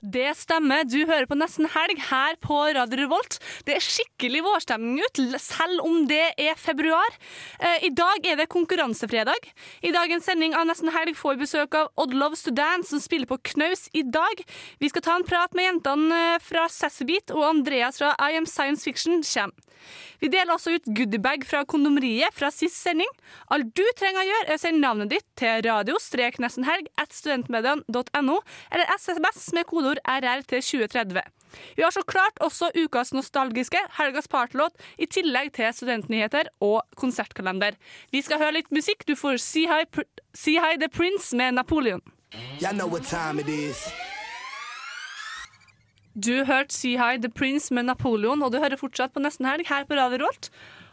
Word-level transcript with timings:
Det 0.00 0.30
stemmer, 0.32 0.86
du 0.88 1.02
hører 1.04 1.26
på 1.28 1.36
Nesten 1.36 1.66
Helg 1.68 1.98
her 2.08 2.36
på 2.40 2.56
Radio 2.72 3.02
Revolt. 3.02 3.36
Det 3.68 3.74
er 3.76 3.84
skikkelig 3.84 4.40
vårstemning 4.46 4.96
ut, 5.04 5.20
selv 5.36 5.84
om 5.84 6.06
det 6.08 6.32
er 6.40 6.56
februar. 6.56 7.18
Eh, 7.60 7.84
I 7.84 7.90
dag 7.92 8.24
er 8.24 8.40
det 8.40 8.48
konkurransefredag. 8.48 9.50
I 9.84 9.92
dagens 9.92 10.24
sending 10.24 10.56
av 10.56 10.64
Nesten 10.70 10.88
Helg 10.94 11.12
får 11.20 11.36
vi 11.36 11.44
besøk 11.44 11.76
av 11.76 11.92
Odd 12.00 12.16
Loves 12.16 12.46
to 12.46 12.54
Dance, 12.56 12.88
som 12.88 13.02
spiller 13.04 13.28
på 13.28 13.42
Knaus 13.52 13.90
i 13.92 14.00
dag. 14.00 14.40
Vi 14.80 14.88
skal 14.88 15.04
ta 15.04 15.18
en 15.20 15.28
prat 15.28 15.52
med 15.52 15.68
jentene 15.68 16.22
eh, 16.36 16.40
fra 16.40 16.64
Sassabit, 16.72 17.36
og 17.36 17.50
Andreas 17.50 18.00
fra 18.00 18.14
I 18.24 18.40
Am 18.40 18.48
Science 18.48 18.88
Fiction 18.88 19.20
kommer. 19.20 19.69
Vi 20.20 20.28
deler 20.32 20.54
også 20.54 20.76
ut 20.76 20.88
goodiebag 20.96 21.44
fra 21.48 21.64
kondomeriet 21.68 22.34
fra 22.36 22.50
sist 22.54 22.78
sending. 22.80 23.10
Alt 23.54 23.72
du 23.76 23.84
trenger 23.98 24.22
å 24.22 24.28
gjøre, 24.28 24.46
er 24.48 24.58
å 24.58 24.62
sende 24.62 24.84
navnet 24.84 25.12
ditt 25.14 25.26
til 25.40 25.64
radio-nestenhelg 25.66 26.90
at 27.00 27.16
studentmediene.no, 27.16 28.38
eller 28.70 28.94
SMS 28.96 29.50
med 29.56 29.68
kodeord 29.70 30.02
RR 30.04 30.46
til 30.50 30.64
2030. 30.64 31.36
Vi 31.76 31.82
har 31.82 31.90
så 31.90 32.02
klart 32.06 32.38
også 32.44 32.70
ukas 32.78 33.12
nostalgiske, 33.16 33.80
helgas 33.98 34.28
partylåt, 34.30 34.76
i 34.98 35.08
tillegg 35.10 35.52
til 35.56 35.72
studentnyheter 35.74 36.52
og 36.60 36.82
konsertkalender. 37.00 37.78
Vi 38.12 38.22
skal 38.22 38.42
høre 38.42 38.60
litt 38.60 38.70
musikk. 38.70 39.06
Du 39.08 39.16
får 39.18 39.40
See 39.42 39.66
High, 39.66 39.88
See 40.34 40.60
Hi 40.62 40.78
The 40.78 40.88
Prince 40.88 41.36
med 41.36 41.58
Napoleon. 41.58 42.02
Y'all 42.60 42.76
know 42.76 42.86
what 42.86 43.02
time 43.02 43.40
it 43.40 43.48
is. 43.48 43.90
Du 46.20 46.32
hørte 46.44 46.74
Sea 46.74 46.98
High, 47.00 47.20
The 47.22 47.30
Prince 47.32 47.72
med 47.74 47.86
Napoleon, 47.88 48.42
og 48.44 48.52
du 48.52 48.58
hører 48.60 48.76
fortsatt 48.80 49.12
på 49.14 49.22
Nesten 49.24 49.46
Helg 49.48 49.68
her 49.70 49.86
på 49.88 49.96
Radio 49.96 50.18
Rolt. 50.24 50.50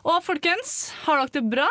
Og 0.08 0.22
folkens, 0.24 0.76
har 1.04 1.20
dere 1.24 1.34
det 1.40 1.42
bra? 1.52 1.66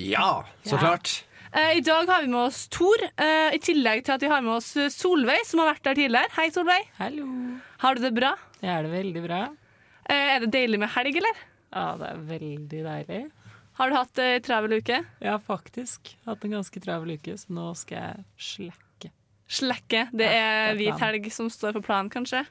Ja, 0.00 0.28
så 0.64 0.78
klart. 0.80 1.10
Eh, 1.52 1.74
I 1.80 1.82
dag 1.84 2.06
har 2.08 2.22
vi 2.22 2.30
med 2.30 2.40
oss 2.46 2.62
Tor, 2.72 3.02
eh, 3.18 3.50
i 3.56 3.58
tillegg 3.60 4.04
til 4.06 4.14
at 4.14 4.22
vi 4.22 4.30
har 4.30 4.40
med 4.46 4.54
oss 4.60 4.70
Solveig, 4.94 5.42
som 5.48 5.60
har 5.60 5.72
vært 5.74 5.82
der 5.90 5.98
tidligere. 5.98 6.30
Hei, 6.38 6.46
Solveig. 6.54 6.86
Hallo. 7.00 7.26
Har 7.82 7.98
du 7.98 8.04
det 8.06 8.12
bra? 8.16 8.30
Jeg 8.62 8.70
er 8.78 8.86
det 8.86 8.92
veldig 8.94 9.24
bra. 9.26 9.40
Eh, 10.08 10.36
er 10.36 10.46
det 10.46 10.52
deilig 10.54 10.78
med 10.80 10.92
helg, 10.94 11.18
eller? 11.20 11.42
Ja, 11.74 11.88
det 12.00 12.12
er 12.14 12.22
veldig 12.30 12.84
deilig. 12.86 13.20
Har 13.80 13.90
du 13.90 13.96
hatt 13.96 14.18
ei 14.22 14.38
travel 14.44 14.78
uke? 14.78 15.02
Har 15.24 15.42
faktisk 15.44 16.14
hatt 16.26 16.44
en 16.46 16.54
ganske 16.56 16.80
travel 16.84 17.16
uke, 17.18 17.36
så 17.40 17.52
nå 17.56 17.74
skal 17.78 17.98
jeg 17.98 18.24
slekke. 18.50 19.10
Slekke. 19.50 20.06
Det 20.14 20.30
Ja, 20.30 20.38
er 20.38 20.72
det 20.72 20.72
er 20.72 20.80
hvit 20.80 21.00
helg 21.04 21.30
som 21.34 21.50
står 21.50 21.76
på 21.78 21.84
planen, 21.90 22.08
kanskje? 22.12 22.44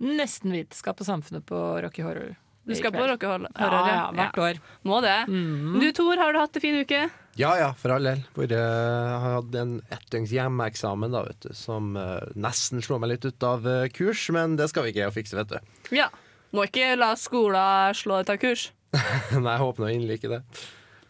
Nesten 0.00 0.54
hvit. 0.54 0.76
Skal 0.76 0.96
på 0.96 1.04
Samfunnet 1.06 1.44
på 1.48 1.58
Rocky 1.84 2.04
Horror. 2.04 2.36
Du 2.68 2.74
skal 2.76 2.92
på. 2.92 3.02
Rocky 3.08 3.26
Horror? 3.26 3.48
Ja, 3.56 3.80
ja, 3.88 4.04
hvert 4.14 4.38
år. 4.38 4.60
Må 4.86 5.00
det. 5.04 5.16
Mm. 5.28 5.80
Du 5.80 5.88
Tor, 5.96 6.16
har 6.20 6.32
du 6.32 6.38
hatt 6.40 6.56
en 6.56 6.64
fin 6.64 6.78
uke? 6.80 7.02
Ja 7.38 7.52
ja, 7.56 7.68
for 7.78 7.94
all 7.94 8.04
del. 8.08 8.24
Hvor 8.34 8.50
jeg 8.50 8.58
har 8.60 9.36
hatt 9.38 9.54
en 9.60 9.76
ettdøgns 9.94 10.32
hjemmeeksamen 10.34 11.14
da, 11.14 11.22
vet 11.28 11.46
du, 11.46 11.52
som 11.56 11.94
eh, 11.98 12.32
nesten 12.36 12.82
slår 12.84 13.00
meg 13.02 13.14
litt 13.14 13.28
ut 13.28 13.46
av 13.46 13.68
eh, 13.68 13.86
kurs, 13.94 14.26
men 14.34 14.58
det 14.60 14.68
skal 14.72 14.86
vi 14.86 14.92
ikke 14.94 15.12
fikse, 15.14 15.38
vet 15.38 15.54
du. 15.54 15.78
Ja. 15.96 16.10
Må 16.50 16.66
ikke 16.66 16.96
la 16.98 17.12
skolen 17.18 17.94
slå 17.94 18.20
deg 18.24 18.34
av 18.34 18.42
kurs. 18.42 18.68
Nei, 19.38 19.52
jeg 19.54 19.62
håper 19.62 19.84
nå 19.84 19.90
inderlig 19.94 20.18
ikke 20.18 20.32
det. 20.34 20.42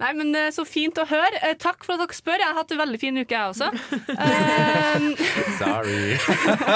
Nei, 0.00 0.10
men 0.16 0.32
eh, 0.38 0.48
Så 0.54 0.64
fint 0.68 0.96
å 1.00 1.04
høre. 1.08 1.40
Eh, 1.44 1.56
Takk 1.60 1.84
for 1.84 1.96
at 1.96 2.02
dere 2.06 2.16
spør. 2.16 2.40
Jeg 2.40 2.48
har 2.48 2.56
hatt 2.56 2.72
en 2.74 2.80
veldig 2.80 3.00
fin 3.02 3.20
uke, 3.20 3.36
jeg 3.36 3.52
også. 3.52 3.68
Eh, 4.16 5.06
Sorry. 5.60 6.16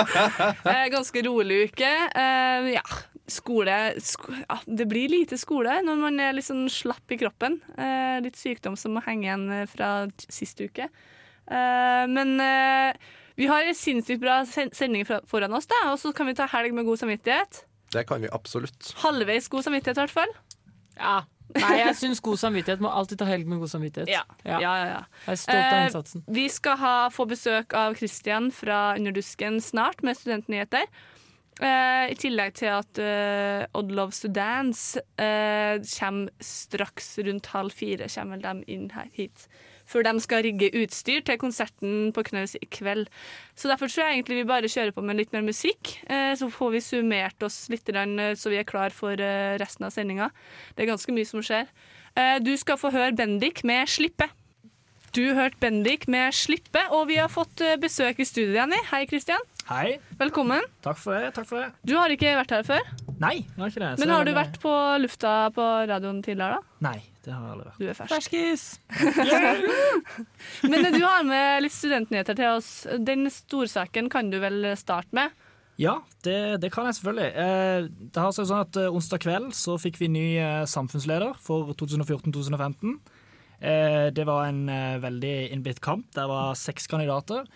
eh, 0.74 0.84
ganske 0.92 1.24
rolig 1.26 1.60
uke. 1.70 1.90
Eh, 2.20 2.70
ja, 2.74 2.84
skole, 3.30 3.78
sk 4.04 4.28
ja, 4.42 4.58
Det 4.66 4.86
blir 4.90 5.08
lite 5.12 5.38
skole 5.40 5.78
når 5.86 6.00
man 6.02 6.20
er 6.20 6.36
litt 6.36 6.48
sånn 6.48 6.66
slapp 6.72 7.14
i 7.14 7.20
kroppen. 7.20 7.58
Eh, 7.80 8.20
litt 8.24 8.36
sykdom 8.40 8.76
som 8.80 8.96
må 8.96 9.04
henge 9.06 9.28
igjen 9.28 9.46
eh, 9.62 9.66
fra 9.70 9.92
sist 10.28 10.60
uke. 10.60 10.90
Eh, 11.44 12.04
men 12.12 12.36
eh, 12.40 13.12
vi 13.40 13.48
har 13.50 13.66
en 13.66 13.76
sinnssykt 13.76 14.20
bra 14.22 14.42
sen 14.46 14.70
sending 14.76 15.06
foran 15.08 15.56
oss, 15.56 15.66
da, 15.70 15.80
og 15.90 15.98
så 15.98 16.12
kan 16.14 16.28
vi 16.28 16.36
ta 16.38 16.46
helg 16.52 16.76
med 16.76 16.86
god 16.86 17.00
samvittighet. 17.02 17.64
Det 17.94 18.04
kan 18.08 18.22
vi 18.22 18.30
absolutt. 18.32 18.92
Halvveis 19.02 19.48
god 19.50 19.66
samvittighet, 19.66 19.98
i 19.98 20.04
hvert 20.04 20.14
fall. 20.14 20.32
Ja. 20.98 21.16
Nei, 21.54 21.74
jeg 21.78 21.96
syns 22.00 22.22
god 22.24 22.40
samvittighet 22.40 22.82
må 22.82 22.90
alltid 22.90 23.20
ta 23.20 23.26
helg 23.28 23.48
med 23.50 23.60
god 23.62 23.70
samvittighet. 23.70 24.10
Ja, 24.10 24.24
ja, 24.42 24.58
ja. 24.62 24.70
ja. 24.88 25.02
Jeg 25.28 25.34
er 25.36 25.40
stolt 25.42 25.98
av 26.00 26.06
Eh. 26.08 26.22
Vi 26.34 26.46
skal 26.50 26.78
ha, 26.80 26.94
få 27.14 27.26
besøk 27.30 27.76
av 27.78 27.98
Christian 27.98 28.50
fra 28.54 28.96
Underdusken 28.98 29.60
snart 29.62 30.02
med 30.02 30.18
studentnyheter. 30.18 30.88
Eh, 31.62 32.06
I 32.10 32.16
tillegg 32.18 32.56
til 32.58 32.72
at 32.74 32.98
eh, 32.98 33.62
Odd 33.78 33.92
Loves 33.94 34.24
to 34.24 34.30
Dance 34.34 34.98
eh, 35.20 35.78
kommer 35.94 36.32
straks 36.42 37.12
rundt 37.22 37.52
halv 37.54 37.76
fire. 37.76 38.08
Kommer 38.10 38.40
vel 38.40 38.48
de 38.48 38.74
inn 38.74 38.90
her 38.96 39.12
hit. 39.14 39.46
Før 39.88 40.06
de 40.06 40.12
skal 40.24 40.44
rigge 40.46 40.70
utstyr 40.80 41.24
til 41.26 41.38
konserten 41.40 42.12
på 42.16 42.24
Knaus 42.30 42.56
i 42.56 42.68
kveld. 42.72 43.08
Så 43.54 43.68
derfor 43.70 43.90
tror 43.90 44.06
jeg 44.08 44.18
egentlig 44.20 44.40
vi 44.40 44.46
bare 44.48 44.70
kjører 44.70 44.94
på 44.96 45.04
med 45.04 45.18
litt 45.20 45.34
mer 45.34 45.44
musikk. 45.44 45.96
Eh, 46.08 46.32
så 46.38 46.48
får 46.52 46.72
vi 46.76 46.84
summert 46.84 47.44
oss 47.44 47.66
litt, 47.72 47.88
eh, 47.92 48.32
så 48.34 48.52
vi 48.52 48.60
er 48.60 48.68
klar 48.68 48.94
for 48.94 49.12
eh, 49.12 49.56
resten 49.60 49.84
av 49.84 49.92
sendinga. 49.94 50.30
Det 50.74 50.84
er 50.84 50.92
ganske 50.94 51.12
mye 51.12 51.28
som 51.28 51.44
skjer. 51.44 51.68
Du 52.46 52.52
skal 52.54 52.78
få 52.78 52.92
høre 52.94 53.10
Bendik 53.10 53.64
med 53.66 53.88
'Slippe'. 53.90 54.28
Du 55.10 55.34
hørte 55.34 55.58
Bendik 55.58 56.06
med 56.06 56.30
'Slippe', 56.32 56.84
og 56.94 57.08
vi 57.08 57.16
har 57.18 57.26
fått 57.28 57.58
besøk 57.82 58.20
i 58.20 58.24
studio, 58.24 58.54
Jenny. 58.54 58.78
Hei, 58.92 59.04
Kristian. 59.10 59.42
Hei. 59.66 59.98
Velkommen. 60.20 60.62
Takk 60.84 60.98
for 61.00 61.18
det. 61.18 61.32
takk 61.34 61.46
for 61.48 61.58
det. 61.58 61.72
Du 61.84 61.96
har 61.96 62.12
ikke 62.14 62.36
vært 62.36 62.54
her 62.54 62.62
før, 62.62 62.86
Nei, 63.18 63.34
jeg 63.42 63.58
har 63.58 63.70
ikke 63.72 63.80
det. 63.82 63.98
men 63.98 64.10
har 64.14 64.24
du 64.24 64.32
vært 64.36 64.60
på 64.60 64.70
lufta 65.00 65.50
på 65.56 65.64
radioen 65.88 66.22
tidligere, 66.22 66.58
da? 66.60 66.88
Nei, 66.90 67.00
det 67.24 67.32
har 67.32 67.44
jeg 67.46 67.54
aldri 67.54 67.70
vært. 67.70 67.80
Du 67.80 67.88
er 67.88 67.96
fersk. 67.96 68.12
Ferskis! 68.12 68.64
Men 70.70 70.78
eh, 70.84 70.92
du 70.92 71.00
har 71.04 71.24
med 71.26 71.64
litt 71.64 71.74
studentnyheter 71.74 72.36
til 72.38 72.58
oss. 72.58 72.70
Den 73.00 73.26
storsaken 73.32 74.10
kan 74.12 74.28
du 74.32 74.38
vel 74.42 74.74
starte 74.80 75.16
med? 75.16 75.32
Ja, 75.80 75.96
det, 76.22 76.60
det 76.62 76.70
kan 76.74 76.86
jeg 76.86 76.98
selvfølgelig. 77.00 77.30
Eh, 77.34 77.88
det 78.14 78.22
har 78.22 78.34
seg 78.36 78.46
sånn 78.50 78.62
at 78.66 78.78
eh, 78.78 78.92
Onsdag 78.94 79.24
kveld 79.24 79.54
så 79.56 79.78
fikk 79.80 79.98
vi 80.02 80.10
ny 80.12 80.26
samfunnsleder 80.70 81.34
for 81.42 81.72
2014-2015. 81.80 82.98
Eh, 83.64 84.08
det 84.14 84.26
var 84.28 84.50
en 84.50 84.66
veldig 85.02 85.36
innbitt 85.54 85.80
kamp. 85.82 86.10
Der 86.14 86.28
var 86.30 86.54
seks 86.58 86.86
kandidater. 86.90 87.48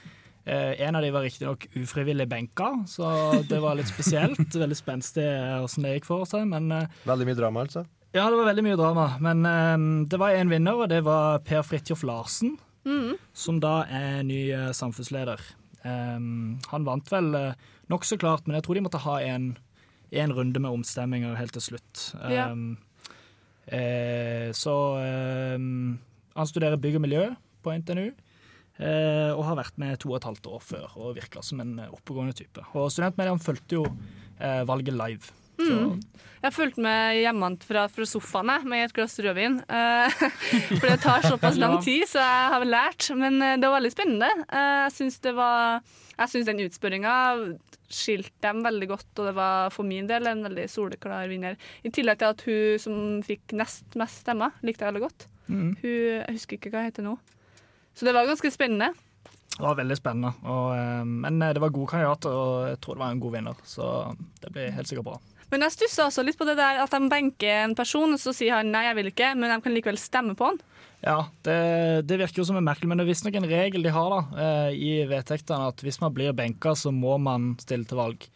Eh, 0.48 0.80
en 0.80 0.96
av 0.96 1.04
de 1.04 1.12
var 1.12 1.26
riktignok 1.26 1.68
ufrivillig 1.76 2.24
benka, 2.30 2.72
så 2.88 3.12
det 3.50 3.60
var 3.60 3.76
litt 3.76 3.90
spesielt. 3.92 4.48
veldig 4.64 4.80
spenstig 4.80 5.28
åssen 5.60 5.84
det 5.84 5.98
gikk 5.98 6.08
for 6.08 6.24
seg. 6.30 6.48
Men 6.48 6.72
Veldig 7.04 7.28
mye 7.28 7.38
drama, 7.38 7.68
altså. 7.68 7.84
Ja, 8.16 8.24
det 8.30 8.38
var 8.38 8.48
veldig 8.48 8.64
mye 8.64 8.78
drama. 8.80 9.06
Men 9.20 9.44
eh, 9.46 10.06
det 10.08 10.18
var 10.20 10.36
én 10.36 10.50
vinner, 10.52 10.74
og 10.84 10.88
det 10.92 11.02
var 11.06 11.40
Per 11.46 11.62
Fridtjof 11.66 12.02
Larsen. 12.08 12.56
som 13.36 13.58
da 13.60 13.82
er 13.92 14.22
ny 14.24 14.46
eh, 14.54 14.70
samfunnsleder. 14.72 15.42
Um, 15.84 16.58
han 16.72 16.84
vant 16.86 17.10
vel 17.12 17.28
uh, 17.36 17.52
nokså 17.92 18.16
klart, 18.18 18.46
men 18.46 18.56
jeg 18.56 18.64
tror 18.66 18.74
de 18.78 18.82
måtte 18.86 19.00
ha 19.04 19.18
en, 19.22 19.50
en 20.10 20.32
runde 20.34 20.60
med 20.60 20.70
omstemminger 20.74 21.36
helt 21.38 21.52
til 21.52 21.62
slutt. 21.66 22.06
Ja. 22.32 22.48
Um, 22.50 22.78
eh, 23.66 24.48
så 24.56 24.74
um, 25.56 25.98
han 26.34 26.48
studerer 26.50 26.80
bygg 26.80 26.96
og 26.98 27.04
miljø 27.04 27.26
på 27.62 27.74
NTNU. 27.76 28.08
eh, 28.78 29.32
og 29.34 29.42
har 29.44 29.56
vært 29.58 29.78
med 29.80 29.98
to 29.98 30.12
og 30.12 30.20
et 30.20 30.28
halvt 30.28 30.46
år 30.54 30.60
før 30.62 30.92
og 31.02 31.16
virka 31.18 31.42
som 31.42 31.60
en 31.64 31.78
eh, 31.82 31.90
oppegående 31.94 32.36
type. 32.38 32.62
Og 32.78 32.90
studentmediene 32.94 33.42
fulgte 33.42 33.80
jo 33.80 33.84
eh, 34.38 34.62
valget 34.68 34.94
live. 34.94 35.32
Mm. 35.58 36.00
Jeg 36.38 36.54
fulgt 36.54 36.76
med 36.78 37.16
hjemmefra 37.18 37.86
fra, 37.90 38.06
sofaen 38.06 38.68
med 38.70 38.84
et 38.84 38.94
glass 38.94 39.18
rødvin. 39.18 39.58
For 40.78 40.86
det 40.86 41.00
tar 41.02 41.26
såpass 41.26 41.58
lang 41.58 41.80
tid, 41.82 42.04
så 42.06 42.22
jeg 42.22 42.52
har 42.52 42.62
vel 42.62 42.70
lært. 42.70 43.08
Men 43.18 43.40
eh, 43.42 43.56
det 43.58 43.66
var 43.66 43.80
veldig 43.80 43.94
spennende. 43.94 44.28
Eh, 44.46 44.84
jeg 44.86 44.94
syns 44.94 45.18
var 45.34 45.82
Jeg 46.18 46.30
syns 46.30 46.46
den 46.46 46.62
utspørringa 46.66 47.16
skilte 47.88 48.44
dem 48.44 48.60
veldig 48.66 48.88
godt, 48.90 49.10
og 49.16 49.30
det 49.30 49.34
var 49.38 49.70
for 49.72 49.86
min 49.88 50.08
del 50.08 50.28
en 50.28 50.44
veldig 50.44 50.66
soleklar 50.68 51.28
vinner. 51.30 51.56
I 51.82 51.92
tillegg 51.94 52.20
til 52.20 52.34
at 52.34 52.44
hun 52.44 52.82
som 52.82 52.98
fikk 53.24 53.54
nest 53.56 53.96
mest 53.98 54.22
stemmer, 54.26 54.52
likte 54.60 54.84
jeg 54.84 54.92
veldig 54.92 55.04
godt. 55.06 55.28
mm. 55.48 55.70
Hun, 55.80 55.88
jeg 55.88 56.34
husker 56.36 56.58
ikke 56.58 56.74
hva 56.74 56.84
hun 56.84 56.90
heter 56.90 57.06
nå. 57.06 57.16
Så 57.96 58.06
det 58.06 58.14
var 58.14 58.28
ganske 58.28 58.50
spennende. 58.52 58.92
Det 59.56 59.64
var 59.64 59.78
veldig 59.80 59.96
spennende. 59.98 60.34
Og, 60.44 60.68
eh, 60.76 61.08
men 61.08 61.40
det 61.40 61.64
var 61.64 61.74
gode 61.74 61.90
kandidater, 61.94 62.30
og 62.30 62.68
jeg 62.68 62.80
tror 62.84 62.98
det 62.98 63.04
var 63.06 63.16
en 63.16 63.24
god 63.24 63.34
vinner. 63.38 63.64
Så 63.66 63.88
det 64.44 64.52
blir 64.52 64.76
helt 64.76 64.90
sikkert 64.90 65.08
bra. 65.08 65.18
Men 65.52 65.64
jeg 65.64 65.74
stussa 65.74 66.08
også 66.08 66.24
litt 66.26 66.38
på 66.38 66.46
det 66.48 66.58
der 66.58 66.82
at 66.82 66.92
de 66.92 67.08
benker 67.08 67.62
en 67.64 67.76
person, 67.78 68.12
og 68.12 68.20
så 68.20 68.34
sier 68.36 68.58
han 68.58 68.72
nei, 68.72 68.84
jeg 68.88 68.98
vil 68.98 69.12
ikke, 69.12 69.30
men 69.38 69.52
de 69.52 69.60
kan 69.64 69.74
likevel 69.74 70.00
stemme 70.00 70.36
på 70.38 70.50
han. 70.50 70.60
Ja, 71.00 71.18
det, 71.46 71.58
det 72.10 72.18
virker 72.18 72.42
jo 72.42 72.48
som 72.48 72.58
en 72.58 72.66
merkelig, 72.66 72.88
men 72.90 72.98
det 72.98 73.06
er 73.06 73.12
visstnok 73.12 73.38
en 73.38 73.48
regel 73.48 73.84
de 73.86 73.92
har 73.94 74.10
da, 74.12 74.20
eh, 74.44 74.70
i 74.74 74.90
vedtektene 75.08 75.70
at 75.70 75.84
hvis 75.86 76.00
man 76.02 76.14
blir 76.14 76.34
benka, 76.36 76.74
så 76.74 76.92
må 76.94 77.14
man 77.22 77.52
stille 77.62 77.86
til 77.88 78.00
valg. 78.00 78.26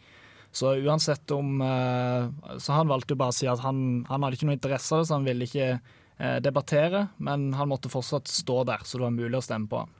Så 0.53 0.75
uansett 0.85 1.31
om 1.33 1.63
eh, 1.65 2.27
Så 2.61 2.75
han 2.75 2.89
valgte 2.91 3.15
jo 3.15 3.19
bare 3.23 3.33
å 3.33 3.35
si 3.35 3.47
at 3.49 3.63
han, 3.65 4.03
han 4.05 4.21
hadde 4.21 4.37
ikke 4.37 4.47
noe 4.51 4.57
interesse 4.59 4.93
av 4.93 5.01
det, 5.01 5.09
så 5.09 5.17
han 5.17 5.27
ville 5.27 5.47
ikke 5.49 5.69
eh, 5.73 6.37
debattere, 6.45 7.07
men 7.17 7.49
han 7.57 7.71
måtte 7.71 7.91
fortsatt 7.91 8.31
stå 8.31 8.61
der, 8.69 8.85
så 8.85 8.99
det 8.99 9.07
var 9.07 9.17
mulig 9.17 9.41
å 9.41 9.45
stemme 9.45 9.69
på 9.69 9.83
han. 9.83 9.93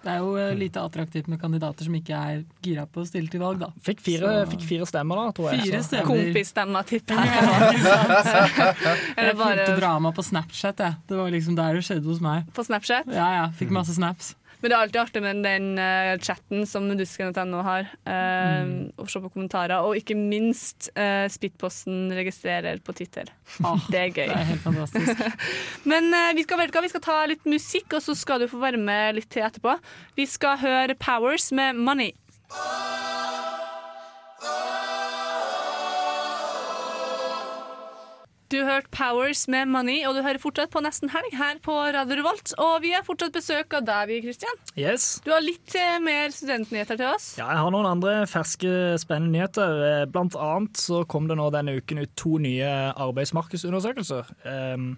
Det 0.00 0.08
er 0.08 0.18
jo 0.22 0.30
eh, 0.40 0.54
lite 0.56 0.80
attraktivt 0.80 1.26
med 1.28 1.40
kandidater 1.42 1.84
som 1.84 1.94
ikke 1.98 2.16
er 2.16 2.38
gira 2.64 2.86
på 2.88 3.02
å 3.02 3.06
stille 3.08 3.28
til 3.28 3.42
valg, 3.42 3.58
da. 3.60 3.68
Fikk 3.84 4.00
fire, 4.00 4.30
Så- 4.30 4.50
fikk 4.54 4.64
fire 4.64 4.86
stemmer, 4.88 5.20
da, 5.20 5.32
tror 5.36 5.50
jeg. 5.52 5.60
Fire 5.66 5.82
stemmer. 5.84 6.08
Kompisstemmer, 6.08 6.86
tipper 6.88 7.20
jeg. 7.20 7.26
Jeg 9.20 9.36
bare- 9.36 9.56
fulgte 9.60 9.76
drama 9.80 10.12
på 10.16 10.24
Snapchat, 10.24 10.80
jeg. 10.86 10.96
Det 11.10 11.16
var 11.20 11.30
liksom 11.34 11.56
der 11.58 11.74
det 11.76 11.84
skjedde 11.84 12.08
hos 12.08 12.20
meg. 12.24 12.48
På 12.56 12.64
Snapchat. 12.64 13.12
Ja, 13.12 13.28
ja. 13.42 13.44
Fikk 13.60 13.70
masse 13.76 13.92
snaps. 13.96 14.34
Men 14.60 14.68
det 14.68 14.76
er 14.76 14.80
alltid 14.84 15.00
artig 15.00 15.22
med 15.24 15.42
den 15.44 15.68
uh, 15.80 16.14
chatten 16.20 16.66
som 16.68 16.88
dusken.no 16.96 17.62
har. 17.64 17.88
eh, 18.04 18.72
Å 19.00 19.06
se 19.08 19.22
på 19.24 19.30
kommentarer. 19.32 19.80
Og 19.86 19.96
ikke 20.00 20.16
minst 20.18 20.90
uh, 20.98 21.24
Spitposten 21.32 22.10
registrerer 22.16 22.82
på 22.84 22.94
Twitter. 22.96 23.32
det 23.88 24.02
er 24.02 24.12
gøy. 24.12 24.26
Det 24.26 24.36
er 24.36 24.50
helt 24.52 24.64
fantastisk. 24.66 25.24
Men 25.90 26.12
uh, 26.12 26.30
vi 26.36 26.44
skal, 26.44 26.66
vi 26.68 26.92
skal 26.92 27.06
ta 27.06 27.18
litt 27.30 27.48
musikk, 27.48 27.96
og 27.96 28.04
så 28.04 28.16
skal 28.18 28.44
du 28.44 28.50
få 28.52 28.60
være 28.62 28.80
med 28.80 29.16
litt 29.20 29.30
til 29.32 29.46
etterpå. 29.48 29.78
Vi 30.20 30.28
skal 30.28 30.60
høre 30.60 30.98
Powers 31.00 31.50
med 31.56 31.80
'Money'. 31.80 32.12
Du 38.50 38.56
hørte 38.66 38.90
Powers 38.90 39.44
med 39.46 39.68
Money, 39.70 40.00
og 40.08 40.16
du 40.16 40.24
hører 40.26 40.40
fortsatt 40.42 40.72
på 40.74 40.80
Nesten 40.82 41.12
Helg 41.12 41.36
her 41.38 41.60
på 41.62 41.70
Radio 41.94 42.16
Revolt. 42.18 42.50
Og 42.58 42.80
vi 42.82 42.90
har 42.90 43.04
fortsatt 43.06 43.36
besøk 43.36 43.76
av 43.78 43.84
deg, 43.86 44.10
Kristian. 44.24 44.56
Yes. 44.74 45.20
Du 45.22 45.28
har 45.30 45.44
litt 45.44 45.70
eh, 45.78 46.00
mer 46.02 46.32
studentnyheter 46.34 46.98
til 46.98 47.12
oss. 47.12 47.28
Ja, 47.38 47.46
jeg 47.52 47.60
har 47.62 47.70
noen 47.70 47.86
andre 47.86 48.14
ferske, 48.26 48.72
spennende 48.98 49.36
nyheter. 49.36 49.74
Eh, 49.86 50.02
Blant 50.10 50.34
annet 50.34 50.80
så 50.82 51.04
kom 51.06 51.28
det 51.30 51.36
nå 51.38 51.46
denne 51.54 51.76
uken 51.78 52.02
ut 52.02 52.10
to 52.18 52.40
nye 52.42 52.72
arbeidsmarkedsundersøkelser. 52.90 54.32
Um, 54.42 54.88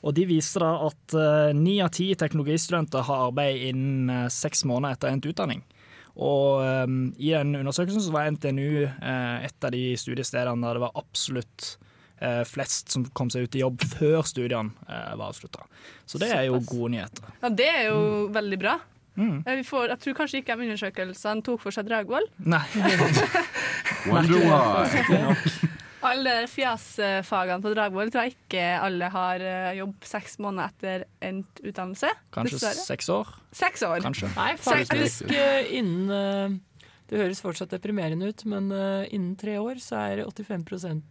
og 0.00 0.14
de 0.16 0.24
viste 0.30 0.62
da 0.64 0.70
at 0.86 1.16
eh, 1.20 1.50
ni 1.58 1.74
av 1.84 1.90
ti 1.92 2.06
teknologistudenter 2.16 3.04
har 3.04 3.26
arbeid 3.26 3.66
innen 3.66 4.32
seks 4.32 4.64
måneder 4.64 4.96
etter 4.96 5.12
endt 5.12 5.28
utdanning. 5.28 5.60
Og 6.16 6.64
um, 6.88 6.96
i 7.20 7.36
den 7.36 7.52
undersøkelsen 7.60 8.06
så 8.06 8.16
var 8.16 8.32
NTNU 8.32 8.88
et 8.88 9.68
av 9.68 9.76
de 9.76 9.84
studiestedene 10.00 10.64
der 10.64 10.80
det 10.80 10.84
var 10.86 10.96
absolutt 10.96 11.74
flest 12.48 12.90
som 12.94 13.04
kom 13.14 13.30
seg 13.30 13.46
ut 13.48 13.54
i 13.54 13.62
jobb 13.62 13.82
før 13.96 14.22
studiene 14.26 14.70
eh, 14.88 15.12
var 15.16 15.28
avslutta. 15.30 15.64
Så 16.08 16.18
det 16.22 16.30
er 16.34 16.46
jo 16.48 16.58
gode 16.66 16.90
nyheter. 16.96 17.24
Ja, 17.42 17.48
Det 17.50 17.68
er 17.70 17.84
jo 17.90 18.00
veldig 18.34 18.58
bra. 18.62 18.78
Mm. 19.18 19.42
Eh, 19.46 19.56
Vi 19.58 19.64
får, 19.66 19.88
jeg 19.94 19.98
tror 20.04 20.14
kanskje 20.20 20.38
ikke 20.42 20.56
de 20.58 20.62
undersøkelsene 20.68 21.42
tok 21.46 21.60
for 21.64 21.74
seg 21.74 21.88
Dragvoll. 21.90 22.26
Nei. 22.46 22.62
Alle 26.08 26.34
fjasfagene 26.46 27.58
på 27.64 27.72
Dragvoll 27.74 28.10
tror 28.14 28.28
jeg 28.28 28.36
ikke 28.36 28.66
alle 28.86 29.08
har 29.10 29.42
eh, 29.42 29.72
jobb 29.80 30.04
seks 30.06 30.36
måneder 30.38 30.70
etter 30.70 31.02
endt 31.26 31.58
utdannelse. 31.66 32.12
Kanskje 32.36 32.54
Dessverre. 32.54 32.84
seks 32.86 33.08
år. 33.10 33.32
Seks 33.58 33.82
år. 33.88 33.98
Kanskje. 34.06 34.30
Nei, 34.36 34.52
faktisk 34.62 35.32
eh, 35.34 35.72
innen 35.80 36.12
eh, 36.14 36.54
Det 37.08 37.20
høres 37.20 37.40
fortsatt 37.40 37.72
deprimerende 37.72 38.28
ut, 38.28 38.44
men 38.48 38.68
eh, 38.74 39.08
innen 39.16 39.36
tre 39.40 39.56
år 39.60 39.80
så 39.80 40.02
er 40.02 40.24
85 40.26 40.66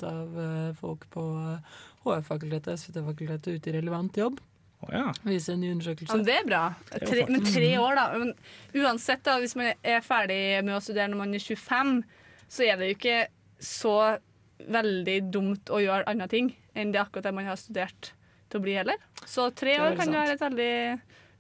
av 0.06 0.38
eh, 0.44 0.76
folk 0.78 1.08
på 1.14 1.24
uh, 1.24 1.80
HF-fakultetet, 2.06 2.78
SVT-fakultetet 2.78 3.58
ute 3.58 3.72
i 3.72 3.76
relevant 3.80 4.20
jobb. 4.20 4.38
Å 4.86 4.92
ja. 4.94 5.08
Viser 5.26 5.56
en 5.56 5.64
ny 5.64 5.72
undersøkelse. 5.74 6.20
Ja, 6.20 6.26
det 6.28 6.36
er 6.38 6.46
bra. 6.46 6.62
Tre, 7.02 7.26
men 7.32 7.46
tre 7.48 7.72
år, 7.82 7.98
da. 7.98 8.06
Men 8.22 8.84
uansett, 8.84 9.24
da, 9.26 9.40
hvis 9.42 9.58
man 9.58 9.74
er 9.74 10.06
ferdig 10.06 10.40
med 10.62 10.76
å 10.78 10.84
studere 10.86 11.10
når 11.10 11.22
man 11.24 11.34
er 11.34 11.42
25, 11.42 11.96
så 12.46 12.68
er 12.68 12.78
det 12.78 12.92
jo 12.92 12.98
ikke 13.00 13.18
så 13.58 13.98
veldig 14.58 15.18
dumt 15.34 15.74
å 15.74 15.82
gjøre 15.82 16.06
andre 16.10 16.30
ting 16.30 16.52
enn 16.78 16.94
det 16.94 17.02
akkurat 17.02 17.26
det 17.26 17.34
man 17.34 17.50
har 17.50 17.58
studert 17.58 18.12
til 18.52 18.60
å 18.60 18.64
bli 18.64 18.78
heller. 18.78 19.02
Så 19.26 19.50
tre 19.58 19.80
år 19.82 19.98
kan 19.98 20.12
jo 20.12 20.14
sant. 20.14 20.20
være 20.20 20.36
et 20.36 20.44
veldig, 20.46 20.74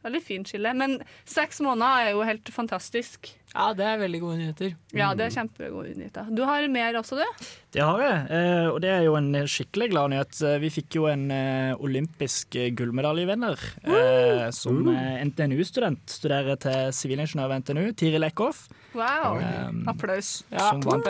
veldig 0.07 0.21
fint 0.25 0.49
skille. 0.49 0.71
Men 0.77 0.97
seks 1.27 1.59
måneder 1.63 2.07
er 2.07 2.15
jo 2.15 2.23
helt 2.27 2.49
fantastisk. 2.53 3.29
Ja, 3.53 3.71
det 3.73 3.85
er 3.87 3.99
veldig 4.01 4.19
gode 4.21 4.37
nyheter. 4.41 4.73
Ja, 4.93 5.11
det 5.17 5.27
er 5.27 5.35
kjempegode 5.37 5.93
nyheter. 5.97 6.27
Du 6.35 6.41
har 6.45 6.65
mer 6.69 6.97
også, 6.99 7.17
du? 7.17 7.45
Det 7.73 7.81
har 7.85 8.01
jeg, 8.03 8.17
eh, 8.37 8.67
og 8.69 8.79
det 8.83 8.91
er 8.93 9.05
jo 9.07 9.15
en 9.17 9.29
skikkelig 9.49 9.87
glad 9.93 10.11
nyhet. 10.13 10.41
Eh, 10.45 10.57
Vi 10.61 10.71
fikk 10.77 10.97
jo 10.99 11.07
en 11.09 11.25
eh, 11.33 11.71
olympisk 11.79 12.57
gullmedaljevinner 12.77 13.63
eh, 13.87 14.43
som 14.53 14.83
NTNU-student. 15.31 16.03
Studerer 16.19 16.59
til 16.61 16.91
sivilingeniør 16.93 17.53
ved 17.53 17.63
NTNU, 17.63 17.85
Tiril 17.97 18.27
Eckhoff. 18.27 18.67
Wow. 18.97 19.39
Um, 19.39 19.83
Applaus. 19.89 20.43
Ja. 20.51 20.71
Som 20.71 20.81
vant 20.85 21.07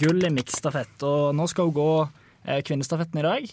gull 0.00 0.24
i 0.24 0.32
miksstafett. 0.36 0.96
Og 1.06 1.34
nå 1.36 1.46
skal 1.50 1.68
hun 1.70 1.76
gå 1.76 1.90
kvinnestafetten 2.66 3.18
i 3.18 3.26
dag, 3.26 3.46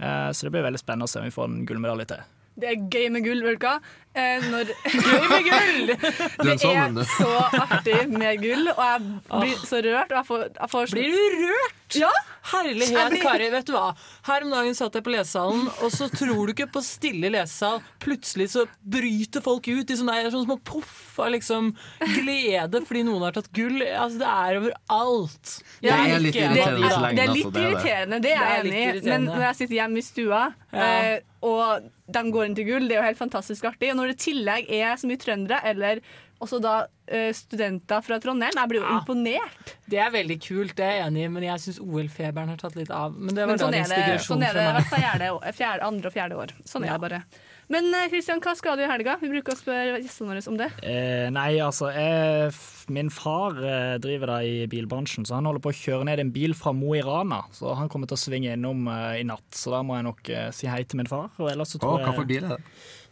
eh, 0.00 0.28
så 0.32 0.46
det 0.46 0.52
blir 0.54 0.64
veldig 0.64 0.80
spennende 0.80 1.04
å 1.04 1.12
se 1.12 1.20
om 1.20 1.26
vi 1.28 1.34
får 1.34 1.50
en 1.50 1.64
gullmedalje 1.68 2.06
til. 2.14 2.28
Det 2.60 2.68
er 2.68 2.80
gøy 2.92 3.10
med 3.14 3.24
gull, 3.24 3.42
vet 3.46 3.60
du 3.60 3.66
hva? 3.66 3.76
Eh, 4.12 4.42
når, 4.50 4.70
gøy 4.90 5.26
med 5.30 5.44
gull! 5.46 5.90
Det 6.42 6.54
er 6.56 7.04
så 7.06 7.28
artig 7.62 7.98
med 8.10 8.40
gull, 8.42 8.66
og 8.72 8.80
jeg 8.82 9.04
blir 9.30 9.60
så 9.68 9.78
rørt. 9.86 10.10
Og 10.10 10.16
jeg 10.18 10.26
får, 10.32 10.42
jeg 10.56 10.70
får 10.72 10.94
Blir 10.96 11.12
du 11.14 11.36
rørt? 11.44 11.76
Ja! 12.00 12.10
Herlighet, 12.50 13.10
blir- 13.12 13.22
Kari. 13.22 13.46
Vet 13.52 13.66
du 13.68 13.72
hva? 13.76 13.92
Her 14.26 14.44
om 14.46 14.50
dagen 14.54 14.74
satt 14.78 14.94
jeg 14.98 15.04
på 15.06 15.12
lesesalen, 15.14 15.66
og 15.84 15.90
så 15.94 16.08
tror 16.10 16.48
du 16.48 16.52
ikke 16.54 16.66
på 16.74 16.82
stille 16.82 17.30
lesesal. 17.34 17.78
Plutselig 18.02 18.48
så 18.56 18.64
bryter 18.82 19.44
folk 19.44 19.68
ut 19.70 19.90
i 19.94 19.98
sånne, 20.00 20.16
sånne 20.32 20.46
små 20.48 20.56
poff 20.66 21.18
av 21.20 21.30
liksom 21.34 21.70
glede 22.16 22.80
fordi 22.88 23.02
noen 23.06 23.26
har 23.28 23.36
tatt 23.36 23.50
gull. 23.54 23.78
Altså, 23.86 24.22
det 24.22 24.30
er 24.32 24.60
overalt. 24.62 25.54
Det 25.84 25.94
er 25.94 26.24
litt 26.26 26.40
irriterende 26.40 26.90
så 26.90 27.02
lenge, 27.04 27.16
det 27.20 27.26
er 27.28 27.34
litt 27.36 27.50
er 27.54 27.66
irriterende, 27.68 28.20
det 28.26 28.34
er 28.34 28.44
jeg 28.46 28.60
enig 28.64 28.84
i. 29.04 29.08
Men 29.10 29.28
når 29.30 29.46
jeg 29.50 29.60
sitter 29.62 29.78
hjemme 29.82 30.02
i 30.02 30.06
stua, 30.10 30.42
Ja. 30.70 30.86
eh, 30.86 31.18
og 31.42 31.86
de 32.12 32.20
går 32.34 32.44
inn 32.46 32.54
til 32.58 32.66
gull, 32.68 32.84
det 32.88 32.96
er 32.96 33.00
jo 33.00 33.06
helt 33.08 33.18
fantastisk 33.20 33.64
artig. 33.70 33.90
Når 34.00 34.12
det 34.12 34.16
i 34.18 34.24
tillegg 34.30 34.74
er 34.80 34.96
så 35.00 35.10
mye 35.10 35.20
trøndere, 35.20 35.60
eller 35.70 36.00
også 36.40 36.56
da 36.64 36.74
eh, 37.10 37.34
studenter 37.36 38.00
fra 38.06 38.16
Trondheim, 38.22 38.54
jeg 38.56 38.70
blir 38.70 38.80
jo 38.80 38.86
Ja. 38.88 39.00
imponert. 39.02 39.74
Det 39.90 39.98
er 40.00 40.10
veldig 40.14 40.38
kult, 40.40 40.74
det 40.78 40.86
er 40.86 40.92
jeg 40.96 41.06
enig 41.10 41.24
i, 41.26 41.28
men 41.28 41.42
jeg 41.44 41.60
syns 41.60 41.80
OL-feberen 41.84 42.48
har 42.48 42.60
tatt 42.62 42.76
litt 42.78 42.90
av. 42.90 43.12
Men 43.12 43.34
det 43.34 43.44
var 43.44 43.52
Men 43.52 43.58
sånn 43.60 43.74
er 43.76 43.88
det, 43.90 44.20
sånn 44.24 44.44
er 44.46 44.54
det 44.56 44.62
i 44.64 44.72
hvert 44.72 44.88
fall 44.88 45.02
fjerde, 45.04 45.54
fjerde, 45.58 45.82
andre 45.90 46.06
og 46.08 46.14
fjerde 46.14 46.38
år. 46.40 46.54
Sånn 46.64 46.86
er 46.86 46.94
det 46.96 47.00
bare. 47.04 47.22
Men 47.70 47.92
Kristian, 48.10 48.40
hva 48.42 48.56
skal 48.58 48.78
du 48.78 48.82
i 48.82 48.88
helga? 48.90 49.16
Vi 49.20 49.28
bruker 49.30 49.54
å 49.54 49.58
spørre 49.58 50.00
gjestene 50.02 50.32
våre 50.32 50.42
om 50.50 50.56
det. 50.58 50.70
Eh, 50.82 51.28
nei, 51.30 51.50
altså 51.62 51.92
jeg, 51.94 52.54
Min 52.90 53.10
far 53.14 53.54
eh, 53.62 53.98
driver 54.02 54.32
da 54.32 54.38
i 54.42 54.64
bilbransjen, 54.66 55.26
så 55.28 55.36
han 55.36 55.46
holder 55.46 55.62
på 55.62 55.70
å 55.70 55.76
kjøre 55.78 56.08
ned 56.08 56.18
en 56.24 56.32
bil 56.34 56.56
fra 56.58 56.72
Mo 56.74 56.96
i 56.98 57.02
Rana. 57.06 57.44
Så 57.54 57.76
han 57.78 57.88
kommer 57.92 58.10
til 58.10 58.16
å 58.18 58.22
svinge 58.24 58.56
innom 58.56 58.88
eh, 58.90 59.20
i 59.20 59.26
natt, 59.28 59.46
så 59.54 59.76
da 59.76 59.84
må 59.86 59.94
jeg 60.00 60.08
nok 60.08 60.30
eh, 60.34 60.48
si 60.56 60.66
hei 60.66 60.82
til 60.82 60.98
min 61.02 61.10
far. 61.10 61.28
Og 61.38 61.52
ellers 61.52 61.76
så 61.76 61.78
tror 61.78 62.00
tror 62.00 62.08
hva 62.08 62.16
for 62.16 62.26
bil 62.32 62.48
er 62.48 62.56
det? 62.56 62.62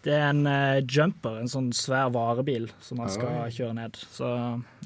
Det 0.07 0.15
er 0.15 0.29
en 0.31 0.45
uh, 0.47 0.79
jumper, 0.87 1.41
en 1.43 1.51
sånn 1.51 1.71
svær 1.77 2.13
varebil, 2.15 2.69
som 2.85 3.01
han 3.03 3.11
skal 3.13 3.49
kjøre 3.55 3.75
ned. 3.81 3.99
Så 4.15 4.29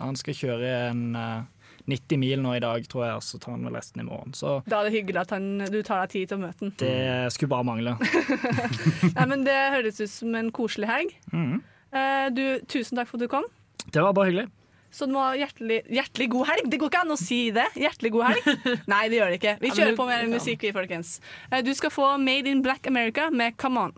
han 0.01 0.19
skal 0.19 0.39
kjøre 0.39 0.71
en 0.91 1.03
uh, 1.19 1.43
90 1.91 2.21
mil 2.23 2.43
nå 2.43 2.55
i 2.57 2.63
dag, 2.63 2.87
tror 2.91 3.05
jeg, 3.07 3.25
så 3.27 3.41
tar 3.43 3.57
han 3.57 3.67
vel 3.67 3.77
resten 3.77 4.03
i 4.05 4.07
morgen. 4.07 4.35
Så 4.39 4.61
Da 4.69 4.81
er 4.81 4.89
det 4.89 4.95
hyggelig 4.97 5.25
at 5.25 5.35
han, 5.37 5.51
du 5.67 5.81
tar 5.83 6.05
deg 6.05 6.15
tid 6.15 6.31
til 6.33 6.39
å 6.41 6.45
møte 6.47 6.65
han. 6.65 6.73
det 6.81 7.35
skulle 7.35 7.53
bare 7.53 7.69
mangle. 7.69 7.97
Nei, 9.17 9.27
men 9.35 9.45
Det 9.49 9.59
høres 9.77 10.01
ut 10.01 10.13
som 10.15 10.35
en 10.39 10.51
koselig 10.55 10.91
helg. 10.91 11.15
Mm. 11.35 11.61
Uh, 11.93 12.27
du, 12.33 12.45
tusen 12.71 12.99
takk 12.99 13.11
for 13.11 13.19
at 13.21 13.27
du 13.27 13.33
kom. 13.33 13.49
Det 13.93 14.03
var 14.03 14.15
bare 14.17 14.31
hyggelig. 14.31 14.49
Så 14.93 15.07
du 15.09 15.15
må 15.15 15.23
ha 15.25 15.33
hjertelig, 15.41 15.79
hjertelig 15.89 16.29
god 16.35 16.49
helg. 16.51 16.67
Det 16.69 16.79
går 16.81 16.91
ikke 16.93 17.03
an 17.07 17.15
å 17.15 17.17
si 17.17 17.39
det. 17.57 17.65
Hjertelig 17.81 18.11
god 18.13 18.27
helg. 18.29 18.49
Nei, 18.93 19.03
det 19.09 19.19
gjør 19.19 19.33
det 19.33 19.39
ikke. 19.41 19.55
Vi 19.63 19.71
kjører 19.73 19.97
på 19.97 20.07
med 20.11 20.33
musikk, 20.35 20.67
vi, 20.67 20.73
folkens. 20.77 21.15
Eh, 21.49 21.63
Du 21.65 21.73
skal 21.77 21.93
få 21.95 22.11
Made 22.21 22.51
in 22.53 22.61
Black 22.65 22.87
America 22.91 23.31
med 23.33 23.57
Come 23.61 23.87
On. 23.89 23.95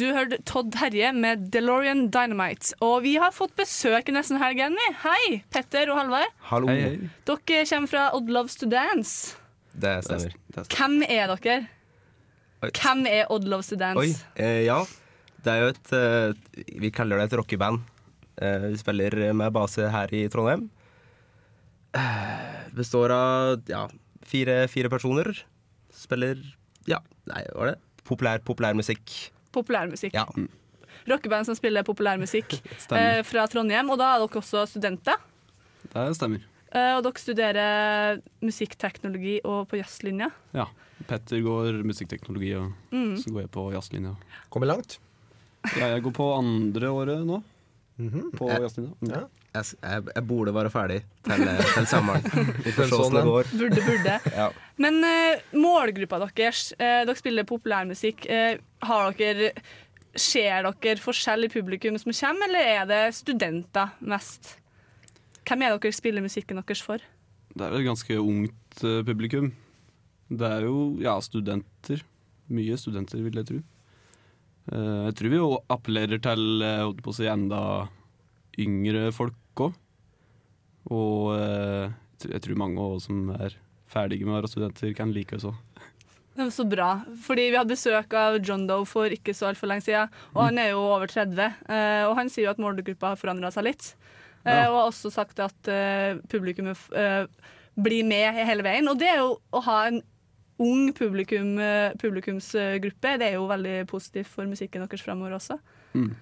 Du 0.00 0.06
hørte 0.16 0.38
Todd 0.48 0.72
Herje 0.80 1.10
med 1.12 1.50
DeLorean 1.52 2.06
Dynamite. 2.08 2.72
Og 2.80 3.02
vi 3.04 3.18
har 3.20 3.34
fått 3.36 3.52
besøk 3.58 4.06
i 4.08 4.14
nesten 4.16 4.38
helgen, 4.40 4.72
vi. 4.78 4.84
Hei, 5.02 5.24
Petter 5.52 5.90
og 5.92 5.98
Halvard. 5.98 6.30
Hallo. 6.48 6.72
Dere 6.72 7.64
kommer 7.68 7.90
fra 7.90 8.04
Odd 8.16 8.30
Loves 8.32 8.54
to 8.56 8.68
Dance. 8.70 9.34
Det 9.76 9.98
stemmer. 10.06 10.32
Hvem 10.72 10.94
er 11.04 11.34
dere? 11.34 11.56
Oi. 12.64 12.70
Hvem 12.78 13.02
er 13.10 13.28
Odd 13.34 13.44
Loves 13.52 13.68
to 13.68 13.76
Dance? 13.82 14.00
Oi, 14.00 14.14
eh, 14.40 14.62
ja. 14.64 14.78
Det 15.44 15.52
er 15.52 15.60
jo 15.66 15.72
et 15.74 15.92
eh, 15.96 16.62
Vi 16.80 16.90
kaller 16.96 17.20
det 17.20 17.26
et 17.28 17.36
rockeband. 17.42 17.82
Eh, 18.40 18.64
vi 18.70 18.80
spiller 18.80 19.18
med 19.36 19.52
base 19.52 19.90
her 19.92 20.14
i 20.16 20.22
Trondheim. 20.32 20.70
Eh, 21.92 22.70
består 22.78 23.12
av 23.12 23.68
ja, 23.68 23.82
fire, 24.24 24.62
fire 24.72 24.88
personer. 24.88 25.28
Spiller 25.92 26.40
Ja, 26.88 27.02
nei, 27.28 27.44
hva 27.52 27.60
var 27.60 27.72
det? 27.74 27.76
Populær, 28.08 28.40
populærmusikk. 28.48 29.12
Populærmusikk. 29.52 30.14
Ja. 30.14 30.26
rockeband 31.08 31.46
som 31.48 31.56
spiller 31.56 31.82
populærmusikk 31.86 32.58
eh, 32.98 33.22
fra 33.26 33.46
Trondheim. 33.50 33.90
Og 33.90 33.98
da 33.98 34.14
er 34.14 34.24
dere 34.24 34.42
også 34.42 34.66
studenter. 34.68 35.16
Det 35.90 36.08
stemmer. 36.16 36.44
Eh, 36.70 36.92
og 36.96 37.02
dere 37.06 37.18
studerer 37.18 38.20
musikkteknologi 38.44 39.40
og 39.44 39.64
på 39.70 39.80
jazzlinja. 39.80 40.28
Ja. 40.54 40.66
Petter 41.08 41.40
går 41.40 41.78
musikkteknologi, 41.88 42.50
og 42.60 42.72
Mm. 42.92 43.14
så 43.16 43.30
går 43.32 43.40
jeg 43.46 43.50
på 43.50 43.72
jazzlinja. 43.72 44.16
Kommer 44.50 44.66
langt. 44.68 44.98
Ja, 45.78 45.88
jeg 45.94 46.02
går 46.04 46.12
på 46.12 46.26
andre 46.38 46.88
året 46.92 47.24
nå. 47.26 47.42
På 48.36 48.48
Ja. 48.50 48.58
jazzlinja. 48.64 48.94
Mm. 49.00 49.12
Jeg, 49.50 49.64
jeg, 49.82 50.02
jeg 50.14 50.24
burde 50.28 50.54
være 50.54 50.70
ferdig 50.70 50.98
til, 51.26 51.44
til 51.74 51.86
sommeren. 51.90 52.26
Vi 52.64 52.72
får 52.72 52.86
se 52.86 52.90
Sånn 52.92 53.00
hvordan 53.02 53.16
det 53.18 53.22
går. 53.28 53.52
Burde, 53.62 53.84
burde. 53.88 54.16
Ja. 54.40 54.48
Men 54.80 55.00
uh, 55.04 55.54
målgruppa 55.58 56.20
deres, 56.24 56.70
uh, 56.78 57.02
dere 57.08 57.16
spiller 57.18 57.48
populærmusikk. 57.48 58.26
Uh, 58.30 58.60
har 58.88 59.16
dere 59.18 59.52
Ser 60.18 60.66
dere 60.66 60.98
forskjell 60.98 61.46
i 61.46 61.48
publikum 61.52 61.94
som 62.02 62.10
kommer, 62.10 62.48
eller 62.48 62.66
er 62.66 62.86
det 62.90 63.02
studenter 63.14 63.92
mest? 64.02 64.56
Hvem 65.46 65.62
er 65.62 65.76
dere 65.76 65.94
spiller 65.94 66.24
musikken 66.24 66.58
deres 66.58 66.82
for? 66.82 66.98
Det 67.54 67.62
er 67.62 67.76
et 67.78 67.86
ganske 67.86 68.16
ungt 68.18 68.82
publikum. 69.06 69.52
Det 70.30 70.50
er 70.50 70.66
jo 70.66 70.96
ja, 70.98 71.14
studenter. 71.22 72.02
Mye 72.50 72.74
studenter, 72.78 73.22
vil 73.22 73.38
jeg 73.38 73.46
tro. 73.46 73.60
Eh, 74.70 75.06
jeg 75.08 75.16
tror 75.18 75.32
vi 75.32 75.40
jo 75.40 75.48
appellerer 75.72 76.20
til 76.22 76.62
eh, 76.62 76.82
holdt 76.84 77.02
på 77.02 77.10
å 77.12 77.16
si, 77.16 77.26
enda 77.30 77.62
yngre 78.60 79.08
folk 79.14 79.64
òg. 79.66 79.74
Og 80.90 81.32
eh, 81.36 81.90
jeg 82.30 82.42
tror- 82.44 82.60
mange 82.60 82.78
også 82.78 83.08
som 83.10 83.30
er 83.34 83.56
ferdige 83.90 84.24
med 84.26 84.34
å 84.34 84.40
være 84.40 84.52
studenter, 84.52 84.94
kan 84.94 85.12
like 85.12 85.34
oss 85.36 85.48
òg. 85.50 85.58
Det 86.30 86.44
var 86.46 86.52
så 86.54 86.64
bra. 86.70 86.90
Fordi 87.26 87.48
vi 87.50 87.58
hadde 87.58 87.74
besøk 87.74 88.14
av 88.14 88.38
John 88.46 88.66
Doe 88.68 88.86
for 88.86 89.10
ikke 89.10 89.34
så 89.34 89.50
altfor 89.50 89.68
lenge 89.68 89.82
siden. 89.84 90.08
Og 90.36 90.44
han 90.46 90.58
er 90.62 90.70
jo 90.70 90.84
over 90.86 91.10
30. 91.10 91.50
eh, 91.68 92.04
Og 92.06 92.14
han 92.16 92.30
sier 92.30 92.46
jo 92.46 92.50
at 92.54 92.62
målgruppa 92.62 93.12
har 93.12 93.16
forandra 93.20 93.50
seg 93.52 93.66
litt. 93.66 93.94
Ja. 94.46 94.70
Og 94.70 94.76
har 94.78 94.86
også 94.88 95.10
sagt 95.12 95.38
at 95.42 95.58
publikum 96.30 96.70
publikummet 96.72 97.28
blir 97.76 98.04
med 98.08 98.34
hele 98.34 98.62
veien. 98.64 98.88
Og 98.88 98.96
det 98.98 99.08
er 99.10 99.18
jo 99.20 99.34
å 99.52 99.60
ha 99.66 99.86
en 99.90 100.00
ung 100.60 100.90
publikum, 100.96 101.54
eh, 101.58 101.92
publikumsgruppe. 102.00 103.14
Det 103.20 103.30
er 103.30 103.38
jo 103.38 103.46
veldig 103.50 103.76
positivt 103.90 104.28
for 104.28 104.48
musikken 104.48 104.84
deres 104.84 105.04
fremover 105.04 105.38
også. 105.38 105.58
Mm. 105.94 106.12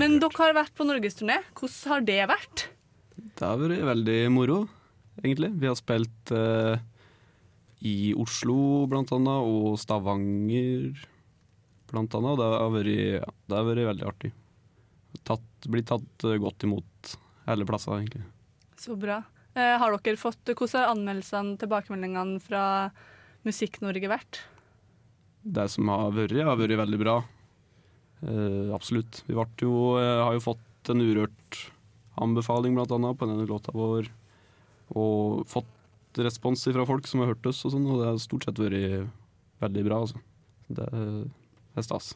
Men 0.00 0.18
dere 0.22 0.40
har 0.40 0.56
vært 0.56 0.74
på 0.74 0.86
norgesturné. 0.88 1.40
Hvordan 1.54 1.92
har 1.92 2.06
det 2.08 2.22
vært? 2.30 2.66
Det 3.14 3.44
har 3.44 3.60
vært 3.60 3.84
veldig 3.86 4.18
moro, 4.34 4.64
egentlig. 5.22 5.52
Vi 5.60 5.70
har 5.70 5.78
spilt 5.78 6.32
eh, 6.34 6.78
i 7.84 8.14
Oslo 8.18 8.86
blant 8.90 9.12
annet, 9.14 9.50
og 9.50 9.78
Stavanger 9.78 10.94
blant 11.92 12.16
annet. 12.18 12.32
Og 12.32 12.40
det 12.40 12.48
har 12.50 12.74
vært, 12.74 12.94
ja, 13.20 13.34
det 13.50 13.60
har 13.60 13.68
vært 13.70 13.90
veldig 13.92 14.08
artig. 14.10 14.32
Tatt, 15.24 15.70
blitt 15.70 15.90
tatt 15.92 16.26
eh, 16.26 16.40
godt 16.42 16.66
imot 16.66 17.16
hele 17.46 17.68
plasser, 17.68 18.00
egentlig. 18.00 18.24
Så 18.80 18.98
bra. 18.98 19.22
Eh, 19.54 19.76
har 19.78 19.94
dere 19.94 20.18
fått, 20.18 20.42
hvordan 20.50 20.80
har 20.80 20.94
anmeldelsene, 20.96 21.58
tilbakemeldingene 21.60 22.42
fra 22.42 22.64
Musikk-Norge 23.44 24.10
vært? 24.10 24.40
Det 25.44 25.66
som 25.72 25.88
har 25.92 26.12
vært, 26.16 26.36
har 26.40 26.58
vært 26.58 26.78
veldig 26.80 27.00
bra. 27.00 27.18
Eh, 28.24 28.72
absolutt. 28.74 29.22
Vi 29.28 29.36
jo, 29.36 29.96
eh, 30.00 30.22
har 30.24 30.32
jo 30.32 30.40
fått 30.40 30.90
en 30.90 31.04
Urørt-anbefaling 31.04 32.74
blant 32.74 32.92
annet 32.92 33.18
på 33.18 33.28
denne 33.28 33.46
låta 33.46 33.72
vår. 33.72 34.08
Og 34.96 35.46
fått 35.46 35.66
respons 36.16 36.64
fra 36.64 36.86
folk 36.86 37.06
som 37.06 37.20
har 37.20 37.34
hørt 37.34 37.46
oss, 37.46 37.64
og 37.64 37.72
sånn, 37.72 37.86
og 37.90 38.00
det 38.00 38.08
har 38.08 38.18
stort 38.22 38.44
sett 38.44 38.60
vært 38.60 39.10
veldig 39.60 39.84
bra. 39.84 40.00
Altså. 40.04 40.20
Det 40.68 40.88
er 40.92 41.82
stas. 41.82 42.14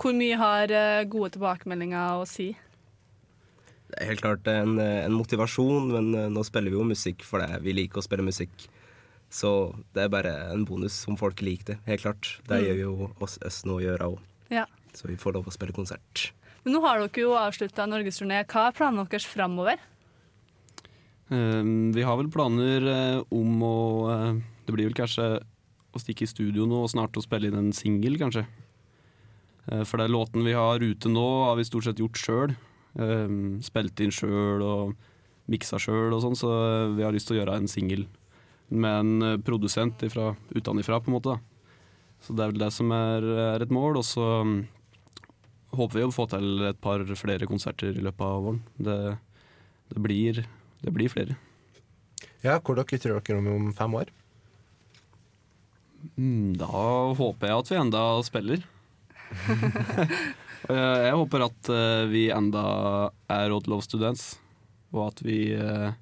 Hvor 0.00 0.14
mye 0.16 0.36
har 0.36 0.72
eh, 0.74 1.06
gode 1.06 1.36
tilbakemeldinger 1.36 2.18
å 2.18 2.26
si? 2.26 2.50
Det 3.90 4.00
er 4.00 4.10
helt 4.10 4.24
klart 4.24 4.48
en, 4.50 4.78
en 4.80 5.14
motivasjon, 5.14 5.92
men 5.92 6.14
eh, 6.18 6.30
nå 6.32 6.42
spiller 6.46 6.72
vi 6.72 6.80
jo 6.80 6.88
musikk 6.88 7.22
for 7.22 7.44
det. 7.44 7.62
Vi 7.62 7.76
liker 7.76 8.00
å 8.00 8.06
spille 8.06 8.26
musikk. 8.26 8.66
Så 9.34 9.50
det 9.96 10.04
er 10.04 10.12
bare 10.12 10.32
en 10.52 10.62
bonus 10.68 11.00
om 11.10 11.16
folk 11.18 11.40
liker 11.42 11.72
det. 11.72 11.78
Helt 11.88 12.04
klart. 12.04 12.28
Det 12.46 12.60
Mm. 12.60 12.64
gjør 12.68 12.78
jo 12.84 13.10
oss, 13.20 13.38
oss 13.42 13.64
noe 13.66 13.80
å 13.80 13.84
gjøre 13.84 14.06
òg. 14.12 14.18
Ja. 14.50 14.66
Så 14.94 15.08
vi 15.10 15.16
får 15.18 15.34
lov 15.34 15.48
å 15.50 15.52
spille 15.52 15.74
konsert. 15.74 16.30
Men 16.64 16.74
nå 16.76 16.80
har 16.84 17.00
dere 17.02 17.20
jo 17.24 17.32
avslutta 17.34 17.84
norgesturné. 17.90 18.44
Hva 18.46 18.68
er 18.68 18.76
planene 18.78 19.08
deres 19.10 19.26
framover? 19.26 19.76
Um, 21.30 21.90
vi 21.92 22.02
har 22.04 22.16
vel 22.20 22.28
planer 22.30 22.84
eh, 22.86 23.22
om 23.32 23.62
å 23.64 23.76
eh, 24.12 24.34
Det 24.66 24.74
blir 24.74 24.86
vel 24.90 24.94
kanskje 24.96 25.24
å 25.94 26.00
stikke 26.02 26.26
i 26.26 26.28
studio 26.28 26.66
nå 26.68 26.82
og 26.84 26.90
snart 26.92 27.16
å 27.16 27.22
spille 27.24 27.48
inn 27.48 27.56
en 27.58 27.72
singel, 27.72 28.16
kanskje. 28.20 28.44
Eh, 29.70 29.84
for 29.84 29.98
den 30.02 30.12
låten 30.12 30.44
vi 30.44 30.52
har 30.56 30.78
ute 30.82 31.08
nå, 31.08 31.24
har 31.48 31.56
vi 31.56 31.64
stort 31.64 31.84
sett 31.88 32.00
gjort 32.02 32.18
sjøl. 32.20 32.54
spilt 33.64 33.98
inn 34.04 34.12
sjøl 34.14 34.62
og 34.62 34.94
miksa 35.50 35.80
sjøl 35.82 36.12
og 36.14 36.20
sånn, 36.22 36.36
så 36.38 36.94
vi 36.94 37.02
har 37.02 37.10
lyst 37.12 37.26
til 37.26 37.36
å 37.36 37.40
gjøre 37.42 37.56
en 37.58 37.66
singel 37.66 38.04
med 38.74 39.00
en 39.00 39.22
eh, 39.22 39.40
produsent 39.44 40.02
ifra, 40.06 40.32
utenifra, 40.54 41.00
på 41.00 41.10
en 41.10 41.16
måte. 41.18 41.34
da. 41.34 41.54
Så 42.24 42.32
det 42.36 42.44
er 42.44 42.52
vel 42.54 42.62
det 42.62 42.70
som 42.72 42.92
er, 42.96 43.26
er 43.54 43.64
et 43.64 43.72
mål. 43.74 43.98
Og 44.00 44.06
så 44.08 44.26
mm, 44.46 44.56
håper 45.76 46.00
vi 46.00 46.04
å 46.06 46.12
få 46.14 46.26
til 46.32 46.68
et 46.70 46.80
par 46.82 47.04
flere 47.20 47.48
konserter 47.50 47.92
i 47.92 48.04
løpet 48.04 48.24
av 48.26 48.44
våren. 48.46 48.62
Det, 48.76 48.98
det, 49.92 50.04
blir, 50.04 50.44
det 50.84 50.94
blir 50.94 51.12
flere. 51.12 51.36
Ja, 52.44 52.58
Hvor 52.60 52.76
dere 52.78 53.00
tror 53.00 53.20
dere 53.20 53.40
om 53.40 53.50
om 53.52 53.72
fem 53.76 53.98
år? 54.00 54.12
Mm, 56.16 56.54
Da 56.60 56.68
håper 57.16 57.48
jeg 57.48 57.58
at 57.58 57.70
vi 57.72 57.80
enda 57.80 58.04
spiller. 58.26 58.64
Jeg, 59.48 60.08
jeg 61.08 61.18
håper 61.20 61.46
at 61.48 61.70
eh, 61.72 62.06
vi 62.12 62.26
enda 62.32 62.64
er 63.32 63.52
Odd 63.52 63.68
Love 63.72 63.84
Students, 63.86 64.34
og 64.94 65.08
at 65.10 65.22
vi 65.26 65.38
eh, 65.56 65.92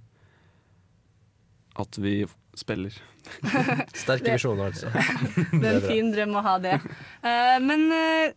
At 1.81 1.97
vi 1.97 2.27
spiller. 2.59 2.95
Sterke 4.03 4.35
visjoner, 4.35 4.71
altså. 4.71 4.91
Det 5.61 5.65
er 5.65 5.79
en 5.79 5.87
fin 5.87 6.11
drøm 6.13 6.37
å 6.39 6.45
ha 6.45 6.57
det. 6.63 6.79
Uh, 7.25 7.59
men 7.65 7.87
uh, 7.93 8.33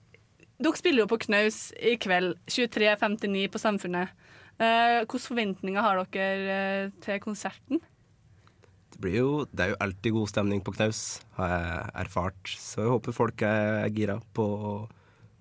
dere 0.56 0.80
spiller 0.80 1.04
jo 1.04 1.10
på 1.12 1.20
Knaus 1.26 1.74
i 1.76 1.98
kveld, 2.02 2.38
23.59 2.48 3.50
på 3.52 3.62
Samfunnet. 3.62 4.14
Uh, 4.56 5.04
Hvilke 5.04 5.20
forventninger 5.20 5.84
har 5.84 6.00
dere 6.14 6.56
eh, 6.56 6.92
til 7.04 7.20
konserten? 7.20 7.82
Det, 8.94 9.02
blir 9.04 9.18
jo, 9.18 9.32
det 9.52 9.66
er 9.66 9.74
jo 9.74 9.82
alltid 9.84 10.16
god 10.16 10.32
stemning 10.32 10.62
på 10.64 10.72
knaus, 10.78 11.02
har 11.36 11.52
jeg 11.52 11.90
erfart. 12.06 12.54
Så 12.56 12.86
jeg 12.86 12.94
håper 12.94 13.18
folk 13.18 13.44
er 13.44 13.90
gira 13.92 14.16
på, 14.38 14.48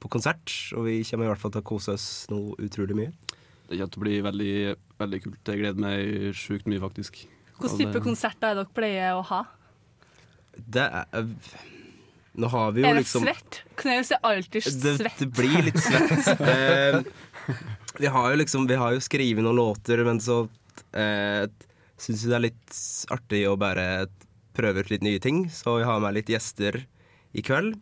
på 0.02 0.10
konsert. 0.10 0.50
Og 0.74 0.88
vi 0.88 0.96
kommer 1.06 1.28
i 1.28 1.30
hvert 1.30 1.44
fall 1.44 1.54
til 1.54 1.62
å 1.62 1.68
kose 1.70 1.94
oss 1.94 2.08
noe 2.32 2.58
utrolig 2.66 2.98
mye. 2.98 3.14
Det 3.68 3.78
kommer 3.78 3.94
til 3.94 4.02
å 4.02 4.06
bli 4.08 4.16
veldig, 4.26 4.56
veldig 4.98 5.22
kult. 5.28 5.46
Jeg 5.46 5.62
gleder 5.62 5.86
meg 5.86 6.34
sjukt 6.34 6.66
mye, 6.66 6.82
faktisk. 6.82 7.22
Hvilken 7.60 7.78
type 7.80 8.00
konserter 8.04 8.50
er 8.52 8.58
dere 8.60 8.72
pleier 8.74 9.18
å 9.18 9.22
ha? 9.30 9.42
Det 10.54 10.84
er 10.86 11.28
Nå 12.34 12.48
har 12.50 12.72
vi 12.74 12.82
jo 12.82 12.88
Er 12.88 12.96
det 12.96 13.04
liksom 13.04 13.22
svett? 13.28 13.60
Knaus 13.78 14.10
er 14.10 14.18
alltid 14.26 14.64
svett. 14.66 15.20
det 15.20 15.28
blir 15.36 15.60
litt 15.68 15.78
svett. 15.86 16.40
Eh, 16.42 16.98
vi 18.02 18.10
har 18.10 18.30
jo 18.32 18.40
liksom 18.40 18.66
Vi 18.66 18.78
har 18.80 18.96
jo 18.96 19.02
skrevet 19.04 19.44
noen 19.46 19.60
låter, 19.60 20.02
men 20.06 20.18
så 20.22 20.40
eh, 20.98 21.46
syns 21.94 22.24
vi 22.24 22.32
det 22.32 22.36
er 22.40 22.44
litt 22.48 22.80
artig 23.14 23.44
å 23.46 23.54
bare 23.60 24.08
prøve 24.54 24.82
ut 24.82 24.90
litt 24.90 25.06
nye 25.06 25.22
ting. 25.22 25.44
Så 25.50 25.78
vi 25.78 25.86
har 25.86 26.02
med 26.02 26.16
litt 26.18 26.30
gjester 26.30 26.80
i 27.34 27.42
kveld, 27.42 27.78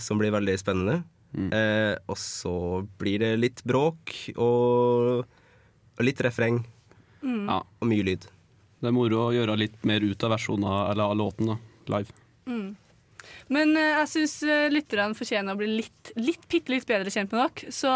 som 0.00 0.20
blir 0.20 0.32
veldig 0.32 0.56
spennende. 0.60 1.02
Eh, 1.30 1.94
og 2.10 2.16
så 2.18 2.54
blir 2.98 3.20
det 3.22 3.34
litt 3.38 3.60
bråk 3.68 4.16
og, 4.40 5.22
og 5.96 6.04
litt 6.04 6.20
refreng. 6.24 6.62
Mm. 7.20 7.44
Ja. 7.52 7.60
Og 7.80 7.88
mye 7.92 8.08
lyd. 8.08 8.24
Det 8.80 8.88
er 8.88 8.96
moro 8.96 9.26
å 9.26 9.32
gjøre 9.34 9.58
litt 9.60 9.82
mer 9.88 10.04
ut 10.04 10.24
av 10.24 10.32
versjonen 10.34 10.68
eller 10.68 11.04
av 11.04 11.18
låten 11.20 11.52
da, 11.52 11.58
live. 11.92 12.14
Mm. 12.48 12.70
Men 13.52 13.74
eh, 13.76 13.98
jeg 14.00 14.10
syns 14.14 14.36
lytterne 14.72 15.16
fortjener 15.18 15.54
å 15.54 15.60
bli 15.60 15.68
litt, 15.82 16.12
litt, 16.16 16.46
bitte 16.50 16.72
litt 16.72 16.88
bedre 16.88 17.12
kjent 17.12 17.34
med 17.34 17.42
dere. 17.42 17.74
Så 17.74 17.92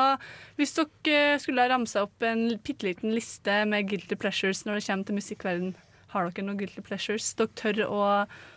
hvis 0.59 0.77
dere 0.77 1.17
eh, 1.35 1.41
skulle 1.43 1.65
ha 1.65 1.73
ramsa 1.73 2.05
opp 2.05 2.27
en 2.27 2.47
bitte 2.61 2.89
liten 2.91 3.15
liste 3.17 3.63
med 3.71 3.89
guilty 3.89 4.19
pleasures 4.21 4.65
når 4.67 4.79
det 4.79 4.87
kommer 4.89 5.09
til 5.09 5.21
musikkverden, 5.21 5.75
har 6.15 6.29
dere 6.31 6.47
noen 6.47 6.61
guilty 6.61 6.85
pleasures 6.85 7.33
dere 7.39 7.57
tør 7.59 7.83
å 7.89 8.05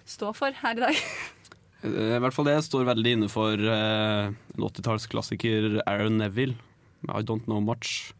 stå 0.05 0.33
for 0.37 0.63
her 0.63 0.79
i 0.79 0.87
dag? 0.89 1.01
Eh, 1.85 2.15
I 2.17 2.17
hvert 2.17 2.33
fall 2.33 2.47
det 2.47 2.55
står 2.65 2.87
veldig 2.87 3.11
inne 3.13 3.27
for 3.29 3.53
eh, 3.53 4.29
en 4.33 4.63
80-tallsklassiker 4.65 5.83
Aaron 5.83 6.17
Neville. 6.17 6.57
med 7.05 7.13
I 7.13 7.21
Don't 7.21 7.45
Know 7.45 7.61
Much. 7.61 8.15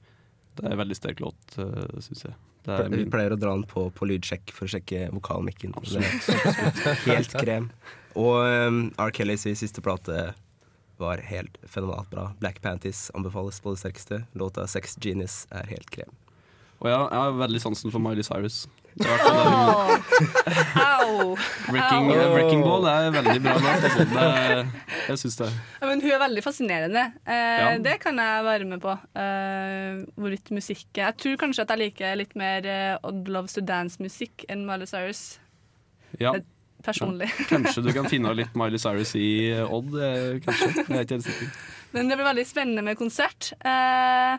Det 0.53 0.61
er 0.65 0.75
en 0.75 0.81
veldig 0.83 0.97
sterk 0.97 1.23
låt, 1.23 1.55
uh, 1.57 1.97
syns 2.05 2.21
jeg. 2.27 2.35
Er 2.67 2.89
Vi 2.91 3.05
pleier 3.07 3.31
å 3.31 3.39
dra 3.39 3.53
den 3.55 3.63
på, 3.67 3.87
på 3.95 4.07
lydsjekk 4.09 4.51
for 4.55 4.67
å 4.67 4.71
sjekke 4.75 5.07
vokalmikken. 5.15 5.75
Er 5.95 6.97
helt 7.11 7.35
krem. 7.39 7.69
Og 8.17 8.41
um, 8.43 8.81
R. 8.99 9.13
Kellys 9.15 9.47
siste 9.59 9.83
plate 9.85 10.33
var 10.97 11.21
helt 11.29 11.57
fenomenalt 11.63 12.09
bra. 12.11 12.31
Black 12.41 12.61
Panties 12.61 13.07
anbefales 13.15 13.61
på 13.61 13.71
det 13.73 13.83
sterkeste. 13.83 14.23
Låta 14.33 14.65
Sex 14.67 14.97
Genius 15.01 15.45
er 15.53 15.69
helt 15.69 15.89
krem. 15.93 16.11
Og 16.81 16.89
ja, 16.89 16.99
jeg 17.09 17.21
har 17.21 17.37
veldig 17.39 17.61
sansen 17.61 17.93
for 17.93 18.03
Miley 18.03 18.25
Cyrus. 18.25 18.65
Hvert. 18.97 20.01
Au! 20.77 21.35
Wrecking, 21.69 22.09
Au. 22.11 22.33
Wrecking 22.33 22.63
Ball 22.65 22.87
er 22.89 23.09
veldig 23.15 23.35
bra 23.43 23.53
låt. 23.61 23.85
Jeg 25.07 25.19
syns 25.21 25.37
det. 25.39 25.49
Ja, 25.81 25.87
men 25.89 26.01
hun 26.03 26.11
er 26.15 26.21
veldig 26.23 26.43
fascinerende. 26.45 27.03
Eh, 27.25 27.45
Ja. 27.57 27.71
Det 27.83 27.95
kan 28.03 28.17
jeg 28.21 28.43
være 28.45 28.65
med 28.69 28.81
på. 28.83 28.93
Eh, 29.17 30.03
hvorvidt 30.17 30.51
musikk 30.53 30.85
Jeg 30.97 31.17
tror 31.17 31.37
kanskje 31.41 31.63
at 31.65 31.69
jeg 31.73 31.79
liker 31.85 32.15
litt 32.19 32.35
mer 32.39 32.65
eh, 32.65 32.97
Odd 33.07 33.27
Loves 33.33 33.53
to 33.57 33.61
Dance-musikk 33.65 34.45
enn 34.49 34.65
Miley 34.67 34.85
Cyrus. 34.89 35.39
Ja. 36.19 36.33
Eh, 36.35 36.41
Personlig. 36.85 37.27
Ja. 37.33 37.45
Kanskje 37.49 37.81
du 37.87 37.91
kan 37.95 38.05
finne 38.09 38.31
litt 38.37 38.53
Miley 38.55 38.77
Cyrus 38.81 39.15
i 39.17 39.49
eh, 39.51 39.63
Odd. 39.73 39.95
eh, 39.97 40.37
Kanskje. 40.45 40.69
Jeg 40.77 40.85
er 40.93 41.03
ikke 41.07 41.17
helt 41.17 41.27
sikker. 41.29 41.49
Men 41.95 42.09
det 42.11 42.17
blir 42.19 42.27
veldig 42.29 42.45
spennende 42.47 42.83
med 42.85 42.97
konsert. 42.99 43.51
Eh, 43.65 44.33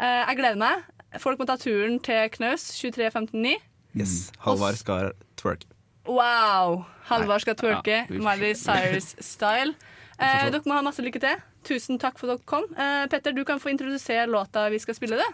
eh, 0.00 0.20
jeg 0.28 0.36
gleder 0.40 0.60
meg. 0.60 0.84
Folk 1.22 1.38
må 1.40 1.46
ta 1.48 1.56
turen 1.56 1.96
til 2.04 2.28
Knaus 2.34 2.66
23.59. 2.82 3.54
Yes. 3.96 4.30
Halvard 4.44 4.76
skal 4.80 5.12
twerke. 5.40 5.66
Wow! 6.08 6.84
Halvard 7.08 7.40
skal 7.44 7.56
twerke. 7.56 8.04
Ja, 8.08 8.20
Miley. 8.22 8.54
Cyrus-style. 8.58 9.74
Eh, 10.18 10.48
dere 10.50 10.66
må 10.66 10.74
ha 10.74 10.80
masse 10.82 10.98
lykke 10.98 11.20
til. 11.22 11.36
Tusen 11.62 11.94
takk 12.02 12.16
for 12.18 12.26
at 12.32 12.40
dere 12.40 12.48
kom. 12.50 12.64
Eh, 12.74 13.04
Petter, 13.06 13.30
du 13.30 13.44
kan 13.46 13.60
få 13.62 13.70
introdusere 13.70 14.24
låta 14.26 14.64
vi 14.72 14.80
skal 14.82 14.96
spille. 14.98 15.14
det 15.14 15.28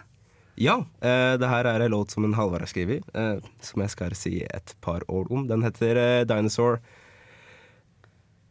Ja, 0.61 0.75
eh, 1.01 1.37
det 1.41 1.49
her 1.49 1.65
er 1.65 1.81
en 1.81 1.89
låt 1.89 2.11
som 2.13 2.23
en 2.23 2.35
Halvard 2.37 2.61
har 2.61 2.69
skrevet, 2.69 3.01
eh, 3.17 3.39
som 3.65 3.81
jeg 3.81 3.89
skal 3.89 4.13
si 4.13 4.43
et 4.45 4.75
par 4.85 5.01
ord 5.09 5.31
om. 5.31 5.47
Den 5.47 5.63
heter 5.65 5.97
eh, 5.97 6.25
Dinosaur. 6.29 6.77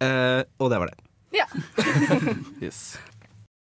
Eh, 0.03 0.43
og 0.59 0.71
det 0.75 0.81
var 0.83 0.91
det. 0.91 0.99
Ja. 1.39 1.47
Yes. 2.65 2.99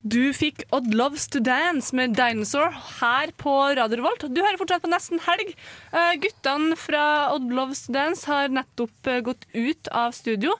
Du 0.04 0.34
fikk 0.36 0.66
Odd 0.76 0.92
Loves 0.92 1.30
to 1.32 1.40
Dance 1.40 1.96
med 1.96 2.18
Dinosaur 2.18 2.74
her 3.00 3.32
på 3.40 3.52
Radio 3.78 4.02
Revolt. 4.02 4.26
Du 4.28 4.42
hører 4.44 4.60
fortsatt 4.60 4.84
på 4.84 4.90
Nesten 4.92 5.22
helg. 5.24 5.54
Uh, 5.94 6.12
guttene 6.20 6.76
fra 6.76 7.04
Odd 7.32 7.48
Loves 7.56 7.86
to 7.86 7.94
Dance 7.96 8.28
har 8.28 8.52
nettopp 8.52 9.08
uh, 9.08 9.22
gått 9.24 9.48
ut 9.56 9.88
av 9.96 10.12
studio. 10.12 10.58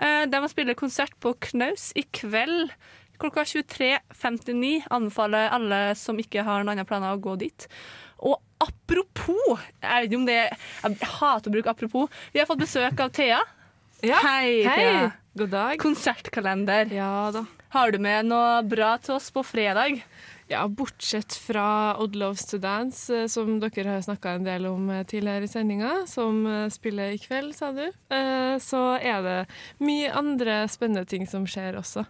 Uh, 0.00 0.24
de 0.24 0.40
må 0.40 0.48
spille 0.48 0.76
konsert 0.80 1.12
på 1.20 1.34
Knaus 1.44 1.90
i 1.92 2.06
kveld 2.08 2.72
klokka 3.20 3.44
23.59. 3.44 4.88
Anbefaler 4.88 5.52
alle 5.52 5.82
som 6.00 6.16
ikke 6.20 6.46
har 6.48 6.64
noen 6.64 6.72
andre 6.78 6.88
planer, 6.88 7.12
å 7.12 7.20
gå 7.20 7.36
dit. 7.44 7.68
Og 8.24 8.40
apropos 8.64 9.60
Jeg 9.84 9.92
vet 9.92 10.06
ikke 10.06 10.16
om 10.16 10.24
det 10.24 10.38
Jeg 10.38 11.10
hater 11.18 11.50
å 11.50 11.54
bruke 11.58 11.74
apropos. 11.74 12.08
Vi 12.32 12.40
har 12.40 12.48
fått 12.48 12.64
besøk 12.64 13.04
av 13.04 13.12
Thea. 13.12 13.42
Hei, 14.00 14.64
Hei. 14.64 14.72
Thea. 14.72 15.06
God 15.36 15.52
dag. 15.52 15.76
Konsertkalender. 15.84 16.88
Ja 16.96 17.28
da. 17.36 17.44
Har 17.76 17.90
du 17.92 17.98
med 18.00 18.30
noe 18.30 18.62
bra 18.64 18.94
til 19.04 19.18
oss 19.18 19.26
på 19.34 19.42
fredag? 19.44 19.98
Ja, 20.48 20.62
bortsett 20.64 21.34
fra 21.36 21.92
Odd 22.00 22.14
Loves 22.16 22.46
to 22.48 22.56
Dance, 22.62 23.10
eh, 23.12 23.26
som 23.28 23.58
dere 23.60 23.98
har 23.98 24.04
snakka 24.06 24.32
en 24.38 24.46
del 24.46 24.64
om 24.70 24.88
eh, 24.94 25.02
tidligere 25.04 25.44
i 25.44 25.50
sendinga, 25.50 25.90
som 26.08 26.38
eh, 26.48 26.70
spiller 26.72 27.12
i 27.12 27.20
kveld, 27.20 27.52
sa 27.58 27.74
du, 27.76 27.84
så 28.64 28.82
er 28.96 29.20
det 29.26 29.36
mye 29.84 30.08
andre 30.08 30.62
spennende 30.72 31.04
ting 31.04 31.28
som 31.28 31.44
skjer 31.44 31.76
også. 31.76 32.06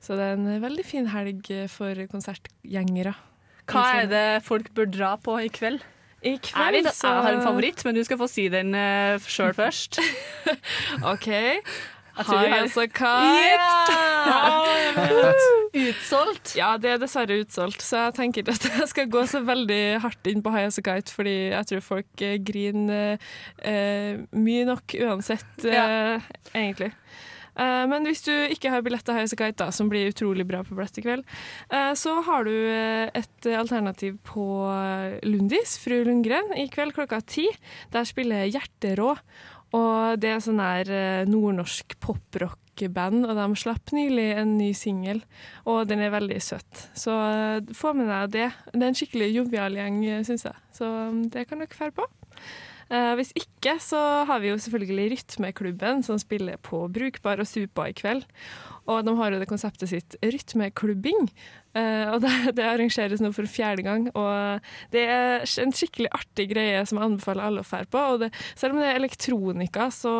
Så 0.00 0.16
det 0.16 0.24
er 0.24 0.38
en 0.38 0.62
veldig 0.64 0.88
fin 0.88 1.10
helg 1.12 1.52
for 1.72 2.00
konsertgjengere. 2.08 3.12
Hva 3.68 3.84
er 3.98 4.08
det 4.08 4.26
folk 4.48 4.72
bør 4.72 4.88
dra 4.88 5.16
på 5.20 5.36
i 5.42 5.52
kveld? 5.52 5.84
I 6.24 6.38
Jeg 6.38 6.46
kveld 6.48 6.86
vet 6.86 6.96
så 6.96 7.10
jeg 7.12 7.24
har 7.26 7.36
en 7.36 7.44
favoritt, 7.44 7.84
men 7.84 7.98
du 7.98 8.00
skal 8.06 8.16
få 8.16 8.28
si 8.32 8.46
den 8.52 8.72
uh, 8.72 9.20
sjøl 9.28 9.52
først. 9.56 10.00
OK. 11.12 11.28
Highas 12.14 12.76
og 12.78 12.94
Kite. 12.94 13.98
Ja! 14.24 15.34
Utsolgt? 15.74 16.54
Ja, 16.54 16.74
det 16.78 16.92
er 16.92 17.02
dessverre 17.02 17.40
utsolgt, 17.42 17.82
så 17.82 18.06
jeg 18.06 18.16
tenker 18.20 18.44
ikke 18.44 18.54
at 18.54 18.66
jeg 18.70 18.88
skal 18.92 19.10
gå 19.10 19.24
så 19.30 19.42
veldig 19.44 19.82
hardt 20.04 20.30
inn 20.30 20.42
på 20.44 20.52
High 20.54 20.68
As 20.70 20.78
a 20.78 20.84
Kite, 20.86 21.14
fordi 21.14 21.34
jeg 21.50 21.70
tror 21.70 21.84
folk 21.84 22.22
eh, 22.24 22.36
griner 22.46 23.16
eh, 23.58 24.22
mye 24.38 24.66
nok 24.68 24.94
uansett, 25.02 25.66
eh, 25.66 26.28
egentlig. 26.54 26.92
Eh, 27.54 27.82
men 27.90 28.06
hvis 28.06 28.22
du 28.26 28.32
ikke 28.32 28.70
har 28.70 28.84
billett 28.86 29.04
til 29.06 29.18
a 29.18 29.26
Kite, 29.26 29.58
da, 29.64 29.68
som 29.74 29.90
blir 29.90 30.12
utrolig 30.12 30.46
bra 30.46 30.62
på 30.66 30.78
billett 30.78 31.02
i 31.02 31.04
kveld, 31.06 31.26
eh, 31.74 31.92
så 31.98 32.20
har 32.28 32.46
du 32.46 32.54
et 32.54 33.50
alternativ 33.58 34.20
på 34.30 34.46
Lundis, 35.26 35.74
Fru 35.82 35.98
Lundgren, 36.06 36.54
i 36.54 36.68
kveld 36.70 36.94
klokka 36.94 37.18
ti. 37.26 37.48
Der 37.94 38.06
spiller 38.06 38.46
Hjerterå. 38.46 39.16
Og 39.74 40.20
det 40.22 40.30
er 40.30 40.44
sånn 40.44 40.62
her 40.62 40.90
eh, 40.92 41.24
nordnorsk 41.26 41.96
poprock-band, 42.02 43.24
og 43.26 43.38
de 43.38 43.46
slapp 43.58 43.94
nylig 43.96 44.28
en 44.38 44.52
ny 44.58 44.70
singel, 44.76 45.24
og 45.66 45.88
den 45.90 46.04
er 46.04 46.14
veldig 46.14 46.38
søt. 46.44 46.84
Så 46.98 47.14
eh, 47.14 47.74
få 47.74 47.94
med 47.98 48.10
deg 48.12 48.36
det. 48.36 48.50
Det 48.70 48.82
er 48.82 48.92
en 48.92 49.00
skikkelig 49.00 49.32
jovial 49.32 49.80
gjeng, 49.80 49.98
syns 50.28 50.46
jeg. 50.46 50.62
Så 50.76 50.86
mm, 50.86 51.26
det 51.34 51.48
kan 51.50 51.64
dere 51.64 51.80
fære 51.80 51.96
på. 51.98 52.06
Eh, 52.92 53.14
hvis 53.18 53.32
ikke, 53.38 53.78
så 53.80 53.98
har 54.28 54.42
vi 54.42 54.52
jo 54.52 54.60
selvfølgelig 54.60 55.10
Rytmeklubben, 55.14 56.02
som 56.06 56.20
spiller 56.20 56.60
på 56.62 56.84
Brukbar 56.92 57.40
og 57.42 57.48
Supa 57.48 57.88
i 57.88 57.96
kveld. 57.96 58.26
Og 58.84 59.04
de 59.06 59.14
har 59.16 59.32
jo 59.32 59.40
det 59.40 59.48
konseptet 59.48 59.90
sitt 59.90 60.16
Rytmeklubbing. 60.22 61.30
Eh, 61.74 62.06
og 62.12 62.20
det, 62.24 62.32
det 62.58 62.66
arrangeres 62.66 63.22
nå 63.22 63.30
for 63.34 63.50
fjerde 63.50 63.84
gang. 63.86 64.06
Og 64.14 64.64
det 64.94 65.04
er 65.10 65.44
en 65.62 65.74
skikkelig 65.74 66.10
artig 66.14 66.48
greie 66.52 66.82
som 66.86 67.00
jeg 67.00 67.10
anbefaler 67.10 67.48
alle 67.48 67.64
å 67.64 67.68
dra 67.68 67.82
på. 67.90 68.04
Og 68.14 68.24
det, 68.24 68.30
selv 68.54 68.76
om 68.76 68.82
det 68.82 68.90
er 68.92 69.00
elektronika, 69.00 69.88
så 69.94 70.14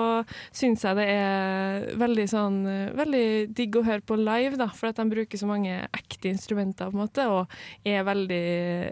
syns 0.55 0.87
jeg 0.87 0.99
det 1.01 1.09
er 1.14 1.90
veldig 2.01 2.29
sånn 2.31 2.61
eh, 2.71 2.83
Veldig 2.95 3.27
digg 3.57 3.77
å 3.79 3.85
høre 3.87 4.05
på 4.07 4.17
live, 4.19 4.59
da, 4.61 4.69
for 4.75 4.90
at 4.90 5.01
de 5.01 5.07
bruker 5.11 5.40
så 5.40 5.49
mange 5.49 5.83
ekte 5.97 6.31
instrumenter, 6.31 6.90
på 6.90 6.97
en 6.97 7.03
måte, 7.05 7.27
og 7.31 7.88
er 7.88 8.05
veldig, 8.07 8.45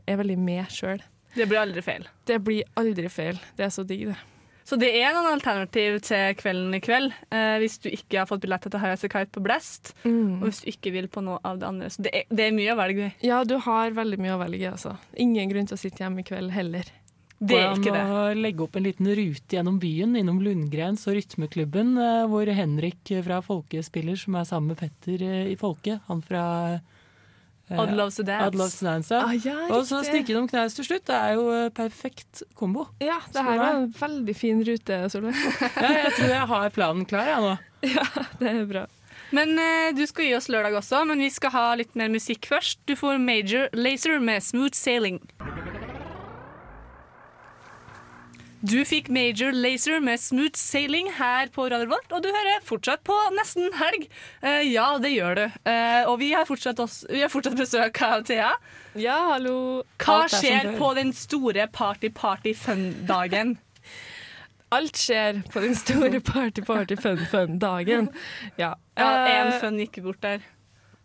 er 0.08 0.20
veldig 0.20 0.38
med 0.42 0.74
sjøl. 0.74 1.02
Det 1.36 1.46
blir 1.48 1.62
aldri 1.62 1.84
feil. 1.84 2.08
Det 2.28 2.38
blir 2.44 2.66
aldri 2.80 3.08
feil. 3.12 3.40
Det 3.56 3.68
er 3.68 3.72
så 3.72 3.86
digg, 3.88 4.10
det. 4.10 4.31
Så 4.64 4.78
det 4.78 4.92
er 4.94 5.12
noen 5.16 5.32
alternativ 5.32 6.00
til 6.06 6.34
kvelden 6.38 6.74
i 6.76 6.80
kveld, 6.80 7.12
eh, 7.34 7.56
hvis 7.58 7.78
du 7.82 7.88
ikke 7.90 8.20
har 8.22 8.26
fått 8.30 8.40
billett 8.44 8.62
til 8.70 8.78
High 8.80 8.96
Kite 8.96 9.32
på 9.34 9.42
Blast, 9.42 9.92
Mm. 10.04 10.40
og 10.40 10.48
hvis 10.48 10.62
du 10.62 10.70
ikke 10.70 10.92
vil 10.92 11.08
på 11.08 11.22
noe 11.22 11.38
av 11.44 11.58
det 11.58 11.66
andre. 11.66 11.90
Så 11.90 12.02
det 12.02 12.12
er, 12.14 12.24
det 12.30 12.46
er 12.46 12.52
mye 12.56 12.72
å 12.72 12.78
velge 12.78 13.08
i. 13.10 13.12
Ja, 13.26 13.42
du 13.44 13.58
har 13.58 13.90
veldig 13.90 14.18
mye 14.22 14.36
å 14.36 14.40
velge 14.44 14.62
i, 14.62 14.70
altså. 14.70 14.96
Ingen 15.18 15.50
grunn 15.50 15.66
til 15.66 15.76
å 15.76 15.82
sitte 15.82 16.04
hjemme 16.04 16.20
i 16.20 16.26
kveld 16.28 16.50
heller. 16.54 16.84
Det 17.42 17.56
er 17.58 17.72
ikke 17.74 17.90
det. 17.90 18.02
Å 18.06 18.34
legge 18.38 18.62
opp 18.62 18.76
en 18.78 18.84
liten 18.86 19.06
rute 19.18 19.56
gjennom 19.56 19.80
byen, 19.82 20.14
innom 20.14 20.38
Lundgrens 20.40 21.08
og 21.10 21.16
Rytmeklubben, 21.16 21.96
eh, 21.98 22.26
hvor 22.30 22.46
Henrik 22.46 23.10
fra 23.26 23.40
Folke 23.42 23.82
spiller, 23.82 24.14
som 24.14 24.36
er 24.38 24.44
sammen 24.46 24.68
med 24.68 24.78
Petter 24.78 25.22
eh, 25.26 25.50
i 25.50 25.56
Folke. 25.58 26.00
Han 26.06 26.22
fra 26.22 26.44
eh, 26.76 26.78
Odd 27.70 27.92
Loves 27.96 28.16
to 28.16 28.24
Dance. 28.26 28.56
Loves 28.58 28.78
to 28.78 28.86
Dance, 28.86 29.14
ja. 29.14 29.20
Ah, 29.24 29.34
ja, 29.38 29.56
og 29.72 29.86
så 29.88 30.02
stikke 30.04 30.34
innom 30.34 30.48
Knaus 30.50 30.74
til 30.76 30.86
slutt. 30.88 31.04
Det 31.08 31.16
er 31.16 31.36
jo 31.38 31.46
eh, 31.54 31.68
perfekt 31.74 32.42
kombo. 32.58 32.88
Ja, 33.00 33.20
det 33.32 33.44
her 33.46 33.60
var 33.60 33.78
en 33.78 33.86
veldig 33.96 34.34
fin 34.36 34.64
rute, 34.66 34.98
Solveig. 35.12 35.38
Ja, 35.84 35.92
jeg 36.04 36.12
tror 36.18 36.34
jeg 36.34 36.50
har 36.52 36.74
planen 36.74 37.06
klar, 37.08 37.30
jeg 37.30 37.46
nå. 37.46 37.54
ja, 37.96 38.06
det 38.42 38.52
er 38.52 38.66
bra. 38.68 38.86
Men 39.32 39.56
eh, 39.56 39.92
du 39.96 40.04
skal 40.08 40.28
gi 40.28 40.34
oss 40.36 40.50
lørdag 40.52 40.76
også, 40.82 41.04
men 41.08 41.22
vi 41.24 41.30
skal 41.32 41.54
ha 41.54 41.66
litt 41.80 41.96
mer 41.96 42.12
musikk 42.12 42.50
først. 42.50 42.82
Du 42.88 42.96
får 42.98 43.22
Major 43.22 43.70
Laser 43.72 44.20
med 44.20 44.44
Smooth 44.44 44.76
Sailing. 44.76 45.22
Du 48.62 48.76
fikk 48.86 49.08
Major 49.10 49.50
Lazer 49.50 49.98
med 49.98 50.20
Smooth 50.22 50.54
Sailing 50.54 51.08
her 51.16 51.48
på 51.50 51.64
Radio 51.66 51.88
Volt, 51.90 52.12
og 52.14 52.22
du 52.22 52.28
hører 52.30 52.60
fortsatt 52.62 53.02
på 53.02 53.16
Nesten 53.34 53.72
helg. 53.74 54.04
Uh, 54.38 54.62
ja, 54.62 54.84
det 55.02 55.10
gjør 55.16 55.34
du. 55.40 55.42
Uh, 55.66 56.02
og 56.12 56.20
vi 56.20 56.28
har, 56.30 56.46
fortsatt 56.46 56.78
oss, 56.84 57.00
vi 57.10 57.24
har 57.24 57.32
fortsatt 57.32 57.58
besøk 57.58 57.98
av 58.06 58.22
Thea. 58.28 58.52
Ja, 58.94 59.16
hallo. 59.32 59.82
Hva 59.98 60.20
er 60.28 60.34
skjer 60.36 60.70
på 60.78 60.92
den 60.94 61.10
store 61.16 61.66
party-party-fun-dagen? 61.74 63.56
Alt 64.78 65.02
skjer 65.08 65.42
på 65.50 65.66
den 65.66 65.74
store 65.82 66.22
party-party-fun-fun-dagen. 66.32 68.12
Ja. 68.62 68.76
Ja, 68.94 69.10
én 69.26 69.50
Eh, 69.50 69.58
fun 69.58 69.82
gikk 69.82 70.04
bort 70.06 70.22
der. 70.22 70.46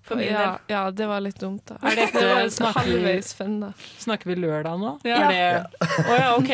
For 0.08 0.16
min 0.16 0.30
ja, 0.32 0.40
del. 0.40 0.60
ja, 0.72 0.82
det 0.96 1.06
var 1.10 1.20
litt 1.26 1.40
dumt, 1.42 1.66
da. 1.68 1.76
Er 1.84 1.96
dette- 2.00 2.20
det 2.22 2.28
var 2.34 2.50
snakker 2.56 2.86
vi- 2.86 2.92
halvveis 2.96 3.34
fun, 3.36 3.60
da. 3.60 3.70
Snakker 4.00 4.30
vi 4.32 4.36
lørdag 4.40 4.80
nå? 4.80 4.92
Ja. 5.04 5.18
Er 5.18 5.28
det 5.34 5.88
Å 6.08 6.18
ja, 6.20 6.30
OK. 6.38 6.52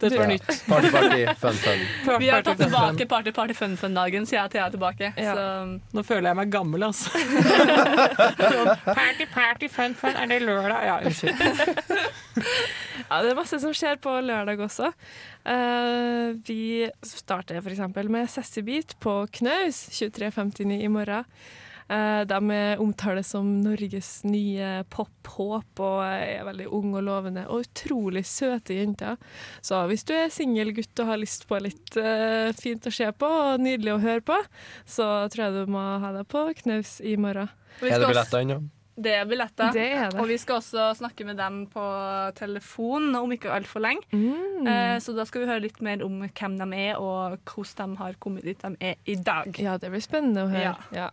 Dette 0.00 0.16
var 0.16 0.24
Ja. 0.24 0.28
nytt. 0.32 0.46
Party, 0.70 0.90
party, 0.94 1.26
fun, 1.42 1.52
fun. 1.52 2.18
Vi 2.22 2.28
har 2.32 2.42
tatt 2.42 2.56
Party, 2.58 2.70
fun, 2.70 2.72
fun. 2.72 2.96
tilbake 2.96 3.06
party-party-fun-fun-dagen 3.06 4.26
Så 4.26 4.36
jeg 4.38 4.54
er 4.56 4.70
tilbake. 4.70 5.12
Ja. 5.16 5.34
Så 5.36 5.80
Nå 5.92 6.04
føler 6.08 6.30
jeg 6.32 6.36
meg 6.40 6.50
gammel, 6.50 6.86
altså. 6.88 7.10
party, 8.96 9.26
party, 9.34 9.68
fun, 9.68 9.94
fun. 9.94 10.16
Er 10.16 10.26
det 10.26 10.40
lørdag? 10.42 10.84
Ja, 10.86 10.98
unnskyld. 11.04 11.36
Ja, 13.06 13.20
det 13.22 13.30
er 13.30 13.36
masse 13.38 13.58
som 13.62 13.70
skjer 13.76 14.00
på 14.02 14.10
lørdag 14.24 14.58
også. 14.64 14.88
Uh, 15.46 16.34
vi 16.48 16.88
starter 17.06 17.60
f.eks. 17.60 17.78
med 18.10 18.26
Sassy 18.32 18.64
Beat 18.66 18.96
på 19.00 19.12
Knaus 19.38 19.84
23.59 19.94 20.80
i 20.82 20.88
morgen. 20.90 21.24
Eh, 21.88 22.22
de 22.26 22.76
omtales 22.82 23.28
som 23.30 23.46
Norges 23.62 24.24
nye 24.26 24.82
pop-håp 24.90 25.82
og 25.86 26.00
er 26.02 26.42
veldig 26.48 26.66
unge 26.74 26.98
og 26.98 27.06
lovende 27.06 27.44
og 27.46 27.66
utrolig 27.66 28.24
søte 28.26 28.74
jenter. 28.74 29.20
Så 29.62 29.84
hvis 29.90 30.02
du 30.06 30.14
er 30.16 30.32
singel 30.34 30.72
gutt 30.74 31.04
og 31.04 31.12
har 31.12 31.20
lyst 31.22 31.46
på 31.46 31.60
litt 31.62 31.98
eh, 32.00 32.50
fint 32.58 32.88
å 32.90 32.94
se 32.94 33.10
på 33.14 33.30
og 33.30 33.62
nydelig 33.62 33.94
å 33.94 34.00
høre 34.02 34.24
på, 34.26 34.38
så 34.82 35.28
tror 35.30 35.46
jeg 35.46 35.60
du 35.60 35.76
må 35.76 35.84
ha 36.02 36.14
deg 36.16 36.26
på 36.32 36.48
Knaus 36.62 36.98
i 37.06 37.14
morgen. 37.20 37.52
Er 37.84 38.00
det 38.00 38.08
billetter 38.10 38.42
ennå? 38.42 38.64
Det 38.96 39.12
er 39.12 39.26
billetter. 39.28 39.74
Det 39.76 39.84
er 39.92 40.06
det. 40.08 40.20
Og 40.22 40.30
vi 40.30 40.38
skal 40.40 40.56
også 40.62 40.86
snakke 40.96 41.26
med 41.28 41.36
dem 41.36 41.66
på 41.68 41.84
telefon 42.38 43.10
om 43.18 43.34
ikke 43.34 43.52
altfor 43.52 43.84
lenge. 43.84 44.08
Mm. 44.08 44.64
Eh, 44.64 44.96
så 45.04 45.12
da 45.16 45.26
skal 45.28 45.44
vi 45.44 45.50
høre 45.50 45.64
litt 45.66 45.82
mer 45.84 46.00
om 46.06 46.22
hvem 46.24 46.56
de 46.62 46.68
er, 46.80 46.96
og 46.96 47.36
hvordan 47.44 47.92
de 47.92 48.00
har 48.00 48.16
kommet 48.24 48.48
dit 48.48 48.64
de 48.64 48.72
er 48.80 48.96
i 49.04 49.18
dag. 49.20 49.52
Ja, 49.60 49.76
det 49.78 49.92
blir 49.92 50.04
spennende 50.04 50.46
å 50.46 50.50
høre. 50.50 50.72
Ja. 50.72 51.04
Ja. 51.04 51.10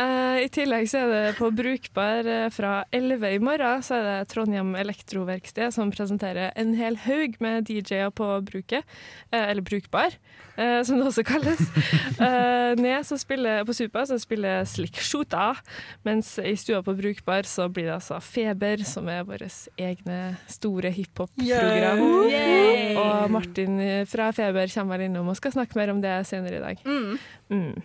Eh, 0.00 0.46
I 0.46 0.48
tillegg 0.52 0.88
så 0.88 1.02
er 1.04 1.10
det 1.12 1.36
på 1.36 1.50
Brukbar 1.52 2.28
eh, 2.28 2.46
fra 2.54 2.84
11 2.94 3.34
i 3.36 3.40
morgen 3.42 3.82
så 3.84 3.98
er 3.98 4.06
det 4.06 4.30
Trondheim 4.32 4.72
Elektroverksted 4.78 5.74
som 5.74 5.90
presenterer 5.92 6.54
en 6.58 6.72
hel 6.78 6.96
haug 7.04 7.36
med 7.42 7.68
DJ-er 7.68 8.12
på 8.14 8.28
bruket, 8.46 8.86
eh, 9.32 9.50
eller 9.50 9.64
Brukbar, 9.66 10.16
som 10.84 10.98
det 10.98 11.06
også 11.08 11.22
kalles. 11.24 11.60
Ned 12.84 13.06
så 13.08 13.16
spiller, 13.16 13.62
på 13.64 13.72
Supa 13.72 14.02
så 14.04 14.18
spiller 14.20 14.66
Slik 14.68 14.98
Shota, 15.00 15.54
mens 16.04 16.34
i 16.36 16.52
stua 16.60 16.82
på 16.84 16.92
Brukbar 16.98 17.48
så 17.48 17.68
blir 17.72 17.88
det 17.88 17.94
altså 17.94 18.18
Feber, 18.20 18.82
som 18.84 19.08
er 19.08 19.24
vårt 19.24 19.46
egne 19.80 20.18
store 20.52 20.92
hiphop-program. 20.92 22.04
Og 23.00 23.32
Martin 23.32 23.80
fra 24.10 24.28
Feber 24.36 24.68
kommer 24.74 24.98
vel 25.00 25.08
innom 25.08 25.32
og 25.32 25.40
skal 25.40 25.56
snakke 25.56 25.80
mer 25.80 25.94
om 25.94 26.04
det 26.04 26.18
senere 26.28 26.60
i 26.60 26.66
dag. 26.66 26.84
Mm. 26.84 27.80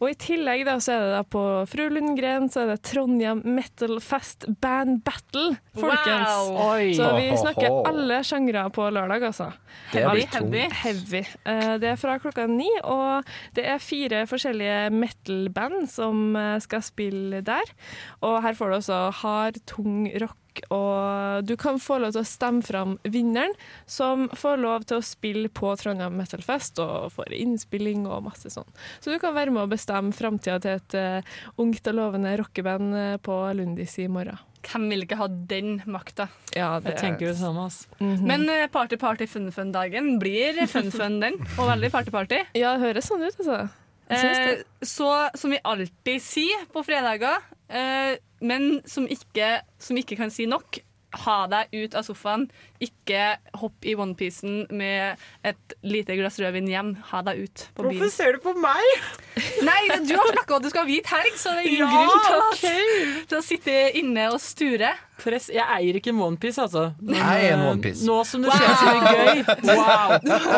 Og 0.00 0.10
i 0.10 0.14
tillegg 0.18 0.64
da, 0.68 0.76
så 0.80 0.94
er 0.94 1.02
det 1.04 1.10
da 1.12 1.22
på 1.28 1.42
Fru 1.68 1.84
Lundgren 1.92 2.48
så 2.52 2.62
er 2.64 2.70
det 2.72 2.78
Trondheim 2.88 3.42
Metal 3.44 3.98
Fest 4.00 4.46
Band 4.62 5.02
Battle, 5.06 5.56
folkens. 5.76 6.32
Wow! 6.54 6.80
Så 6.96 7.10
vi 7.18 7.26
snakker 7.42 7.76
alle 7.90 8.20
sjangre 8.26 8.64
på 8.74 8.88
lørdag, 8.94 9.26
altså. 9.28 9.50
Det 9.92 10.04
blir 10.08 10.24
Alt. 10.24 10.34
heavy. 10.38 10.64
Heavy. 10.82 11.22
Eh, 11.44 11.74
Det 11.78 11.90
er 11.92 12.00
fra 12.00 12.18
klokka 12.22 12.46
ni, 12.50 12.68
og 12.82 13.24
det 13.54 13.66
er 13.68 13.78
fire 13.82 14.24
forskjellige 14.30 14.90
metal-band 14.94 15.88
som 15.92 16.34
eh, 16.36 16.58
skal 16.64 16.82
spille 16.82 17.42
der. 17.44 17.74
Og 18.22 18.40
her 18.42 18.56
får 18.58 18.70
du 18.72 18.76
også 18.80 19.00
hard, 19.22 19.60
tung 19.68 20.08
rock, 20.20 20.36
og 20.74 21.46
du 21.48 21.54
kan 21.60 21.80
få 21.82 22.00
lov 22.02 22.14
til 22.16 22.24
å 22.24 22.28
stemme 22.28 22.64
fram 22.66 22.96
vinneren, 23.04 23.54
som 23.86 24.26
får 24.36 24.60
lov 24.62 24.88
til 24.88 25.00
å 25.00 25.06
spille 25.06 25.48
på 25.48 25.74
Trondheim 25.80 26.16
Metal 26.18 26.42
Fest 26.44 26.80
og 26.82 27.12
får 27.14 27.34
innspilling 27.38 28.06
og 28.08 28.26
masse 28.26 28.52
sånn. 28.52 28.68
Så 29.00 29.12
du 29.12 29.18
kan 29.22 29.36
være 29.36 29.54
med 29.54 29.66
å 29.66 29.70
bestemme 29.70 30.14
framtida 30.16 30.58
til 30.64 30.78
et 30.78 30.98
uh, 30.98 31.38
ungt 31.60 31.86
og 31.88 31.98
lovende 31.98 32.36
rockeband 32.40 32.94
eh, 32.96 33.16
på 33.22 33.34
Lundis 33.58 33.98
i 34.02 34.08
morgen. 34.12 34.38
Hvem 34.66 34.88
vil 34.90 35.04
ikke 35.04 35.18
ha 35.20 35.28
den 35.50 35.78
makta? 35.88 36.28
Ja, 36.56 36.80
Jeg 36.84 36.98
tenker 36.98 37.26
det 37.30 37.36
samme, 37.36 37.70
Mm 37.98 38.16
-hmm. 38.16 38.26
Men 38.26 38.48
eh, 38.48 38.66
Party 38.66 38.96
Party 38.96 39.26
Fun 39.26 39.52
Fun-dagen 39.52 40.18
blir 40.18 40.66
Fun 40.66 40.90
Fun, 40.90 41.20
den. 41.20 41.34
Og 41.58 41.68
veldig 41.68 41.90
Party 41.92 42.10
Party. 42.10 42.38
Ja, 42.54 42.72
det 42.72 42.80
høres 42.80 43.06
sånn 43.06 43.22
ut, 43.22 43.38
altså. 43.38 43.68
Det. 44.08 44.16
Eh, 44.16 44.62
så 44.82 45.30
som 45.34 45.50
vi 45.50 45.58
alltid 45.64 46.22
sier 46.22 46.66
på 46.72 46.82
fredager, 46.82 47.42
men 47.68 48.68
som 48.88 49.08
ikke, 49.10 49.58
som 49.82 49.98
ikke 50.00 50.16
kan 50.16 50.30
si 50.32 50.46
nok, 50.48 50.80
ha 51.24 51.38
deg 51.48 51.72
ut 51.72 51.94
av 51.96 52.04
sofaen. 52.04 52.46
Ikke 52.84 53.38
hopp 53.56 53.86
i 53.88 53.94
onepiecen 53.96 54.66
med 54.76 55.20
et 55.46 55.74
lite 55.86 56.16
glass 56.18 56.36
rødvin 56.40 56.68
hjem. 56.68 56.94
Ha 57.10 57.22
deg 57.30 57.46
ut 57.46 57.64
på 57.76 57.86
byen. 57.88 58.10
ser 58.12 58.36
du 58.36 58.42
på 58.44 58.52
meg? 58.60 58.84
Nei, 59.68 59.80
du 60.04 60.14
har 60.18 60.32
snakka 60.34 60.54
om 60.54 60.60
at 60.60 60.66
du 60.66 60.70
skal 60.72 60.84
ha 60.84 60.88
hvit 60.90 61.08
helg, 61.12 61.38
så 61.40 61.56
det 61.56 61.64
er 61.64 61.70
ingen 61.72 61.84
Ja, 61.86 61.92
grunn 61.94 62.24
til 62.26 62.46
okay. 62.48 63.22
til 63.30 63.40
å 63.40 63.44
sitte 63.44 63.78
inne 64.00 64.28
og 64.34 64.40
sture. 64.44 64.92
Press. 65.18 65.48
Jeg 65.50 65.64
eier 65.66 65.96
ikke 65.98 66.12
en 66.12 66.20
onepiece, 66.22 66.60
altså. 66.62 66.92
Men, 67.00 67.16
Jeg 67.18 67.48
er 67.48 67.54
en 67.56 67.60
One 67.64 67.70
onepiece. 67.74 68.04
Nå 68.06 68.16
som 68.28 68.44
det 68.44 68.52
skjer 68.54 68.74
så 68.78 68.92
mye 68.94 69.12
gøy 69.18 69.40
Wow! 69.68 70.12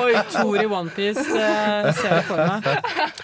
Oi, 0.05 0.23
Tor 0.35 0.59
i 0.61 0.66
onepiece. 0.68 1.25
Det 1.31 1.94
ser 1.96 2.14
jeg 2.18 2.25
for 2.29 2.42
meg. 2.44 2.68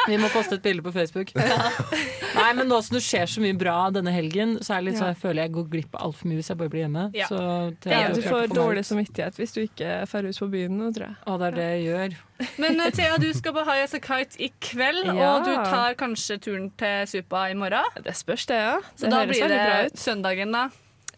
Vi 0.09 0.19
må 0.23 0.31
poste 0.33 0.57
et 0.57 0.65
bilde 0.65 0.85
på 0.87 0.93
Facebook. 0.95 1.33
Nei, 1.37 2.49
men 2.57 2.69
nå 2.71 2.79
som 2.85 2.97
det 2.97 3.03
skjer 3.05 3.29
så 3.31 3.43
mye 3.45 3.57
bra 3.59 3.77
denne 3.95 4.13
helgen, 4.15 4.57
så 4.65 4.77
er 4.79 4.87
litt 4.87 4.99
så 5.01 5.11
jeg 5.11 5.19
føler 5.21 5.47
jeg 5.47 5.55
går 5.57 5.69
glipp 5.73 5.97
av 5.99 6.07
altfor 6.09 6.31
mye 6.31 6.41
hvis 6.41 6.51
jeg 6.53 6.61
bare 6.61 6.73
blir 6.73 6.85
hjemme. 6.87 7.05
Ja. 7.17 7.29
Så 7.31 7.41
det 7.85 7.93
Ja, 7.97 8.09
du 8.17 8.23
får 8.25 8.49
dårlig 8.55 8.85
samvittighet 8.89 9.41
hvis 9.41 9.53
du 9.57 9.61
ikke 9.65 9.99
drar 10.09 10.29
ut 10.31 10.41
på 10.43 10.49
byen 10.53 10.79
nå, 10.81 10.91
tror 10.97 11.09
jeg. 11.11 11.19
Å, 11.27 11.37
det 11.43 11.51
er 11.53 11.59
det 11.61 11.69
jeg 11.73 11.85
gjør. 11.91 12.17
Men 12.61 12.81
eh, 12.85 12.91
Thea, 12.97 13.17
du 13.21 13.29
skal 13.37 13.55
på 13.57 13.63
High 13.69 13.85
As 13.87 13.95
A 13.97 14.01
Kite 14.05 14.41
i 14.45 14.51
kveld, 14.61 15.07
Ja. 15.13 15.31
og 15.37 15.47
du 15.49 15.53
tar 15.57 15.95
kanskje 16.01 16.37
turen 16.45 16.67
til 16.81 17.07
Supa 17.09 17.47
i 17.53 17.57
morgen. 17.59 17.87
Det 18.05 18.13
spørs, 18.17 18.45
det, 18.51 18.59
ja. 18.61 18.75
Så 18.97 19.09
da 19.13 19.23
høres 19.25 19.37
blir 19.37 19.49
det 19.53 19.63
ut. 19.93 20.01
søndagen, 20.01 20.53
da. 20.53 20.67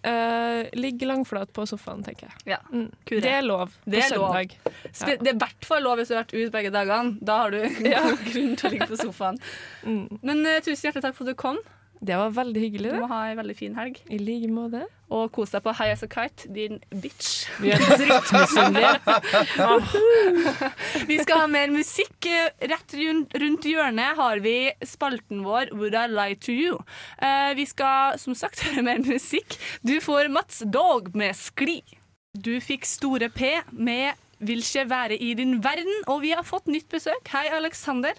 Eh, 0.02 0.68
ligg 0.78 1.02
langflat 1.02 1.50
på 1.52 1.64
sofaen, 1.66 2.04
tenker 2.06 2.28
jeg. 2.28 2.54
Ja. 2.54 2.58
Mm. 2.70 2.90
Det 3.08 3.30
er 3.32 3.42
lov 3.42 3.72
på 3.72 3.90
Det 3.90 4.04
er 4.04 4.12
lov. 4.14 4.28
søndag. 4.30 4.54
Spe 4.92 5.16
det 5.18 5.32
er 5.32 5.34
i 5.34 5.40
hvert 5.42 5.66
fall 5.66 5.82
lov 5.82 5.98
hvis 5.98 6.12
du 6.12 6.14
har 6.14 6.22
vært 6.22 6.36
ute 6.36 6.52
begge 6.54 6.70
dagene. 6.70 7.18
Da 7.20 7.38
har 7.42 7.50
du 7.50 7.58
ja. 7.88 8.04
grunn 8.30 8.54
til 8.54 8.68
å 8.68 8.72
ligge 8.76 8.90
på 8.92 9.00
sofaen. 9.00 9.40
Mm. 9.88 10.18
Men 10.26 10.40
uh, 10.44 10.58
tusen 10.60 10.88
hjertelig 10.88 11.04
takk 11.04 11.14
for 11.16 11.24
at 11.24 11.32
du 11.32 11.38
kom. 11.38 11.58
Det 11.98 12.14
var 12.14 12.30
veldig 12.30 12.60
hyggelig, 12.62 12.92
Du 12.94 13.00
må 13.02 13.08
ha 13.10 13.24
ei 13.28 13.34
veldig 13.38 13.56
fin 13.58 13.74
helg. 13.74 13.98
I 14.06 14.18
like 14.22 14.48
måte. 14.52 14.84
Og 15.10 15.32
kos 15.32 15.50
deg 15.54 15.62
på 15.64 15.72
High 15.74 15.94
As 15.94 16.02
A 16.04 16.08
Kite, 16.12 16.50
din 16.52 16.78
bitch. 17.02 17.48
Vi 17.58 17.72
er 17.72 17.80
drittmisunnelige. 17.80 18.92
Vi 21.08 21.16
skal 21.22 21.42
ha 21.42 21.46
mer 21.50 21.72
musikk. 21.72 22.28
Rett 22.60 22.94
rundt, 22.94 23.66
hjørnet 23.66 24.20
har 24.20 24.42
vi 24.44 24.54
spalten 24.86 25.42
vår 25.46 25.72
Would 25.74 25.96
I 25.96 26.06
Lie 26.12 26.38
To 26.44 26.52
You. 26.54 26.78
Eh, 27.18 27.54
vi 27.58 27.66
skal 27.66 28.18
som 28.20 28.36
sagt 28.38 28.62
høre 28.68 28.84
mer 28.84 29.02
musikk. 29.06 29.58
Du 29.82 29.96
får 30.04 30.28
Mats 30.32 30.62
Dog 30.68 31.10
med 31.16 31.34
Skli. 31.38 31.80
Du 32.36 32.58
fikk 32.62 32.86
Store 32.86 33.30
P 33.32 33.56
med 33.72 34.12
Vil 34.38 34.60
ikke 34.62 34.84
være 34.86 35.16
i 35.18 35.32
din 35.34 35.56
verden, 35.64 36.04
og 36.06 36.20
vi 36.22 36.30
har 36.30 36.44
fått 36.46 36.68
nytt 36.70 36.86
besøk. 36.92 37.26
Hei, 37.32 37.48
Alexander. 37.50 38.14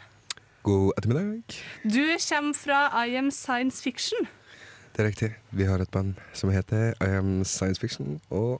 God 0.69 0.91
ettermiddag. 0.97 1.41
Du 1.83 2.17
kommer 2.29 2.53
fra 2.53 3.05
I 3.07 3.17
Am 3.17 3.31
Science 3.31 3.81
Fiction. 3.83 4.27
Det 4.93 5.01
er 5.01 5.07
riktig. 5.07 5.29
Vi 5.49 5.65
har 5.65 5.81
et 5.81 5.89
band 5.91 6.19
som 6.37 6.51
heter 6.53 6.91
I 7.01 7.15
Am 7.17 7.39
Science 7.43 7.81
Fiction, 7.81 8.19
og 8.29 8.59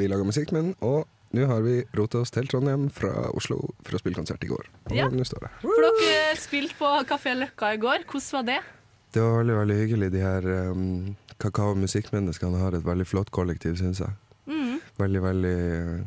vi 0.00 0.08
lager 0.08 0.24
musikk 0.24 0.54
med 0.56 0.62
den. 0.64 0.74
Og 0.80 1.04
nå 1.36 1.44
har 1.50 1.60
vi 1.60 1.82
rota 1.98 2.22
oss 2.24 2.32
til 2.32 2.48
Trondheim 2.48 2.86
fra 2.88 3.26
Oslo 3.36 3.58
for 3.84 3.98
å 3.98 4.00
spille 4.00 4.16
konsert 4.16 4.44
i 4.44 4.48
går. 4.48 4.64
Og 4.88 4.96
Ja. 4.96 5.10
nå 5.12 5.28
står 5.28 5.44
det. 5.44 5.52
For 5.60 5.84
dere 6.00 6.36
spilte 6.40 6.78
på 6.78 6.94
Kafé 7.04 7.36
Løkka 7.36 7.74
i 7.74 7.82
går. 7.84 8.08
Hvordan 8.08 8.32
var 8.32 8.42
det? 8.54 8.60
Det 9.12 9.22
var 9.22 9.36
veldig 9.42 9.56
veldig 9.60 9.76
hyggelig. 9.82 10.12
De 10.12 10.24
her 10.24 10.70
um, 10.72 11.16
kakao-musikkmenneskene 11.38 12.58
har 12.64 12.72
et 12.72 12.84
veldig 12.84 13.06
flott 13.06 13.30
kollektiv, 13.30 13.76
syns 13.76 14.00
jeg. 14.00 14.16
Mm. 14.46 14.80
Veldig, 14.96 15.22
veldig 15.22 15.56
uh, 15.84 16.06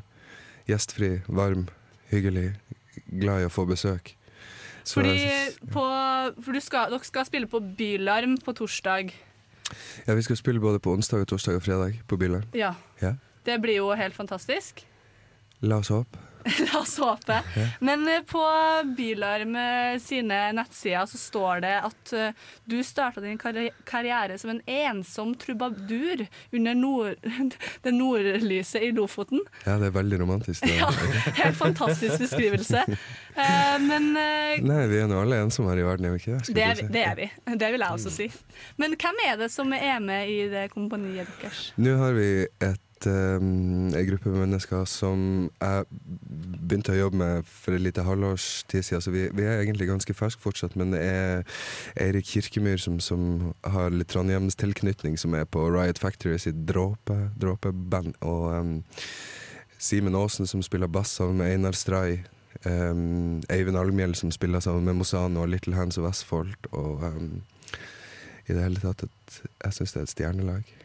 gjestfri, 0.65 1.21
varm, 1.27 1.67
hyggelig, 2.09 2.55
glad 3.05 3.41
i 3.43 3.45
å 3.45 3.53
få 3.53 3.69
besøk. 3.69 4.15
Fordi 4.87 5.17
på, 5.73 5.83
for 6.43 6.55
du 6.55 6.59
skal, 6.63 6.91
dere 6.93 7.07
skal 7.07 7.25
spille 7.27 7.47
på 7.49 7.59
Bylarm 7.77 8.37
på 8.45 8.53
torsdag. 8.53 9.11
ja, 10.07 10.13
vi 10.13 10.21
skal 10.21 10.37
spille 10.37 10.59
både 10.59 10.79
på 10.79 10.93
onsdag, 10.93 11.25
og 11.25 11.27
torsdag 11.27 11.55
og 11.59 11.63
fredag 11.65 11.99
på 12.07 12.17
Bylarm. 12.17 12.47
Ja. 12.53 12.73
Ja. 13.01 13.15
Det 13.45 13.61
blir 13.61 13.79
jo 13.81 13.91
helt 13.95 14.15
fantastisk. 14.15 14.85
La 15.61 15.81
oss 15.81 15.91
håpe. 15.93 16.28
La 16.73 16.79
oss 16.79 16.97
håpe. 16.97 17.41
Men 17.79 18.07
eh, 18.07 18.21
på 18.27 18.41
Bylarm 18.97 19.55
eh, 19.59 19.99
sine 20.01 20.37
nettsider 20.55 21.05
så 21.09 21.17
står 21.19 21.61
det 21.65 21.73
at 21.83 22.13
eh, 22.15 22.45
du 22.69 22.77
starta 22.85 23.21
din 23.23 23.37
karri- 23.41 23.71
karriere 23.89 24.37
som 24.39 24.53
en 24.53 24.61
ensom 24.65 25.33
trubadur 25.35 26.25
under 26.55 26.77
nord, 26.79 27.15
det 27.83 27.91
nordlyset 27.95 28.81
i 28.87 28.91
Lofoten. 28.95 29.41
Ja, 29.65 29.77
det 29.81 29.89
er 29.91 29.95
veldig 29.99 30.21
romantisk. 30.23 30.63
Det. 30.65 30.75
Ja, 30.79 30.87
helt 31.43 31.57
fantastisk 31.59 32.21
beskrivelse. 32.21 32.85
Men 33.83 34.11
Nei, 34.15 34.79
vi 34.91 34.99
er 35.01 35.07
nå 35.11 35.17
alle 35.21 35.41
ensomme 35.43 35.73
her 35.73 35.81
i 35.81 35.85
verden, 35.87 36.07
er 36.07 36.13
vi 36.15 36.21
ikke 36.21 36.37
det? 36.37 36.55
det 36.55 36.63
er, 36.65 36.75
si. 36.79 36.87
det 36.93 37.03
er 37.03 37.15
vi. 37.19 37.27
Det 37.59 37.71
vil 37.73 37.83
jeg 37.83 37.97
også 37.97 38.13
si. 38.13 38.27
Men 38.79 38.95
hvem 38.99 39.19
er 39.27 39.39
det 39.41 39.49
som 39.53 39.73
er 39.75 39.99
med 40.03 40.31
i 40.31 40.37
det 40.51 40.65
kompaniet 40.73 41.27
deres? 41.41 41.69
Nå 41.79 41.95
har 41.99 42.15
vi 42.15 42.29
et, 42.45 42.81
um, 43.07 43.93
en 43.95 44.07
gruppe 44.07 44.31
mennesker 44.33 44.85
som 44.89 45.49
jeg 45.61 45.85
begynte 46.65 46.93
å 46.93 46.97
jobbe 46.99 47.19
med 47.21 47.47
for 47.47 47.75
et 47.75 47.83
lite 47.83 48.03
halvårs 48.03 48.47
tid 48.71 48.83
siden. 48.83 49.03
Så 49.05 49.13
vi, 49.13 49.27
vi 49.35 49.45
er 49.47 49.61
egentlig 49.61 49.87
ganske 49.89 50.15
ferske 50.17 50.43
fortsatt, 50.43 50.75
men 50.79 50.95
det 50.95 51.01
er 51.05 51.43
Eirik 51.99 52.27
Kirkemyr 52.27 52.81
som, 52.81 52.99
som 53.03 53.53
har 53.63 53.93
litt 53.93 54.11
Trondheims-tilknytning, 54.13 55.17
som 55.21 55.37
er 55.37 55.45
på 55.45 55.63
Riot 55.69 56.01
Factory 56.01 56.39
sitt 56.41 56.65
dråpe, 56.69 57.17
dråpeband. 57.39 58.17
Og 58.25 58.49
um, 58.57 58.73
Simen 59.79 60.17
Aasen 60.19 60.49
som 60.49 60.65
spiller 60.65 60.91
bass 60.91 61.15
sammen 61.15 61.39
med 61.39 61.53
Einar 61.53 61.77
Stray. 61.77 62.19
Um, 62.65 63.39
Eivind 63.47 63.77
Almhjell 63.79 64.17
som 64.19 64.31
spiller 64.35 64.59
sammen 64.59 64.83
med 64.83 64.99
Mosano 64.99 65.45
og 65.45 65.53
Little 65.53 65.77
Hands 65.77 65.97
of 65.97 66.03
Westfold. 66.09 66.57
Og 66.71 67.05
um, 67.07 67.39
i 68.49 68.53
det 68.53 68.63
hele 68.65 68.81
tatt 68.81 69.05
et, 69.05 69.41
jeg 69.63 69.77
syns 69.77 69.93
det 69.93 70.01
er 70.01 70.07
et 70.07 70.13
stjernelag. 70.15 70.77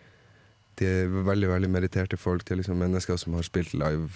De 0.80 0.86
er 0.88 1.10
veldig 1.26 1.48
veldig 1.52 1.70
meritterte 1.70 2.18
folk. 2.20 2.44
De 2.46 2.54
er 2.54 2.60
liksom 2.62 2.78
mennesker 2.80 3.18
som 3.20 3.36
har 3.38 3.46
spilt 3.46 3.74
live 3.78 4.08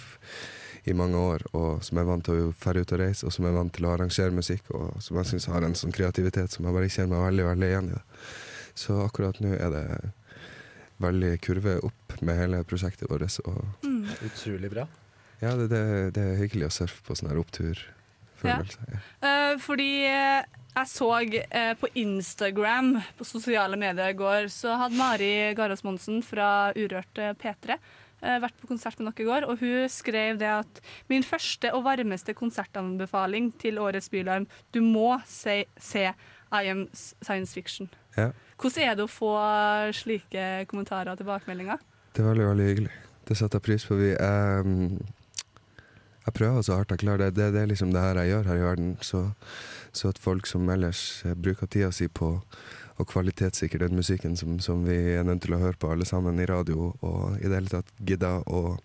i 0.89 0.95
mange 0.97 1.19
år, 1.21 1.43
og 1.59 1.83
som 1.85 1.99
er 2.01 2.07
vant 2.09 2.25
til 2.25 2.47
å 2.49 2.53
fære 2.57 2.83
ut 2.85 2.93
og 2.97 3.01
reise, 3.03 3.27
og 3.29 3.35
som 3.35 3.45
er 3.49 3.57
vant 3.57 3.73
til 3.77 3.85
å 3.85 3.91
arrangere 3.93 4.33
musikk, 4.33 4.71
og 4.73 5.03
som 5.05 5.19
jeg 5.21 5.29
syns 5.33 5.49
har 5.53 5.67
en 5.67 5.77
sånn 5.77 5.93
kreativitet 5.93 6.55
som 6.55 6.65
jeg 6.65 6.77
bare 6.77 6.89
kjenner 6.89 7.19
meg 7.19 7.27
veldig 7.29 7.49
veldig 7.51 7.69
igjen 7.69 7.91
i. 7.91 7.99
det. 7.99 8.31
Så 8.79 8.97
akkurat 9.03 9.41
nå 9.43 9.53
er 9.59 9.75
det 9.75 9.85
veldig 11.03 11.33
kurve 11.45 11.77
opp 11.87 12.17
med 12.25 12.39
hele 12.39 12.63
prosjektet 12.67 13.11
vårt. 13.11 13.37
Og 13.45 13.61
Utrolig 14.31 14.71
bra. 14.73 14.87
ja, 15.43 15.53
det, 15.59 15.69
det, 15.75 15.83
det 16.17 16.25
er 16.25 16.41
hyggelig 16.41 16.71
å 16.71 16.75
surfe 16.81 17.05
på 17.07 17.19
sånn 17.19 17.31
her 17.33 17.43
opptur 17.43 17.83
følelse. 18.43 18.89
Ja. 18.89 19.03
Uh, 19.25 19.55
fordi 19.63 19.91
jeg 20.79 20.91
så 20.91 21.09
uh, 21.11 21.75
på 21.81 21.91
Instagram, 21.99 22.93
på 23.19 23.27
sosiale 23.27 23.79
medier 23.81 24.13
i 24.13 24.19
går, 24.19 24.51
så 24.53 24.77
hadde 24.79 24.99
Mari 24.99 25.33
Garås 25.59 25.85
Monsen 25.87 26.21
fra 26.23 26.71
Urørt 26.77 27.19
eh, 27.19 27.35
P3 27.35 27.75
eh, 27.75 28.39
vært 28.43 28.57
på 28.61 28.71
konsert 28.71 29.01
med 29.01 29.11
dere 29.11 29.25
i 29.25 29.29
går, 29.29 29.47
og 29.49 29.63
hun 29.63 29.89
skrev 29.91 30.39
det 30.41 30.51
at 30.61 30.83
min 31.11 31.27
første 31.27 31.73
og 31.75 31.85
varmeste 31.87 32.35
konsertanbefaling 32.39 33.51
til 33.59 33.81
årets 33.83 34.11
Bylarm, 34.13 34.47
du 34.75 34.81
må 34.85 35.19
se, 35.27 35.65
se 35.81 36.07
I 36.09 36.63
Am 36.71 36.87
Science 36.95 37.55
Fiction. 37.55 37.91
Ja. 38.17 38.31
Hvordan 38.59 38.89
er 38.89 38.97
det 38.99 39.07
å 39.07 39.11
få 39.11 39.35
slike 39.95 40.49
kommentarer 40.71 41.13
og 41.13 41.21
tilbakemeldinger? 41.21 41.83
Det 42.15 42.25
er 42.25 42.33
veldig, 42.33 42.49
veldig 42.53 42.73
hyggelig. 42.73 42.97
Det 43.29 43.37
setter 43.37 43.61
jeg 43.61 43.67
pris 43.67 43.85
på. 43.87 43.99
Vi, 44.01 44.15
jeg, 44.15 45.18
jeg 46.29 46.37
prøver 46.39 46.65
så 46.65 46.79
hardt 46.79 46.93
jeg 46.95 47.03
klarer. 47.05 47.29
Det, 47.29 47.37
det, 47.39 47.53
det 47.55 47.63
er 47.63 47.71
liksom 47.73 47.93
det 47.95 48.03
her 48.05 48.21
jeg 48.23 48.33
gjør 48.33 48.51
her 48.51 48.61
i 48.61 48.67
verden. 48.67 48.91
Så, 49.01 49.25
så 49.93 50.13
at 50.13 50.21
folk 50.23 50.47
som 50.47 50.69
ellers 50.71 51.23
eh, 51.25 51.37
bruker 51.37 51.71
tida 51.71 51.91
si 51.95 52.09
på 52.09 52.37
å 52.99 53.07
kvalitetssikre 53.07 53.87
den 53.87 53.99
musikken 53.99 54.37
som, 54.37 54.59
som 54.61 54.83
vi 54.87 54.97
er 55.15 55.27
nødt 55.27 55.45
til 55.47 55.55
å 55.55 55.61
høre 55.63 55.79
på 55.79 55.91
alle 55.93 56.07
sammen 56.09 56.41
i 56.43 56.49
radio, 56.51 56.93
og 56.99 57.39
i 57.39 57.47
det 57.47 57.61
hele 57.61 57.71
tatt 57.71 57.93
gidder 58.03 58.43
å, 58.51 58.79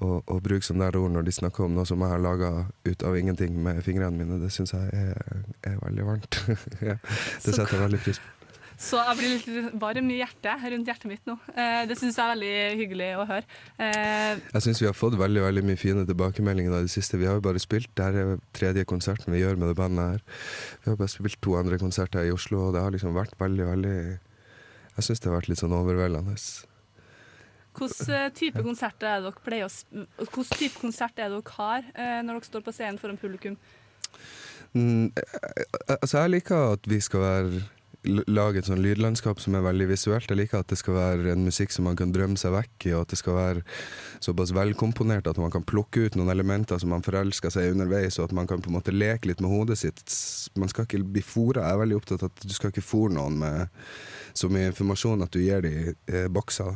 å, 0.00 0.08
å 0.24 0.38
bruke 0.40 0.64
sånne 0.64 0.88
der 0.88 0.96
ord 1.02 1.12
når 1.12 1.26
de 1.26 1.34
snakker 1.36 1.66
om 1.66 1.76
noe 1.76 1.84
som 1.88 2.00
jeg 2.00 2.14
har 2.14 2.24
laga 2.24 2.52
ut 2.88 3.04
av 3.04 3.18
ingenting 3.20 3.58
med 3.66 3.82
fingrene 3.84 4.16
mine, 4.16 4.40
det 4.40 4.48
syns 4.56 4.72
jeg 4.72 4.88
er, 4.88 5.44
er 5.68 5.76
veldig 5.84 6.08
varmt. 6.08 6.40
det 6.80 6.96
setter 7.44 7.76
jeg 7.76 7.84
veldig 7.84 8.02
pris 8.06 8.22
på. 8.24 8.35
Så 8.76 8.98
jeg 9.00 9.16
blir 9.16 9.30
litt 9.32 9.76
varm 9.80 10.10
i 10.12 10.18
hjertet, 10.18 10.64
rundt 10.72 10.88
hjertet 10.90 11.08
mitt 11.08 11.28
nå. 11.28 11.38
Eh, 11.56 11.86
det 11.88 11.96
syns 11.96 12.18
jeg 12.18 12.24
er 12.26 12.32
veldig 12.34 12.80
hyggelig 12.82 13.06
å 13.16 13.24
høre. 13.24 13.46
Eh, 13.80 14.42
Jeg 14.52 14.64
syns 14.66 14.82
vi 14.82 14.88
har 14.90 14.96
fått 14.96 15.16
veldig 15.16 15.44
veldig 15.46 15.62
mye 15.64 15.80
fine 15.80 16.04
tilbakemeldinger 16.08 16.74
i 16.76 16.82
det 16.84 16.92
siste. 16.92 17.16
Vi 17.16 17.24
har 17.24 17.38
jo 17.38 17.44
bare 17.46 17.62
spilt, 17.62 17.88
det 17.96 18.04
er 18.12 18.34
tredje 18.56 18.84
konserten 18.84 19.32
vi 19.32 19.40
gjør 19.40 19.56
med 19.56 19.72
det 19.72 19.78
bandet 19.80 20.10
her. 20.10 20.24
Vi 20.84 20.90
har 20.90 20.98
bare 21.00 21.08
spilt 21.08 21.40
to 21.40 21.56
andre 21.56 21.78
konserter 21.80 22.28
i 22.28 22.34
Oslo, 22.34 22.66
og 22.66 22.74
det 22.76 22.82
har 22.84 22.92
liksom 22.92 23.16
vært 23.16 23.32
veldig, 23.40 23.68
veldig 23.72 23.96
Jeg 24.96 25.04
syns 25.04 25.20
det 25.20 25.30
har 25.30 25.38
vært 25.38 25.48
litt 25.48 25.60
sånn 25.60 25.76
overveldende. 25.76 26.36
Hvilken 27.76 28.12
eh, 28.12 28.28
type 28.36 28.62
konserter 28.64 29.08
er 29.08 29.24
dere 29.24 29.44
pleier 29.44 29.72
Hvilken 30.20 30.52
type 30.52 30.80
konsert 30.80 31.18
er 31.20 31.32
dere 31.32 31.56
har 31.56 31.88
når 32.24 32.38
dere 32.38 32.48
står 32.48 32.64
på 32.64 32.76
scenen 32.76 33.00
foran 33.00 33.20
publikum? 33.20 33.56
Mm, 34.76 35.12
altså, 35.88 36.18
jeg 36.20 36.30
liker 36.34 36.74
at 36.76 36.88
vi 36.88 37.00
skal 37.00 37.22
være 37.24 37.64
lage 38.30 38.60
et 38.62 38.68
sånn 38.68 38.80
lydlandskap 38.84 39.40
som 39.42 39.54
er 39.58 39.64
veldig 39.66 39.86
visuelt. 39.90 40.28
Jeg 40.30 40.38
liker 40.38 40.60
at 40.62 40.68
det 40.72 40.78
skal 40.80 40.96
være 40.96 41.32
en 41.32 41.44
musikk 41.46 41.72
som 41.74 41.86
man 41.88 41.96
kan 41.98 42.12
drømme 42.14 42.38
seg 42.40 42.54
vekk 42.54 42.86
i, 42.88 42.92
og 42.96 43.04
at 43.04 43.12
det 43.14 43.18
skal 43.20 43.36
være 43.36 43.62
såpass 44.24 44.52
velkomponert 44.56 45.26
at 45.30 45.40
man 45.42 45.52
kan 45.54 45.64
plukke 45.66 46.06
ut 46.06 46.16
noen 46.18 46.32
elementer 46.32 46.78
som 46.82 46.90
man 46.94 47.04
forelsker 47.06 47.52
seg 47.52 47.68
i 47.68 47.74
underveis, 47.76 48.18
og 48.20 48.28
at 48.28 48.36
man 48.38 48.46
kan 48.50 48.62
på 48.64 48.70
en 48.72 48.78
måte 48.78 48.94
leke 48.94 49.28
litt 49.30 49.42
med 49.44 49.52
hodet 49.52 49.78
sitt. 49.82 50.02
Man 50.56 50.72
skal 50.72 50.86
ikke 50.88 51.02
bli 51.04 51.22
fora. 51.26 51.66
Jeg 51.66 51.76
er 51.78 51.82
veldig 51.84 52.00
opptatt 52.00 52.24
av 52.26 52.32
at 52.34 52.46
du 52.46 52.54
skal 52.56 52.72
ikke 52.74 52.86
fòre 52.86 53.16
noen 53.18 53.38
med 53.42 53.68
så 54.36 54.50
mye 54.52 54.70
informasjon 54.72 55.22
at 55.24 55.32
du 55.32 55.40
gir 55.44 55.62
dem 55.64 55.94
eh, 56.12 56.26
bokser. 56.28 56.74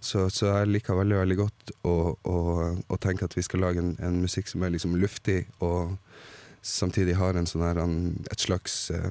Så, 0.00 0.28
så 0.30 0.52
jeg 0.52 0.68
liker 0.70 0.94
veldig 0.94 1.16
veldig 1.18 1.36
godt 1.40 1.72
å, 1.90 1.94
å, 2.30 2.36
å 2.86 2.98
tenke 3.02 3.26
at 3.26 3.34
vi 3.34 3.42
skal 3.42 3.64
lage 3.66 3.82
en, 3.82 3.96
en 3.98 4.20
musikk 4.22 4.46
som 4.46 4.62
er 4.62 4.70
liksom 4.76 4.94
luftig, 5.02 5.40
og 5.58 5.96
samtidig 6.62 7.16
har 7.18 7.34
en 7.38 7.46
sånn 7.48 7.64
her, 7.66 7.80
en- 7.82 8.22
et 8.30 8.42
slags 8.44 8.76
eh, 8.94 9.10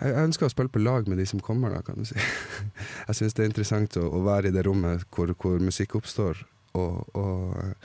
jeg, 0.00 0.14
ønsker 0.24 0.46
å 0.46 0.52
spille 0.52 0.72
på 0.72 0.82
lag 0.82 1.08
med 1.10 1.18
de 1.20 1.26
som 1.28 1.40
kommer, 1.44 1.74
da, 1.74 1.82
kan 1.86 1.98
du 1.98 2.06
si. 2.08 2.18
Jeg 3.08 3.18
syns 3.18 3.36
det 3.36 3.44
er 3.44 3.50
interessant 3.50 3.98
å, 4.00 4.06
å 4.18 4.22
være 4.26 4.50
i 4.50 4.54
det 4.54 4.64
rommet 4.66 5.04
hvor, 5.14 5.32
hvor 5.38 5.58
musikk 5.62 5.98
oppstår. 5.98 6.44
Og, 6.78 7.16
og 7.18 7.78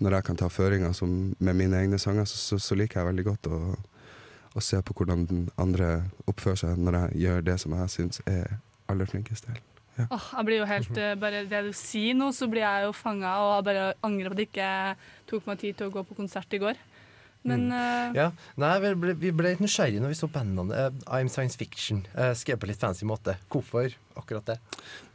når 0.00 0.16
jeg 0.16 0.26
kan 0.30 0.38
ta 0.38 0.48
føringer 0.48 0.94
med 1.44 1.56
mine 1.58 1.80
egne 1.82 1.98
sanger, 2.00 2.24
så, 2.24 2.38
så, 2.38 2.60
så 2.62 2.76
liker 2.78 3.00
jeg 3.00 3.08
veldig 3.10 3.24
godt 3.26 3.48
å, 3.52 3.58
å 4.54 4.62
se 4.64 4.80
på 4.80 4.96
hvordan 4.96 5.26
den 5.28 5.42
andre 5.60 5.90
oppfører 6.30 6.62
seg 6.62 6.78
når 6.80 6.96
jeg 7.00 7.24
gjør 7.26 7.44
det 7.50 7.58
som 7.60 7.74
jeg 7.76 7.92
syns 7.96 8.22
er 8.30 8.56
aller 8.90 9.10
flinkest 9.10 9.48
til. 9.48 9.58
Ja. 9.98 10.06
Oh, 10.14 10.28
jeg 10.38 10.46
blir 10.48 10.60
jo 10.62 10.68
helt, 10.70 10.90
uh, 10.96 11.12
bare 11.20 11.42
Det 11.50 11.60
du 11.66 11.72
sier 11.76 12.14
nå, 12.16 12.30
så 12.32 12.48
blir 12.48 12.62
jeg 12.64 12.86
jo 12.86 12.92
fanga 12.96 13.34
og 13.42 13.50
jeg 13.58 13.66
bare 13.66 13.88
angrer 14.06 14.30
på 14.30 14.38
at 14.38 14.40
jeg 14.40 14.48
ikke 14.48 14.70
tok 15.32 15.50
meg 15.50 15.60
tid 15.60 15.76
til 15.76 15.90
å 15.90 15.94
gå 15.98 16.04
på 16.08 16.16
konsert 16.22 16.56
i 16.56 16.62
går. 16.62 16.80
Men 17.48 17.70
eh, 17.72 18.12
Ja, 18.18 18.26
nei, 18.60 18.74
vi 18.84 18.92
ble, 19.00 19.14
vi 19.16 19.32
ble 19.32 19.54
litt 19.54 19.62
nysgjerrige 19.64 20.02
når 20.02 20.12
vi 20.12 20.18
så 20.18 20.28
bandene 20.32 20.76
uh, 20.76 20.90
I'm 21.08 21.30
Science 21.32 21.56
Fiction. 21.60 22.02
Uh, 22.12 22.34
skrevet 22.36 22.60
på 22.60 22.68
litt 22.68 22.80
fancy 22.82 23.08
måte. 23.08 23.38
Hvorfor 23.52 23.94
akkurat 24.20 24.50
det? 24.50 24.58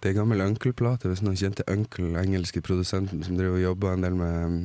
Det 0.02 0.12
er 0.12 0.18
gammel 0.18 0.42
Uncle-plate, 0.42 1.12
hvis 1.12 1.22
noen 1.26 1.38
kjente 1.38 1.66
Uncle, 1.70 2.16
engelske 2.22 2.64
produsenten 2.66 3.22
som 3.26 3.38
drev 3.38 3.60
og 3.60 3.62
jobba 3.62 3.94
en 3.94 4.08
del 4.08 4.18
med 4.18 4.40
um, 4.42 4.58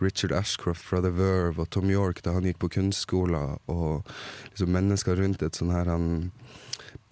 Richard 0.00 0.32
Ashcroft 0.32 0.86
fra 0.86 1.02
The 1.04 1.12
Verve 1.12 1.64
og 1.64 1.70
Tom 1.74 1.90
York 1.92 2.22
da 2.24 2.36
han 2.38 2.48
gikk 2.48 2.62
på 2.64 2.72
kunstskoler, 2.78 3.58
og 3.68 4.08
liksom 4.52 4.72
mennesker 4.72 5.20
rundt 5.20 5.44
et 5.44 5.58
sånn 5.58 5.74
her 5.74 5.90
han 5.92 6.08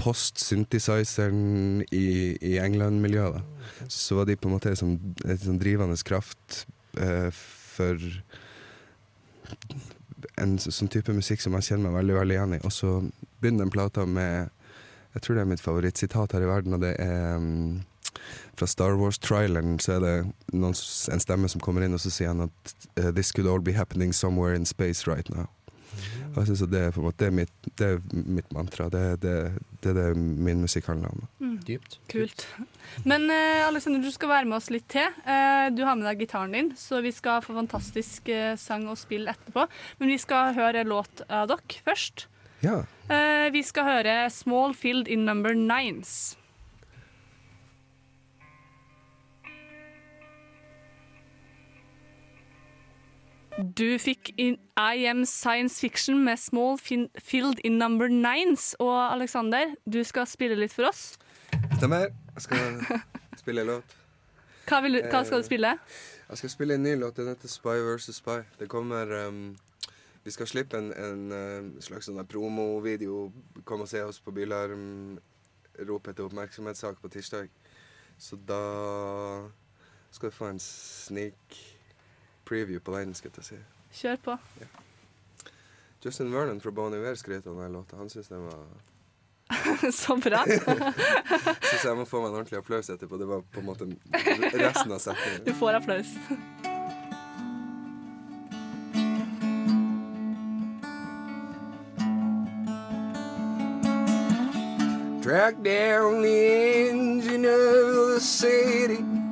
post-synthesizeren 0.01 1.85
i, 1.91 2.37
i 2.41 2.57
England-miljøet. 2.61 3.45
Så 3.93 4.19
var 4.19 4.29
de 4.29 4.37
på 4.37 4.49
en 4.49 4.57
måte 4.57 4.75
som 4.79 4.97
et 5.25 5.41
sånn 5.43 5.61
drivende 5.61 5.97
kraft 6.07 6.65
eh, 7.01 7.29
for 7.33 8.01
en 10.41 10.57
sånn 10.61 10.91
type 10.93 11.13
musikk 11.17 11.43
som 11.43 11.57
jeg 11.57 11.71
kjenner 11.71 11.91
meg 11.91 12.01
veldig 12.01 12.17
veldig 12.21 12.37
igjen 12.37 12.57
i. 12.57 12.63
Og 12.67 12.75
så 12.75 12.93
begynner 13.41 13.67
den 13.67 13.75
plata 13.75 14.07
med 14.07 14.53
Jeg 15.17 15.23
tror 15.25 15.37
det 15.37 15.43
er 15.43 15.49
mitt 15.49 15.65
favorittsitat 15.65 16.33
her 16.37 16.43
i 16.45 16.49
verden, 16.49 16.75
og 16.77 16.83
det 16.83 16.91
er 17.01 17.39
um, 17.41 17.85
fra 18.57 18.67
Star 18.69 18.99
Wars-traileren 19.01 19.79
så 19.81 19.95
er 19.95 20.03
det 20.05 20.15
noen, 20.53 20.75
en 21.13 21.23
stemme 21.25 21.49
som 21.49 21.63
kommer 21.65 21.87
inn, 21.87 21.97
og 21.97 22.03
så 22.05 22.13
sier 22.13 22.35
han 22.35 22.45
at 22.49 22.75
uh, 23.01 23.09
This 23.17 23.33
could 23.33 23.49
all 23.49 23.65
be 23.65 23.73
happening 23.73 24.13
somewhere 24.13 24.55
in 24.55 24.69
space 24.69 25.09
right 25.09 25.31
now. 25.33 25.49
Og 26.37 26.43
jeg 26.43 26.51
synes 26.51 26.63
at 26.67 26.73
det 26.75 26.81
er 26.85 26.91
på 26.93 27.01
en 27.01 27.07
måte 27.09 27.17
det 27.25 27.29
er 27.31 27.33
mitt, 27.33 27.69
det 27.81 27.87
er 27.89 28.25
mitt 28.37 28.51
mantra. 28.53 28.87
Det, 28.93 29.01
er- 29.01 29.17
det, 29.23 29.35
det 29.81 29.91
er 29.95 29.97
det 29.97 30.21
min 30.21 30.61
musikk 30.61 30.87
handler 30.93 31.09
om. 31.15 31.23
Mm. 31.41 31.55
Dypt. 31.65 31.99
Kult. 32.13 32.45
Men 33.09 33.25
uh, 33.33 33.65
Alexander, 33.71 34.05
du 34.05 34.13
skal 34.13 34.29
være 34.35 34.45
med 34.51 34.59
oss 34.59 34.69
litt 34.71 34.85
til. 34.93 35.09
Uh, 35.25 35.73
du 35.73 35.81
har 35.89 35.97
med 35.97 36.05
deg 36.11 36.21
gitaren 36.27 36.53
din, 36.53 36.71
så 36.77 37.01
vi 37.01 37.15
skal 37.17 37.41
få 37.45 37.57
fantastisk 37.57 38.29
uh, 38.29 38.53
sang 38.61 38.85
og 38.93 39.01
spill 39.01 39.25
etterpå. 39.33 39.65
Men 39.99 40.13
vi 40.13 40.19
skal 40.21 40.53
høre 40.61 40.85
låt 40.85 41.25
av 41.33 41.49
dere 41.55 41.81
først. 41.89 42.27
Ja. 42.65 42.83
Eh, 43.13 43.51
vi 43.53 43.61
skal 43.63 43.85
høre 43.85 44.15
'Small 44.33 44.73
Field 44.75 45.09
in 45.09 45.25
Number 45.29 45.53
Nines'. 45.55 46.37
Du 53.57 53.97
fikk 53.99 54.35
I 54.39 55.07
Am 55.09 55.25
Science 55.25 55.81
Fiction 55.81 56.25
med 56.25 56.37
Small 56.39 56.77
Field 56.79 57.61
in 57.65 57.79
Number 57.79 58.09
Nines. 58.09 58.75
Og 58.81 59.13
Alexander, 59.15 59.73
du 59.89 60.03
skal 60.05 60.27
spille 60.29 60.57
litt 60.61 60.75
for 60.77 60.91
oss. 60.91 61.15
Stemmer. 61.79 62.11
Jeg 62.37 62.43
skal 62.45 63.01
spille 63.43 63.63
en 63.65 63.71
låt. 63.71 63.95
Hva, 64.69 64.81
du- 64.85 65.01
hva 65.09 65.23
skal 65.25 65.41
du 65.41 65.47
spille? 65.47 65.71
Jeg 66.29 66.41
skal 66.43 66.51
spille 66.53 66.75
en 66.77 66.83
ny 66.85 66.97
låt. 67.01 67.17
Den 67.17 67.31
heter 67.33 67.49
Spy 67.49 67.79
vs. 67.87 68.11
Spy. 68.19 68.43
Det 68.61 68.69
kommer 68.69 69.13
um, 69.29 69.57
Vi 70.27 70.35
skal 70.35 70.49
slippe 70.51 70.77
en, 70.77 70.91
en 70.93 71.73
slags 71.81 72.11
sånn 72.11 72.21
promovideo. 72.29 73.31
Kom 73.65 73.87
og 73.87 73.89
se 73.89 74.03
oss 74.05 74.21
på 74.21 74.35
Bylarm. 74.37 75.17
Rop 75.87 76.09
etter 76.13 76.27
oppmerksomhetssak 76.29 77.01
på 77.01 77.09
tirsdag. 77.13 77.49
Så 78.19 78.37
da 78.49 78.61
skal 80.13 80.29
du 80.33 80.37
få 80.37 80.51
en 80.53 80.61
sneak 80.61 81.57
preview 82.47 82.81
på 82.81 82.95
den, 82.97 83.15
skal 83.15 83.31
jeg 83.37 83.45
si. 83.51 83.61
Kjør 84.01 84.17
på. 84.25 84.37
Justin 86.05 86.33
Vernon 86.35 86.61
fra 86.61 86.71
Bon 86.71 86.95
Iver 86.95 87.17
skrøt 87.19 87.47
av 87.47 87.59
den 87.59 87.73
låta. 87.75 87.97
Han 87.99 88.11
syntes 88.13 88.29
den 88.31 88.45
var 88.47 88.67
Så 89.93 90.17
bra. 90.17 90.43
Syns 91.71 91.85
jeg 91.85 91.97
må 91.99 92.05
få 92.07 92.21
meg 92.23 92.33
en 92.33 92.39
ordentlig 92.41 92.59
applaus 92.59 92.91
etterpå. 92.91 93.19
Det 93.21 93.29
var 93.31 93.45
på 93.53 93.63
en 93.63 93.69
måte 93.69 93.91
resten 94.59 94.93
av 94.93 95.03
setningen. 95.03 95.45
Du 95.47 95.55
får 95.55 95.79
applaus. 95.81 96.15
Track 105.23 105.61
down 105.65 106.23
the 106.23 106.89
engine 106.89 107.45
of 107.45 108.15
the 108.15 108.21
city. 108.21 109.26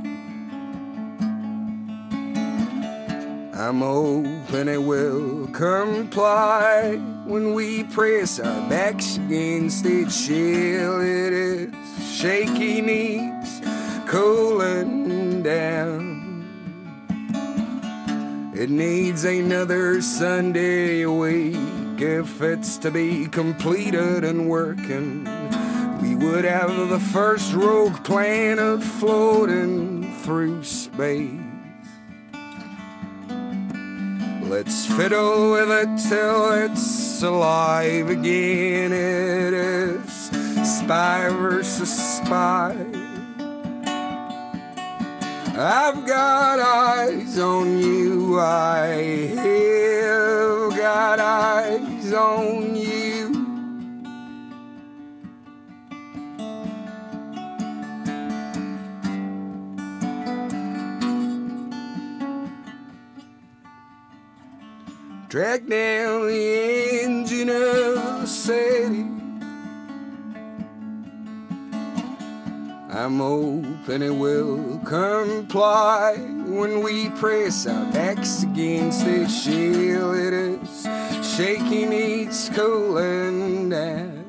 I'm 3.66 3.80
hoping 3.80 4.68
it 4.68 4.82
will 4.82 5.46
comply 5.46 6.96
when 7.24 7.54
we 7.54 7.84
press 7.84 8.38
our 8.38 8.68
backs 8.68 9.16
against 9.16 9.86
its 9.86 10.26
shell. 10.26 11.00
It 11.00 11.32
is 11.32 11.72
shaky 12.14 12.82
knees 12.82 13.62
cooling 14.06 15.42
down. 15.42 16.44
It 18.54 18.68
needs 18.68 19.24
another 19.24 20.02
Sunday 20.02 21.06
week 21.06 21.56
if 22.02 22.42
it's 22.42 22.76
to 22.76 22.90
be 22.90 23.26
completed 23.28 24.24
and 24.24 24.46
working. 24.46 25.24
We 26.02 26.16
would 26.16 26.44
have 26.44 26.90
the 26.90 27.00
first 27.00 27.54
rogue 27.54 28.04
planet 28.04 28.82
floating 28.82 30.12
through 30.16 30.64
space. 30.64 31.43
Let's 34.48 34.86
fiddle 34.86 35.52
with 35.52 35.70
it 35.70 36.08
till 36.08 36.52
it's 36.52 37.22
alive 37.22 38.10
again. 38.10 38.92
It 38.92 39.54
is 39.54 40.30
spy 40.62 41.28
versus 41.30 41.90
spy. 41.90 42.76
I've 45.56 46.06
got 46.06 46.60
eyes 46.60 47.38
on 47.38 47.78
you. 47.78 48.38
I 48.38 48.86
have 49.36 50.76
got 50.76 51.20
eyes 51.20 52.12
on 52.12 52.76
you. 52.76 53.03
Drag 65.34 65.68
down 65.68 66.28
the 66.28 67.00
engine 67.02 67.48
of 67.48 68.20
the 68.20 68.24
city. 68.24 69.04
I'm 72.88 73.18
hoping 73.18 74.02
it 74.02 74.14
will 74.14 74.78
comply 74.84 76.14
when 76.46 76.84
we 76.84 77.10
press 77.18 77.66
our 77.66 77.84
backs 77.90 78.44
against 78.44 79.04
the 79.04 79.26
shell. 79.28 80.14
It 80.14 80.34
is 80.34 80.86
shaking, 81.36 81.92
it's 81.92 82.48
cooling 82.50 83.70
down. 83.70 84.20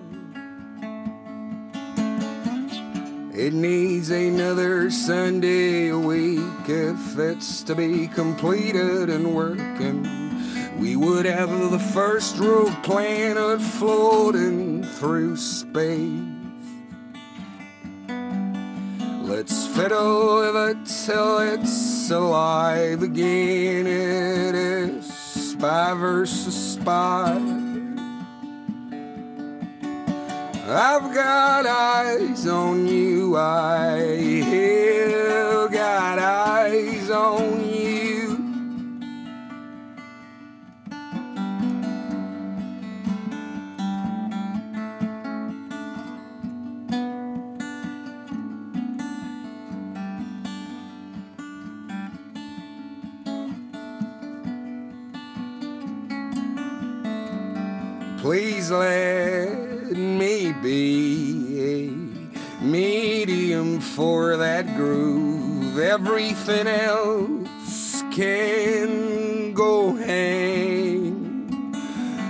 It 3.31 3.53
needs 3.53 4.09
another 4.09 4.89
Sunday 4.89 5.89
a 5.89 5.99
week 5.99 6.67
if 6.67 7.19
it's 7.19 7.61
to 7.61 7.75
be 7.75 8.07
completed 8.07 9.11
and 9.11 9.35
working. 9.35 10.14
We 10.79 10.95
would 10.97 11.25
have 11.25 11.71
the 11.71 11.79
first 11.79 12.37
rogue 12.37 12.83
planet 12.83 13.61
floating 13.61 14.83
through 14.83 15.37
space. 15.37 16.09
Let's 19.21 19.67
fiddle 19.67 20.37
with 20.37 20.55
it 20.55 20.85
till 21.05 21.39
it's 21.39 22.11
alive 22.11 23.01
again. 23.01 23.87
It 23.87 24.55
is 24.55 25.05
spy 25.05 25.93
versus 25.93 26.73
spy. 26.73 27.33
I've 30.67 31.13
got 31.13 31.65
eyes 31.65 32.47
on 32.47 32.87
you. 32.87 33.37
I 33.37 34.41
have 34.43 35.71
got 35.71 36.19
eyes 36.19 37.09
on 37.09 37.59
you. 37.59 37.64
Please 58.25 58.71
let 58.71 59.91
me 59.91 60.51
be 60.51 61.61
a 61.61 62.63
medium 62.63 63.79
for 63.79 64.35
that 64.37 64.65
groove. 64.75 65.77
Everything 65.77 66.65
else 66.65 68.01
can 68.11 69.53
go 69.53 69.93
hang. 69.93 71.75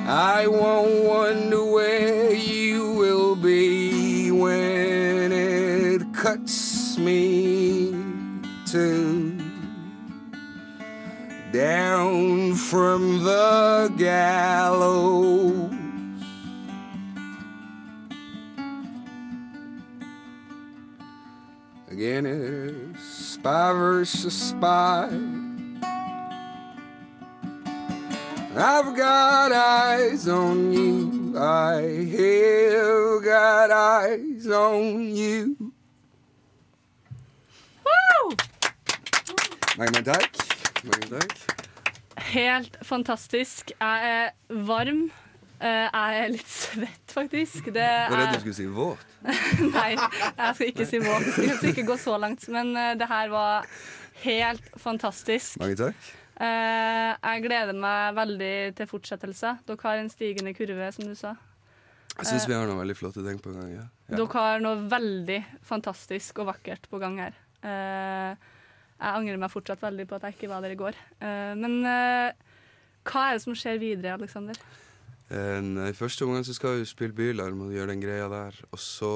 I 0.06 0.48
won't 0.48 1.06
wonder 1.06 1.64
where 1.64 2.34
you 2.34 2.92
will 2.92 3.38
be 3.38 4.32
when 4.32 5.32
it 5.32 6.14
cuts 6.14 6.98
me 6.98 7.92
to 8.66 9.40
down 11.54 12.54
from 12.56 13.24
the 13.24 13.94
gallows. 13.98 15.65
Again, 22.06 22.28
a 22.28 23.00
spy 23.02 23.74
versus 23.74 24.34
spy. 24.50 25.10
I've 28.56 28.96
got 28.96 29.52
eyes 29.52 30.28
on 30.28 30.72
you. 30.72 31.34
I 31.36 31.82
have 32.14 33.24
got 33.26 33.72
eyes 33.72 34.46
on 34.46 35.16
you. 35.16 35.56
Wow! 37.84 38.36
Mange 39.80 40.04
takk. 40.06 40.30
Mange 40.86 41.10
takk. 41.10 41.36
Helt 42.36 42.78
fantastisk. 42.86 43.72
Jeg 43.82 44.12
er 44.14 44.30
varm. 44.54 45.10
Eh, 45.58 45.90
Jeg 45.90 46.22
er 46.22 46.28
litt 46.38 46.48
svett, 46.54 47.10
faktisk. 47.10 47.66
Det 47.74 47.82
Jeg 47.82 48.12
var 48.12 48.18
redd 48.22 48.28
er 48.28 48.34
du 48.34 48.40
skulle 48.46 48.62
si 48.62 48.66
våt. 48.70 49.15
Nei, 49.76 49.92
jeg 49.96 50.56
skal 50.58 50.70
ikke 50.70 50.88
si 50.90 51.02
våt. 51.04 51.26
Jeg 51.42 51.58
skal 51.58 51.72
ikke 51.72 51.88
gå 51.88 51.98
så 52.02 52.20
langt. 52.22 52.46
Men 52.54 52.76
eh, 52.78 52.94
det 53.00 53.08
her 53.10 53.32
var 53.34 53.68
helt 54.26 54.70
fantastisk. 54.82 55.58
Mange 55.62 55.78
takk. 55.80 56.14
Eh, 56.36 57.12
jeg 57.16 57.44
gleder 57.46 57.78
meg 57.80 58.16
veldig 58.18 58.56
til 58.78 58.90
fortsettelse. 58.92 59.58
Dere 59.68 59.88
har 59.88 60.02
en 60.02 60.12
stigende 60.12 60.56
kurve, 60.58 60.92
som 60.96 61.08
du 61.08 61.16
sa. 61.18 61.36
Jeg 62.16 62.30
syns 62.30 62.46
vi 62.48 62.56
har 62.56 62.68
noen 62.68 62.80
veldig 62.80 62.96
flotte 62.96 63.24
ting 63.26 63.40
på 63.44 63.52
gang. 63.56 63.72
Ja. 63.74 63.86
Ja. 64.08 64.20
Dere 64.20 64.44
har 64.46 64.62
noe 64.64 64.86
veldig 64.92 65.40
fantastisk 65.68 66.44
og 66.44 66.52
vakkert 66.54 66.88
på 66.92 67.00
gang 67.02 67.20
her. 67.24 67.40
Eh, 67.66 68.52
jeg 68.96 69.12
angrer 69.12 69.40
meg 69.42 69.52
fortsatt 69.52 69.82
veldig 69.84 70.06
på 70.08 70.18
at 70.18 70.28
jeg 70.28 70.38
ikke 70.38 70.52
var 70.54 70.64
der 70.64 70.76
i 70.76 70.80
går. 70.80 70.98
Eh, 71.20 71.54
men 71.60 71.82
eh, 71.90 72.46
hva 73.06 73.28
er 73.28 73.38
det 73.38 73.44
som 73.44 73.58
skjer 73.58 73.82
videre, 73.82 74.16
Aleksander? 74.16 74.60
Eh, 75.30 75.90
I 75.90 75.98
første 75.98 76.26
omgang 76.26 76.46
så 76.46 76.54
skal 76.54 76.80
vi 76.80 76.86
spille 76.90 77.16
Bylarm 77.16 77.62
og 77.68 77.74
gjøre 77.74 77.94
den 77.94 78.04
greia 78.04 78.28
der. 78.30 78.60
Og 78.72 78.80
så 78.80 79.14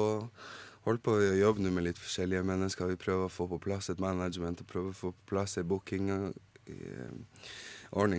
holder 0.86 1.02
på 1.04 1.14
å 1.16 1.36
jobbe 1.38 1.62
nå 1.62 1.72
med 1.74 1.86
litt 1.86 2.00
forskjellige 2.00 2.46
mennesker. 2.46 2.90
Vi 2.90 3.00
prøver 3.00 3.28
å 3.28 3.32
få 3.32 3.46
på 3.50 3.60
plass 3.62 3.90
et 3.92 4.00
management 4.00 4.62
og 4.62 4.70
prøver 4.70 4.94
å 4.94 5.00
få 5.00 5.12
på 5.14 5.30
plass 5.34 5.58
ei 5.60 5.66
booking 5.68 6.10
eh, 6.10 7.10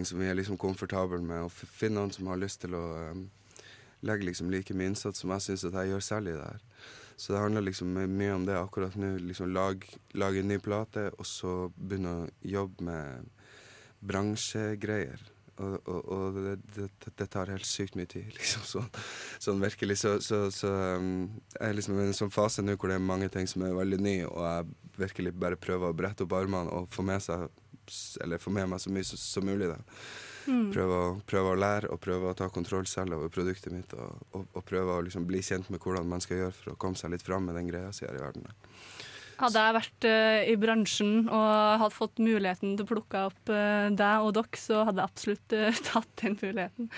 som 0.06 0.20
vi 0.20 0.28
er 0.28 0.36
liksom 0.36 0.58
komfortable 0.62 1.22
med. 1.22 1.48
Og 1.48 1.52
finne 1.52 2.00
noen 2.00 2.14
som 2.16 2.28
har 2.28 2.40
lyst 2.40 2.62
til 2.62 2.76
å 2.78 2.86
eh, 3.02 3.22
legge 4.08 4.28
liksom 4.30 4.52
like 4.52 4.74
mye 4.74 4.94
innsats 4.94 5.22
som 5.22 5.34
jeg 5.36 5.48
syns 5.48 5.68
jeg 5.68 5.92
gjør 5.92 6.26
det 6.26 6.38
her. 6.40 6.64
Så 7.18 7.34
det 7.34 7.42
handler 7.42 7.62
liksom 7.62 7.92
mye 7.94 8.34
om 8.34 8.46
det 8.48 8.56
akkurat 8.58 8.96
nå. 8.96 9.18
liksom 9.18 9.54
lag, 9.54 9.84
Lage 10.14 10.40
en 10.40 10.48
ny 10.48 10.58
plate, 10.58 11.12
og 11.20 11.26
så 11.26 11.72
begynne 11.76 12.14
å 12.16 12.30
jobbe 12.42 12.84
med 12.84 13.30
bransjegreier. 14.02 15.22
Og, 15.62 15.76
og, 15.86 16.08
og 16.16 16.40
det, 16.76 16.88
det, 17.06 17.28
tar 17.30 17.52
helt 17.54 17.68
sykt 17.68 17.98
mye 18.00 18.10
tid, 18.10 18.32
liksom. 18.38 18.66
Sånn, 18.68 18.90
sånn 19.44 19.62
virkelig. 19.64 20.00
Så, 20.02 20.16
så, 20.26 20.44
så 20.54 20.72
um, 20.98 21.28
jeg 21.54 21.68
er 21.68 21.78
liksom 21.78 22.00
i 22.00 22.08
en 22.08 22.18
sånn 22.18 22.34
fase 22.34 22.66
nå 22.66 22.78
hvor 22.78 22.92
det 22.92 22.98
er 22.98 23.06
mange 23.12 23.30
ting 23.34 23.50
som 23.50 23.66
er 23.68 23.78
veldig 23.78 24.02
nye, 24.02 24.26
og 24.30 24.42
jeg 24.48 24.98
virkelig 25.06 25.36
bare 25.38 25.60
prøver 25.60 25.92
å 25.92 25.98
brette 25.98 26.26
opp 26.26 26.36
armene 26.38 26.74
og 26.74 26.90
få 26.92 27.06
med, 27.08 27.24
seg, 27.24 27.48
eller 28.24 28.42
få 28.42 28.54
med 28.54 28.70
meg 28.74 28.84
så 28.84 28.94
mye 28.94 29.08
som, 29.08 29.22
som 29.22 29.48
mulig. 29.48 29.72
da. 29.72 29.80
Mm. 30.50 30.72
Prøve, 30.74 30.98
å, 30.98 31.10
prøve 31.28 31.54
å 31.54 31.60
lære 31.60 31.92
og 31.94 32.00
prøve 32.02 32.32
å 32.32 32.38
ta 32.38 32.48
kontroll 32.54 32.88
selv 32.90 33.18
over 33.18 33.30
produktet 33.34 33.74
mitt. 33.74 33.94
Og, 33.94 34.26
og, 34.34 34.48
og 34.58 34.66
prøve 34.68 34.98
å 34.98 35.06
liksom 35.06 35.28
bli 35.30 35.44
kjent 35.46 35.70
med 35.70 35.82
hvordan 35.84 36.10
man 36.10 36.24
skal 36.24 36.42
gjøre 36.42 36.58
for 36.58 36.74
å 36.74 36.80
komme 36.82 37.00
seg 37.00 37.14
litt 37.14 37.26
fram 37.26 37.46
med 37.48 37.60
den 37.60 37.70
greia 37.70 37.92
som 37.94 38.10
er 38.10 38.18
i 38.18 38.24
verden. 38.24 38.50
Hadde 39.40 39.62
jeg 39.64 39.76
vært 39.78 40.08
uh, 40.08 40.40
i 40.52 40.56
bransjen 40.60 41.14
og 41.26 41.82
hadde 41.82 41.96
fått 41.96 42.22
muligheten 42.22 42.76
til 42.78 42.86
å 42.86 42.90
plukke 42.90 43.24
opp 43.30 43.52
uh, 43.52 43.88
deg 43.94 44.26
og 44.26 44.34
dere, 44.38 44.60
så 44.60 44.84
hadde 44.88 45.02
jeg 45.02 45.12
absolutt 45.12 45.56
uh, 45.58 45.80
tatt 45.90 46.12
den 46.22 46.38
muligheten. 46.42 46.90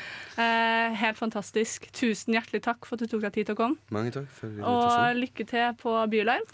Helt 1.04 1.19
fantastisk. 1.19 1.88
Tusen 1.96 2.36
hjertelig 2.36 2.63
takk 2.65 2.88
for 2.88 2.98
at 2.98 3.04
du 3.04 3.12
tok 3.12 3.24
deg 3.28 3.38
tid 3.38 3.50
til 3.50 3.58
å 3.58 3.60
komme. 3.60 3.93
Mange 3.96 4.13
takk 4.15 4.30
for 4.34 4.63
Og 4.74 5.19
lykke 5.19 5.48
til 5.50 5.78
på 5.80 5.96
Bylarm. 6.12 6.48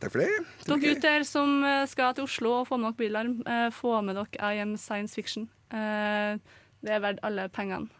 Takk 0.00 0.14
for 0.14 0.24
det. 0.24 0.28
Dere 0.66 0.80
gutter 0.80 1.24
som 1.28 1.60
eh, 1.66 1.84
skal 1.90 2.14
til 2.16 2.24
Oslo 2.24 2.60
og 2.60 2.68
få 2.70 2.78
med 2.80 2.90
dere 2.90 3.00
Bylarm, 3.00 3.34
få 3.76 3.98
med 4.04 4.16
dere 4.16 4.52
I 4.52 4.62
Am 4.62 4.76
Science 4.80 5.16
Fiction. 5.16 5.48
Det 5.70 6.92
er 6.94 7.02
verdt 7.04 7.20
alle 7.26 7.48
pengene. 7.52 7.90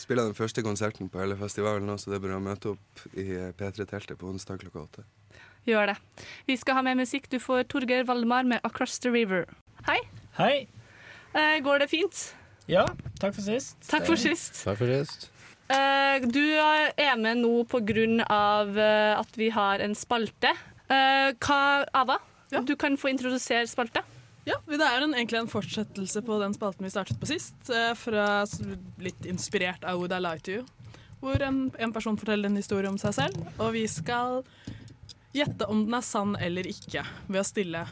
Spiller 0.00 0.26
den 0.26 0.36
første 0.36 0.62
konserten 0.64 1.08
på 1.08 1.20
hele 1.22 1.36
festivalen 1.40 1.86
nå, 1.88 1.96
så 2.00 2.10
det 2.10 2.18
er 2.18 2.24
bare 2.26 2.40
å 2.40 2.44
møte 2.44 2.74
opp 2.74 3.04
i 3.16 3.28
P3-teltet 3.56 4.18
på 4.20 4.28
onsdag 4.28 4.60
klokka 4.64 4.82
åtte. 4.82 5.04
Gjør 5.66 5.92
det. 5.92 5.96
Vi 6.46 6.56
skal 6.60 6.74
ha 6.78 6.82
med 6.84 6.98
musikk. 7.00 7.28
Du 7.32 7.38
får 7.40 7.64
Torgeir 7.72 8.04
Valdemar 8.04 8.44
med 8.44 8.60
'Across 8.62 8.98
the 9.00 9.10
River'. 9.10 9.46
Hei. 9.86 10.00
Hei. 10.38 10.66
Eh, 11.34 11.60
går 11.60 11.78
det 11.78 11.90
fint? 11.90 12.34
Ja, 12.68 12.86
takk 13.20 13.34
for 13.34 13.42
sist. 13.42 13.76
Takk 13.88 14.06
for 14.06 14.16
sist. 14.16 14.64
Takk 14.64 14.78
for 14.78 14.86
sist. 14.86 15.30
Eh, 15.68 16.20
du 16.20 16.42
er 16.54 17.16
med 17.16 17.38
nå 17.40 17.64
på 17.64 17.80
grunn 17.84 18.20
av 18.28 18.76
eh, 18.78 19.18
at 19.18 19.36
vi 19.36 19.48
har 19.50 19.80
en 19.80 19.94
spalte. 19.94 20.52
Eh, 20.88 21.32
hva, 21.40 21.84
Ava, 21.94 22.18
du 22.64 22.76
kan 22.76 22.96
få 22.96 23.08
introdusere 23.10 23.66
spalta. 23.66 24.02
Ja, 24.44 24.58
det 24.68 24.80
er 24.84 25.00
en, 25.02 25.14
egentlig 25.14 25.40
en 25.40 25.48
fortsettelse 25.48 26.20
på 26.24 26.36
den 26.42 26.52
spalten 26.52 26.84
vi 26.84 26.90
startet 26.92 27.18
på 27.20 27.26
sist. 27.26 27.56
eh, 27.72 27.94
Fra 27.96 28.44
litt 29.00 29.24
inspirert 29.24 29.84
av 29.84 29.96
Would 29.98 30.12
I 30.12 30.20
Lie 30.20 30.44
To 30.44 30.50
You. 30.58 30.64
Hvor 31.24 31.40
en, 31.40 31.70
en 31.80 31.92
person 31.92 32.18
forteller 32.20 32.50
en 32.50 32.56
historie 32.60 32.88
om 32.90 32.98
seg 33.00 33.14
selv, 33.16 33.46
og 33.58 33.72
vi 33.72 33.86
skal 33.88 34.42
gjette 35.34 35.68
om 35.70 35.84
den 35.86 35.96
er 35.98 36.04
sann 36.06 36.34
eller 36.40 36.66
ikke 36.68 37.04
ved 37.26 37.40
å 37.40 37.46
stille 37.46 37.84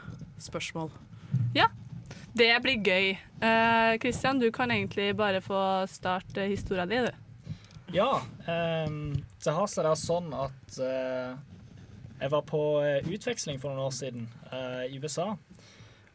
spørsmål. 0.42 0.90
Ja, 1.56 1.68
det 2.36 2.50
blir 2.64 2.80
gøy. 2.80 3.12
Eh, 3.16 3.92
Christian, 4.02 4.40
du 4.40 4.50
kan 4.54 4.70
egentlig 4.70 5.12
bare 5.18 5.42
få 5.44 5.60
starte 5.90 6.46
historia 6.48 6.86
di, 6.86 7.02
du. 7.06 7.54
Ja, 7.92 8.22
ehm, 8.48 9.20
det 9.44 9.52
har 9.52 9.68
seg 9.68 9.84
da 9.84 9.92
sånn 9.98 10.32
at 10.32 10.78
eh, 10.80 11.32
jeg 12.22 12.32
var 12.32 12.44
på 12.48 12.62
eh, 12.80 13.04
utveksling 13.04 13.60
for 13.60 13.72
noen 13.72 13.88
år 13.90 13.96
siden 13.96 14.28
eh, 14.48 14.84
i 14.94 15.00
USA. 15.02 15.34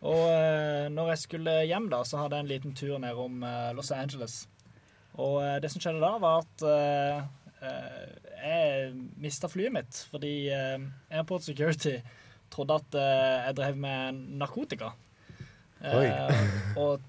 Og 0.07 0.23
eh, 0.31 0.87
når 0.93 1.13
jeg 1.13 1.23
skulle 1.25 1.57
hjem, 1.69 1.89
da, 1.93 2.03
så 2.05 2.23
hadde 2.23 2.39
jeg 2.39 2.47
en 2.47 2.53
liten 2.53 2.77
tur 2.77 2.97
nedom 3.01 3.43
uh, 3.45 3.73
Los 3.77 3.91
Angeles. 3.93 4.45
Og 5.17 5.41
eh, 5.43 5.57
det 5.61 5.71
som 5.73 5.81
skjedde 5.81 6.01
da, 6.01 6.13
var 6.21 6.43
at 6.43 6.65
eh, 6.69 7.21
eh, 7.65 8.26
jeg 8.37 8.93
mista 9.21 9.49
flyet 9.51 9.73
mitt 9.75 9.99
fordi 10.11 10.49
eh, 10.53 10.79
Airport 11.11 11.45
Security 11.47 11.97
trodde 12.53 12.77
at 12.79 12.97
eh, 12.97 13.47
jeg 13.49 13.57
drev 13.59 13.81
med 13.83 14.21
narkotika. 14.39 14.93
Eh, 15.81 16.39
og 16.79 17.03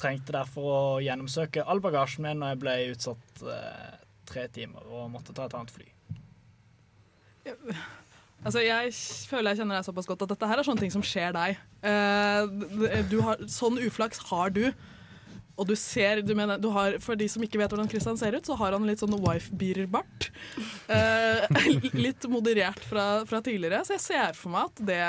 trengte 0.00 0.34
derfor 0.34 0.70
å 0.70 0.84
gjennomsøke 1.04 1.64
all 1.64 1.82
bagasjen 1.84 2.26
min, 2.26 2.42
og 2.42 2.52
jeg 2.52 2.62
ble 2.62 2.78
utsatt 2.92 3.44
tre 4.28 4.46
timer 4.52 4.86
og 4.90 5.10
måtte 5.12 5.34
ta 5.36 5.46
et 5.46 5.54
annet 5.56 5.74
fly. 5.74 5.86
Altså, 8.44 8.60
jeg 8.60 8.92
føler 9.30 9.52
jeg 9.52 9.62
kjenner 9.62 9.78
deg 9.78 9.86
såpass 9.86 10.08
godt 10.08 10.24
at 10.26 10.34
dette 10.34 10.48
her 10.48 10.60
er 10.60 10.66
sånne 10.66 10.84
ting 10.84 10.92
som 10.92 11.04
skjer 11.04 11.32
deg. 11.36 11.60
Eh, 11.88 13.04
du 13.08 13.16
har, 13.24 13.40
sånn 13.48 13.80
uflaks 13.80 14.20
har 14.28 14.52
du. 14.52 14.66
Og 15.54 15.68
du 15.68 15.74
ser, 15.78 16.22
du 16.26 16.34
mener, 16.34 16.58
du 16.58 16.70
har, 16.74 16.98
For 17.02 17.18
de 17.18 17.28
som 17.30 17.42
ikke 17.44 17.60
vet 17.60 17.72
hvordan 17.72 17.90
Christian 17.90 18.18
ser 18.18 18.34
ut, 18.34 18.46
så 18.46 18.56
har 18.58 18.74
han 18.74 18.86
litt 18.88 19.02
sånn 19.02 19.14
wife-beater-bart. 19.22 20.30
Eh, 20.90 21.64
litt 22.06 22.26
moderert 22.30 22.82
fra, 22.82 23.24
fra 23.28 23.42
tidligere, 23.44 23.84
så 23.86 23.96
jeg 23.96 24.06
ser 24.08 24.38
for 24.38 24.54
meg 24.54 24.72
at 24.72 24.84
det, 24.90 25.06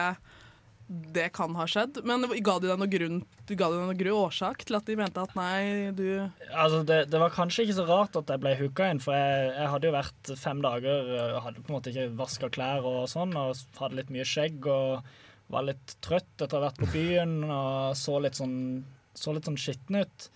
det 1.18 1.32
kan 1.34 1.56
ha 1.58 1.66
skjedd. 1.70 2.04
Men 2.06 2.28
ga 2.30 2.58
de 2.62 2.70
deg 2.70 2.78
noen 2.78 2.94
grunn, 2.94 3.20
ga 3.50 3.56
de 3.58 3.80
deg 3.80 3.82
noen 3.88 4.00
grunn 4.00 4.22
årsak 4.28 4.66
til 4.68 4.78
at 4.78 4.86
de 4.90 4.98
mente 5.00 5.26
at 5.26 5.36
nei, 5.38 5.92
du 5.98 6.08
Altså, 6.52 6.84
det, 6.86 7.02
det 7.10 7.22
var 7.22 7.34
kanskje 7.34 7.66
ikke 7.66 7.80
så 7.80 7.90
rart 7.90 8.22
at 8.22 8.30
jeg 8.36 8.44
ble 8.46 8.56
hooka 8.62 8.90
inn, 8.94 9.02
for 9.04 9.18
jeg, 9.18 9.52
jeg 9.58 9.72
hadde 9.74 9.90
jo 9.90 9.98
vært 9.98 10.36
fem 10.42 10.62
dager 10.66 11.14
og 11.18 11.44
hadde 11.48 11.62
på 11.64 11.72
en 11.72 11.80
måte 11.80 11.94
ikke 11.94 12.10
vaska 12.22 12.54
klær 12.54 12.86
og 12.86 13.06
sånn, 13.10 13.34
og 13.34 13.82
hadde 13.82 14.04
litt 14.04 14.14
mye 14.14 14.28
skjegg 14.30 14.70
og 14.70 15.16
var 15.52 15.66
litt 15.68 15.98
trøtt 16.02 16.42
etter 16.42 16.58
å 16.58 16.62
ha 16.62 16.68
vært 16.70 16.82
på 16.82 16.92
byen 16.94 17.36
og 17.46 17.98
så 17.98 18.18
litt 18.22 18.38
sånn, 18.40 18.56
så 19.18 19.34
litt 19.36 19.48
sånn 19.48 19.60
skitten 19.60 20.02
ut. 20.04 20.30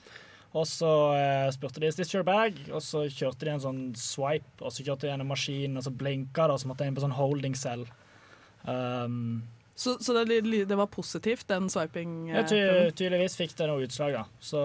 Og 0.58 0.66
så 0.66 0.90
eh, 1.14 1.48
spurte 1.54 1.82
de 1.82 1.92
is 1.92 1.98
this 2.00 2.14
your 2.16 2.26
bag, 2.26 2.58
og 2.74 2.82
så 2.82 3.04
kjørte 3.06 3.46
de 3.46 3.54
en 3.54 3.62
sånn 3.62 3.82
swipe, 4.00 4.58
og 4.64 4.74
så 4.74 4.82
kjørte 4.82 5.06
de 5.06 5.12
gjennom 5.14 5.30
maskinen, 5.30 5.78
og 5.78 5.86
så 5.86 5.94
blinka 5.94 6.48
det, 6.50 6.56
og 6.56 6.64
så 6.64 6.72
måtte 6.72 6.86
jeg 6.86 6.92
inn 6.94 6.98
på 6.98 7.06
sånn 7.06 7.18
holding 7.20 7.58
cell. 7.60 7.86
Um, 8.66 9.44
Så, 9.80 9.94
så 10.04 10.12
det, 10.26 10.42
det 10.68 10.76
var 10.76 10.90
positivt, 10.92 11.48
den 11.48 11.70
swiping? 11.72 12.28
ja, 12.28 12.42
eh, 12.42 12.48
ty 12.50 12.58
tydeligvis 12.92 13.38
fikk 13.40 13.54
det 13.56 13.68
noe 13.70 13.86
utslag, 13.86 14.12
ja. 14.12 14.26
Så 14.44 14.60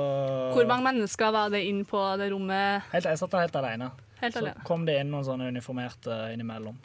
Hvor 0.57 0.67
mange 0.67 0.89
mennesker 0.89 1.31
var 1.31 1.53
det 1.55 1.61
inn 1.69 1.85
på 1.87 2.01
det 2.19 2.33
rommet? 2.33 2.89
Helt, 2.91 3.07
jeg 3.07 3.21
satt 3.21 3.31
der 3.31 3.45
helt 3.45 3.59
alene. 3.61 3.93
Helt 4.19 4.35
så 4.35 4.51
kom 4.67 4.89
det 4.89 4.97
inn 4.99 5.13
noen 5.15 5.23
sånne 5.29 5.53
uniformerte 5.55 6.17
innimellom. 6.35 6.81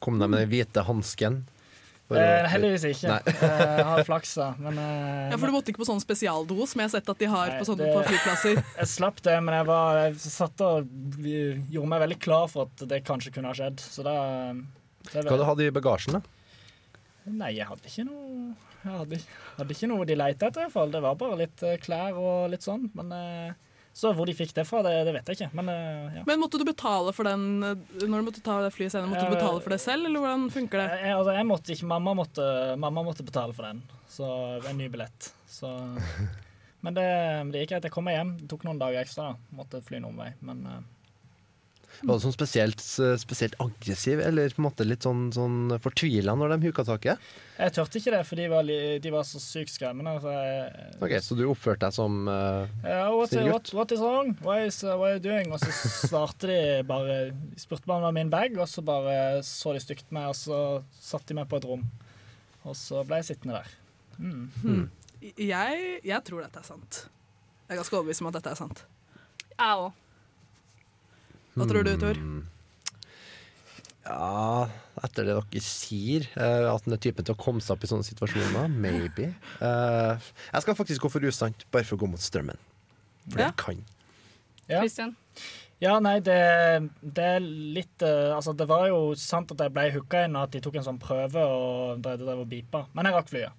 Kom 0.00 0.16
de 0.22 0.28
med 0.30 0.40
den 0.40 0.48
hvite 0.54 0.86
hansken? 0.88 1.42
Eh, 2.20 2.46
heldigvis 2.52 2.84
ikke. 2.90 3.08
Nei. 3.10 3.34
Eh, 3.34 3.62
Jeg 3.78 3.84
har 3.90 4.04
flaks, 4.08 4.34
da. 4.40 4.48
Men 4.58 4.78
eh, 4.78 5.30
Ja, 5.32 5.38
for 5.40 5.46
du 5.50 5.54
måtte 5.56 5.72
ikke 5.72 5.82
på 5.82 5.88
sånn 5.88 6.02
spesialdo 6.02 6.56
som 6.70 6.80
jeg 6.82 6.88
har 6.90 6.92
sett 6.94 7.08
at 7.14 7.18
de 7.24 7.28
har 7.32 7.48
Nei, 7.52 7.58
på, 7.60 7.66
sånne, 7.68 7.88
det- 7.88 7.94
på 7.96 8.04
flyplasser. 8.10 8.60
Jeg 8.80 8.90
slapp 8.92 9.22
det, 9.26 9.36
men 9.42 9.54
jeg, 9.58 9.66
var, 9.70 10.00
jeg 10.04 10.16
satt 10.24 10.60
og 10.66 10.88
gjorde 11.24 11.88
meg 11.94 12.04
veldig 12.06 12.18
klar 12.24 12.46
for 12.52 12.68
at 12.70 12.86
det 12.90 13.02
kanskje 13.08 13.32
kunne 13.34 13.50
ha 13.52 13.56
skjedd. 13.58 13.80
Så 13.80 14.04
da 14.06 14.14
Hva 15.14 15.44
hadde 15.50 15.60
du 15.62 15.66
i 15.68 15.74
bagasjen, 15.74 16.18
da? 16.18 16.22
Nei, 17.30 17.54
jeg 17.56 17.64
hadde 17.70 17.88
ikke 17.88 18.04
noe 18.04 18.54
Jeg 18.84 18.92
hadde, 18.98 19.18
hadde 19.56 19.72
ikke 19.72 19.88
noe 19.88 20.04
de 20.04 20.16
leita 20.18 20.48
etter, 20.50 20.60
i 20.60 20.64
hvert 20.66 20.74
fall. 20.76 20.90
Det 20.92 21.00
var 21.04 21.14
bare 21.16 21.38
litt 21.40 21.62
eh, 21.64 21.78
klær 21.80 22.18
og 22.20 22.50
litt 22.52 22.66
sånn. 22.66 22.90
Men 22.98 23.12
eh, 23.16 23.54
Så 23.94 24.10
hvor 24.10 24.26
de 24.26 24.34
fikk 24.34 24.50
det 24.56 24.64
fra, 24.66 24.80
det, 24.82 24.92
det 25.06 25.12
vet 25.14 25.28
jeg 25.30 25.38
ikke. 25.38 25.50
Men 25.54 25.68
eh, 25.70 26.16
ja. 26.18 26.22
Men 26.26 26.40
måtte 26.42 26.58
du 26.58 26.64
betale 26.66 27.12
for 27.14 27.28
den 27.28 27.44
eh, 27.62 27.84
Når 28.02 28.24
du 28.24 28.26
måtte 28.26 28.42
ta 28.42 28.56
det 28.64 28.72
flyet 28.74 28.90
senere, 28.90 29.12
måtte 29.12 29.22
du 29.28 29.30
Eh, 29.30 29.36
betale 29.38 29.60
for 29.62 29.70
det 29.74 29.78
selv, 29.84 30.08
eller 30.08 30.24
hvordan 30.24 30.48
funker 30.50 30.82
det? 30.82 30.88
Jeg, 31.04 31.12
altså, 31.14 31.36
jeg 31.38 31.46
måtte 31.46 31.76
ikke, 31.76 31.90
mamma 31.92 32.14
måtte, 32.18 32.48
mamma 32.82 33.04
måtte 33.06 33.26
betale 33.26 33.54
for 33.54 33.68
den. 33.68 33.84
Så 34.10 34.26
en 34.66 34.80
ny 34.82 34.88
billett. 34.90 35.30
Så 35.46 35.70
Men 36.84 36.98
det, 36.98 37.06
det 37.54 37.62
gikk 37.62 37.70
greit. 37.76 37.86
Jeg 37.88 37.94
kom 37.94 38.04
meg 38.04 38.18
hjem. 38.18 38.34
Det 38.42 38.50
tok 38.50 38.66
noen 38.66 38.82
dager 38.82 39.00
ekstra. 39.06 39.30
da. 39.30 39.56
Måtte 39.56 39.80
fly 39.86 40.02
en 40.02 40.10
omvei. 40.10 40.32
Men 40.44 40.66
Var 42.02 42.18
du 42.18 42.24
sånn 42.24 42.34
spesielt, 42.34 42.82
spesielt 43.20 43.56
aggressiv, 43.62 44.20
eller 44.24 44.52
på 44.52 44.62
en 44.62 44.68
måte 44.68 44.86
litt 44.86 45.06
sånn, 45.06 45.28
sånn 45.34 45.76
fortvila 45.84 46.34
når 46.38 46.56
de 46.56 46.70
huka 46.70 46.86
tak 46.88 47.06
i 47.06 47.12
deg? 47.14 47.34
jeg 47.54 47.70
turte 47.70 48.00
ikke 48.00 48.12
det, 48.16 48.22
for 48.26 48.40
de 48.40 48.46
var, 48.50 48.70
de 49.02 49.10
var 49.14 49.26
så 49.26 49.38
sykt 49.38 49.70
skremmende. 49.70 50.16
Så 50.22 50.32
jeg, 50.34 50.88
okay, 50.98 51.20
Så 51.22 51.36
du 51.38 51.44
oppførte 51.46 51.86
deg 51.86 51.94
som 51.94 52.26
uh, 52.26 52.66
Ja, 52.82 53.06
what, 53.14 53.30
snill 53.30 53.50
what, 53.52 53.70
what 53.76 53.94
is 53.94 54.02
wrong? 54.02 54.32
What, 54.42 54.64
is, 54.66 54.80
uh, 54.82 54.96
what 54.98 55.12
are 55.12 55.20
you 55.20 55.22
doing? 55.22 55.52
Og 55.54 55.62
så 55.62 55.70
svarte 56.08 56.50
de 56.50 56.58
bare 56.88 57.18
De 57.30 57.62
spurte 57.62 57.86
bare 57.86 58.00
om 58.00 58.02
det 58.02 58.10
var 58.10 58.18
min 58.18 58.32
bag, 58.32 58.58
og 58.58 58.66
så 58.70 58.82
bare 58.86 59.16
så 59.46 59.76
de 59.76 59.82
stygt 59.84 60.08
på 60.10 60.18
meg, 60.18 60.32
og 60.32 60.38
så 60.38 60.58
satte 60.98 61.30
de 61.30 61.38
meg 61.38 61.46
på 61.50 61.60
et 61.60 61.68
rom. 61.70 61.86
Og 62.64 62.74
så 62.78 63.04
ble 63.06 63.22
jeg 63.22 63.30
sittende 63.30 63.60
der. 63.60 63.74
Mm. 64.18 64.46
Hmm. 64.64 64.84
Jeg, 65.22 66.00
jeg 66.04 66.20
tror 66.26 66.42
dette 66.42 66.58
er 66.58 66.66
sant. 66.66 67.04
Jeg 67.64 67.76
er 67.76 67.80
ganske 67.80 67.96
overbevist 67.96 68.24
om 68.24 68.32
at 68.32 68.40
dette 68.40 68.50
er 68.50 68.58
sant. 68.58 68.82
Jeg 69.54 69.84
òg. 69.86 69.92
Hva 71.54 71.66
tror 71.70 71.86
du, 71.86 71.92
Tor? 72.00 72.18
Hmm. 72.18 72.42
Ja, 74.04 74.68
etter 75.00 75.24
det 75.24 75.34
dere 75.38 75.60
sier, 75.64 76.26
eh, 76.36 76.66
at 76.68 76.84
den 76.84 76.92
er 76.96 77.00
typen 77.00 77.24
til 77.24 77.32
å 77.34 77.40
komme 77.40 77.62
seg 77.64 77.72
opp 77.78 77.86
i 77.86 77.88
sånne 77.88 78.04
situasjoner, 78.06 78.68
maybe. 78.68 79.30
Eh, 79.64 80.30
jeg 80.52 80.64
skal 80.66 80.76
faktisk 80.76 81.06
gå 81.06 81.10
for 81.14 81.24
usant, 81.24 81.64
bare 81.72 81.86
for 81.88 81.96
å 81.96 82.02
gå 82.04 82.10
mot 82.12 82.20
strømmen. 82.20 82.58
For 83.30 83.40
Ja. 83.40 83.46
det 83.48 83.56
kan. 83.62 83.80
Ja. 84.68 84.80
Christian? 84.82 85.14
Ja, 85.80 85.98
nei, 86.00 86.18
det, 86.24 86.36
det 87.02 87.24
er 87.36 87.40
litt 87.44 88.00
eh, 88.06 88.30
Altså, 88.32 88.52
det 88.56 88.66
var 88.70 88.86
jo 88.88 89.14
sant 89.18 89.50
at 89.52 89.60
jeg 89.64 89.72
ble 89.74 89.88
hooka 89.92 90.22
inn, 90.26 90.36
og 90.36 90.46
at 90.46 90.52
de 90.54 90.60
tok 90.64 90.76
en 90.80 90.86
sånn 90.86 91.00
prøve 91.02 91.40
og 91.40 92.02
drev 92.04 92.20
drev 92.22 92.44
og 92.44 92.48
beepa. 92.52 92.84
Men 92.94 93.08
jeg 93.08 93.16
rakk 93.16 93.32
flyet. 93.32 93.52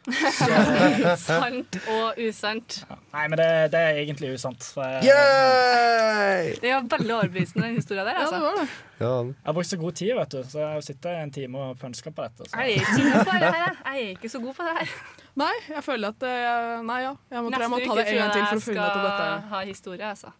Sant 1.20 1.76
og 1.92 2.20
usant. 2.24 2.76
Nei, 3.12 3.24
men 3.28 3.36
det, 3.36 3.48
det 3.74 3.80
er 3.80 3.98
egentlig 4.00 4.30
usant. 4.34 4.64
For 4.74 4.86
jeg, 4.86 5.10
Yay! 5.10 6.54
Det 6.62 6.72
var 6.72 6.86
veldig 6.96 7.14
overbevisende, 7.18 7.66
den 7.66 7.76
historien 7.76 8.08
der. 8.08 8.20
Altså. 8.22 8.40
det. 8.60 8.66
jeg 9.02 9.46
har 9.46 9.56
brukt 9.58 9.70
så 9.70 9.80
god 9.80 9.98
tid, 10.00 10.12
vet 10.16 10.36
du, 10.36 10.40
så 10.48 10.62
jeg 10.62 10.68
har 10.72 10.84
sittet 10.86 11.10
en 11.12 11.32
time 11.36 11.64
og 11.66 11.78
pønska 11.80 12.12
på 12.16 12.26
dette. 12.26 12.48
Så. 12.48 12.56
Jeg 12.56 12.66
er 12.66 12.80
ikke 12.80 13.08
god 13.12 13.24
på 13.30 13.38
det 13.44 13.54
her. 13.56 13.80
Jeg 13.84 14.04
er 14.04 14.14
ikke 14.16 14.32
så 14.32 14.42
god 14.44 14.54
på 14.60 14.68
det 14.68 14.76
her. 14.78 14.94
Nei, 15.40 15.54
jeg 15.68 15.84
føler 15.86 16.14
at 16.14 16.24
eh, 16.26 16.76
Nei, 16.84 17.00
ja. 17.04 17.14
Jeg 17.30 17.44
må, 17.44 17.50
jeg 17.54 17.70
må 17.70 17.82
ta 17.84 17.98
det 18.00 18.06
en 18.10 18.22
gang 18.24 18.32
til 18.34 18.46
for 18.46 18.62
å 18.62 18.64
finne 18.64 18.86
ut 18.86 18.96
jeg 18.96 19.04
dette. 19.04 19.26
skal 19.26 19.50
ha 19.52 19.64
historie, 19.68 20.14
altså. 20.14 20.32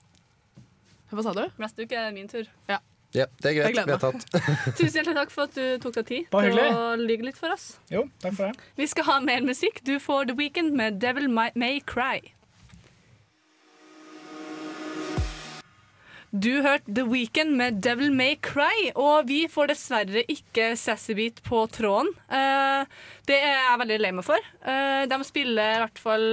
Hva 1.11 1.27
sa 1.27 1.35
du? 1.35 1.45
Neste 1.59 1.85
uke 1.85 1.99
er 1.99 2.09
det 2.09 2.15
min 2.17 2.31
tur. 2.31 2.49
Ja. 2.71 2.79
Ja, 3.17 3.27
det 3.43 3.51
er 3.51 3.57
greit. 3.59 3.79
Vedtatt. 3.91 4.27
Tusen 4.79 5.01
hjertelig 5.01 5.17
takk 5.19 5.33
for 5.35 5.49
at 5.49 5.57
du 5.59 5.79
tok 5.83 5.97
deg 6.01 6.11
tid 6.11 6.35
til 6.35 6.61
å 6.63 6.91
lyge 7.01 7.27
litt 7.27 7.39
for 7.39 7.55
oss. 7.55 7.73
Jo, 7.91 8.07
takk 8.23 8.37
for 8.37 8.51
det. 8.51 8.69
Vi 8.79 8.91
skal 8.91 9.09
ha 9.11 9.17
mer 9.25 9.47
musikk. 9.47 9.83
Du 9.87 9.97
får 10.03 10.31
The 10.31 10.37
Weekend 10.39 10.77
med 10.79 11.01
Devil 11.03 11.27
May, 11.33 11.51
May 11.59 11.81
Cry. 11.83 12.21
Du 16.31 16.61
hørte 16.63 16.93
The 16.95 17.03
Weekend 17.11 17.57
med 17.59 17.81
Devil 17.83 18.13
May 18.15 18.37
Cry, 18.39 18.93
og 18.95 19.27
vi 19.27 19.41
får 19.51 19.73
dessverre 19.73 20.23
ikke 20.31 20.77
Sassy 20.79 21.17
Beat 21.19 21.41
på 21.43 21.65
tråden. 21.75 22.13
Eh, 22.31 22.87
det 23.27 23.41
er 23.41 23.57
jeg 23.57 23.81
veldig 23.83 23.97
lei 23.99 24.13
meg 24.15 24.27
for. 24.29 24.51
Eh, 24.63 25.09
de 25.11 25.19
spiller 25.27 25.75
i 25.75 25.81
hvert 25.83 25.99
fall 25.99 26.29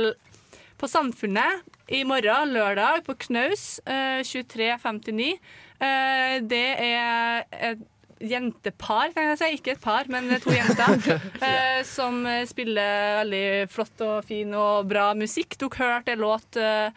på 0.77 0.85
Samfunnet 0.85 1.65
i 1.89 2.03
morgen, 2.05 2.53
lørdag, 2.53 3.07
på 3.07 3.15
Knaus 3.25 3.79
eh, 3.89 4.21
23.59. 4.21 5.39
Eh, 5.77 6.39
det 6.49 6.67
er 6.81 7.45
et 7.51 7.85
jentepar, 8.17 9.11
kan 9.13 9.29
jeg 9.31 9.39
si. 9.39 9.49
Ikke 9.59 9.75
et 9.75 9.83
par, 9.83 10.09
men 10.09 10.29
to 10.41 10.53
jenter. 10.53 10.97
eh, 11.45 11.81
som 11.85 12.23
spiller 12.49 13.21
veldig 13.21 13.45
flott 13.73 14.05
og 14.05 14.25
fin 14.27 14.53
og 14.57 14.89
bra 14.89 15.11
musikk. 15.17 15.57
Dere 15.61 15.83
hørte 15.83 16.15
en 16.15 16.23
låt 16.25 16.57
eh, 16.61 16.89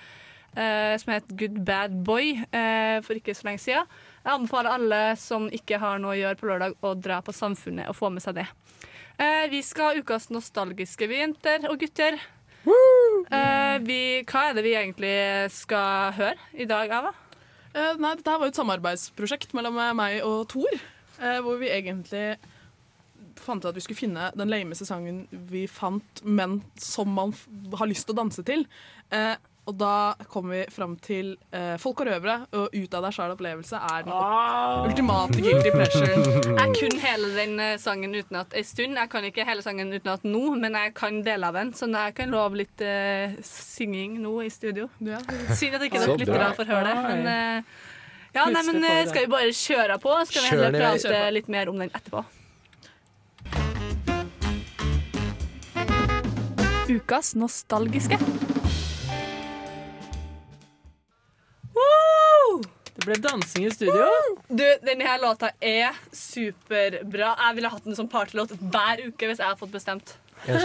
som 0.99 1.13
het 1.15 1.29
Good 1.39 1.61
Bad 1.63 2.01
Boy 2.03 2.33
for 3.07 3.15
ikke 3.15 3.37
så 3.39 3.47
lenge 3.47 3.63
siden. 3.63 3.93
Jeg 4.25 4.33
anbefaler 4.33 4.75
alle 4.75 4.99
som 5.17 5.47
ikke 5.47 5.79
har 5.79 6.01
noe 6.03 6.17
å 6.17 6.19
gjøre 6.19 6.41
på 6.41 6.49
lørdag, 6.51 6.75
å 6.83 6.91
dra 6.99 7.21
på 7.23 7.33
Samfunnet 7.33 7.87
og 7.87 7.95
få 7.95 8.11
med 8.11 8.25
seg 8.25 8.41
det. 8.41 8.49
Vi 9.55 9.61
skal 9.63 9.93
ha 9.93 10.03
ukas 10.03 10.27
nostalgiske, 10.35 11.07
vi 11.07 11.23
jenter 11.23 11.71
og 11.71 11.79
gutter. 11.79 12.19
Vi, 12.67 14.03
hva 14.27 14.45
er 14.51 14.59
det 14.59 14.67
vi 14.67 14.75
egentlig 14.75 15.17
skal 15.55 16.19
høre 16.19 16.51
i 16.59 16.67
dag, 16.67 16.99
Ava? 16.99 17.15
Eh, 17.71 17.93
nei, 18.03 18.17
dette 18.19 18.33
var 18.35 18.49
jo 18.49 18.55
et 18.55 18.59
samarbeidsprosjekt 18.59 19.53
mellom 19.55 19.79
eh, 19.79 19.93
meg 19.95 20.23
og 20.27 20.49
Thor. 20.51 20.81
Uh, 21.21 21.39
hvor 21.45 21.59
vi 21.61 21.69
egentlig 21.69 22.39
fant 23.41 23.63
ut 23.63 23.71
at 23.71 23.77
vi 23.77 23.83
skulle 23.85 23.99
finne 23.99 24.31
den 24.37 24.51
lameste 24.53 24.87
sangen 24.89 25.25
vi 25.51 25.67
fant, 25.71 26.23
men 26.25 26.61
som 26.81 27.13
man 27.13 27.35
har 27.77 27.91
lyst 27.91 28.09
til 28.09 28.17
å 28.17 28.21
danse 28.23 28.45
til. 28.47 28.65
Eh, 29.15 29.35
og 29.71 29.79
da 29.81 29.95
kommer 30.33 30.59
vi 30.59 30.65
fram 30.75 30.97
til 31.03 31.37
eh, 31.55 31.77
Folk 31.81 32.03
og 32.03 32.11
røvere 32.11 32.41
og 32.59 32.75
Ut 32.75 32.99
av 32.99 33.07
deg 33.07 33.15
sjæl-opplevelse 33.17 33.79
er 33.79 34.05
den 34.09 34.13
Ah. 34.17 34.83
ultimate 34.89 35.39
guilty 35.41 35.71
pleasure. 35.71 36.21
Jeg 36.51 36.77
kunne 36.81 37.01
hele 37.07 37.33
den 37.39 37.57
sangen 37.79 38.01
sangen 38.01 38.15
utenat 38.15 38.55
en 38.55 38.65
stund. 38.65 38.97
Jeg 38.97 39.11
kan 39.11 39.25
ikke 39.25 39.45
hele 39.47 39.63
sangen 39.63 39.93
utenat 39.93 40.25
nå, 40.25 40.43
men 40.61 40.75
jeg 40.75 40.95
kan 40.95 41.23
deler 41.23 41.49
av 41.49 41.55
den. 41.55 41.73
Så 41.77 41.89
jeg 41.91 42.15
kan 42.15 42.31
love 42.31 42.57
litt 42.57 42.81
eh, 42.81 43.37
synging 43.45 44.19
nå 44.23 44.41
i 44.45 44.51
studio. 44.51 44.89
Synd 45.01 45.75
at 45.77 45.87
ikke 45.87 46.01
dere 46.01 46.19
lyttere 46.19 46.53
får 46.57 46.71
høre 46.71 46.85
det. 46.91 46.99
Men, 47.07 47.27
eh, 47.27 47.63
ja, 48.35 48.47
nei, 48.51 48.63
men 48.67 48.85
eh, 48.85 49.01
vi 49.03 49.09
skal 49.11 49.27
vi 49.27 49.33
bare 49.33 49.55
kjøre 49.55 49.99
på? 50.03 50.19
Skal 50.31 50.43
vi 50.47 50.53
heller 50.55 50.79
prate 50.79 51.25
litt 51.35 51.49
mer 51.49 51.73
om 51.73 51.81
den 51.81 51.91
etterpå? 51.91 52.25
Ukas 56.91 57.37
nostalgiske. 57.39 58.19
Det 63.01 63.07
ble 63.09 63.17
dansing 63.25 63.65
i 63.65 63.71
studio. 63.73 64.09
Du, 64.49 64.65
denne 64.85 65.07
her 65.09 65.21
låta 65.23 65.49
er 65.65 65.97
superbra. 66.13 67.31
Jeg 67.47 67.57
ville 67.57 67.71
hatt 67.73 67.87
den 67.89 67.97
som 67.97 68.09
partylåt 68.13 68.53
hver 68.61 69.01
uke 69.07 69.31
hvis 69.31 69.41
jeg 69.41 69.47
hadde 69.49 69.61
fått 69.63 69.73
bestemt. 69.73 70.13
Jeg. 70.45 70.61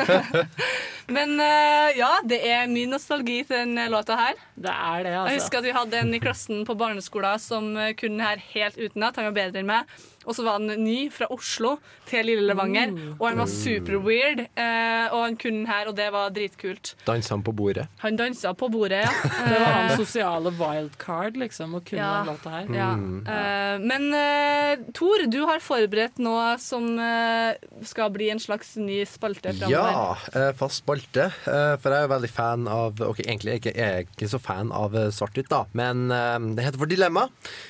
Men 1.16 1.34
eh, 1.40 1.98
ja, 1.98 2.10
det 2.28 2.38
er 2.44 2.68
mye 2.72 2.88
nostalgi 2.88 3.40
til 3.48 3.56
denne 3.66 3.86
låta 3.92 4.16
her. 4.16 4.40
Det 4.56 4.72
er 4.72 5.04
det, 5.04 5.12
Jeg 5.12 5.20
altså. 5.20 5.36
husker 5.38 5.60
at 5.60 5.68
vi 5.68 5.76
hadde 5.76 6.00
en 6.00 6.14
i 6.16 6.22
klassen 6.22 6.64
på 6.68 6.76
barneskolen 6.80 7.40
som 7.40 7.70
eh, 7.76 7.92
kunne 7.98 8.16
den 8.16 8.26
her 8.26 8.42
helt 8.54 8.80
utenat. 8.80 9.20
Han 9.20 9.30
var 9.30 9.36
bedre 9.42 9.60
enn 9.62 9.70
meg. 9.70 10.00
Og 10.26 10.34
så 10.36 10.44
var 10.44 10.58
han 10.58 10.66
ny 10.84 11.08
fra 11.10 11.26
Oslo 11.32 11.78
til 12.06 12.26
Lille 12.28 12.44
Levanger, 12.50 12.90
Mm. 12.90 13.14
og 13.18 13.28
han 13.28 13.38
var 13.38 13.46
super 13.48 13.96
weird. 14.04 14.40
eh, 14.56 15.06
og 15.14 15.22
han 15.24 15.36
kunne 15.36 15.64
den 15.64 15.66
her, 15.66 15.88
og 15.88 15.96
det 15.96 16.10
var 16.12 16.28
dritkult. 16.30 16.94
Dansa 17.06 17.30
han 17.34 17.42
på 17.42 17.54
bordet? 17.56 17.86
Han 18.02 18.16
dansa 18.18 18.52
på 18.54 18.68
bordet, 18.70 19.00
ja. 19.06 19.10
Det 19.48 19.58
var 19.60 19.70
Eh, 19.70 19.78
hans 19.88 19.96
sosiale 19.96 20.50
wildcard, 20.58 21.36
liksom, 21.40 21.74
å 21.74 21.80
kunne 21.80 22.00
Ja. 22.04 22.24
låta 22.24 22.50
her. 22.50 22.66
Ja. 22.74 22.90
Eh, 22.92 23.78
men 23.78 24.12
uh, 24.12 24.76
Tor, 24.92 25.24
du 25.30 25.40
har 25.46 25.58
forberedt 25.60 26.18
noe 26.18 26.58
som 26.58 26.98
eh, 26.98 27.54
skal 27.82 28.10
bli 28.10 28.28
en 28.30 28.38
slags 28.38 28.76
ny 28.76 29.04
spalte 29.08 29.54
framover. 29.56 29.70
Ja, 29.70 30.16
eh, 30.34 30.52
fast 30.52 30.82
spalte. 30.84 31.30
eh, 31.46 31.76
For 31.80 31.90
jeg 31.90 32.02
er 32.04 32.08
jo 32.08 32.14
veldig 32.14 32.30
fan 32.30 32.68
av 32.68 33.00
Ok, 33.00 33.20
egentlig 33.24 33.48
er 33.48 33.58
jeg 33.58 33.62
ikke, 33.62 33.76
jeg 33.76 33.90
er 33.96 34.04
ikke 34.04 34.28
så 34.30 34.40
fan 34.40 34.70
av 34.72 34.94
eh, 34.94 35.08
svart-hvitt, 35.10 35.48
da. 35.48 35.64
Men 35.72 36.10
eh, 36.10 36.38
det 36.56 36.64
heter 36.66 36.78
for 36.78 36.86
Dilemma. 36.86 37.28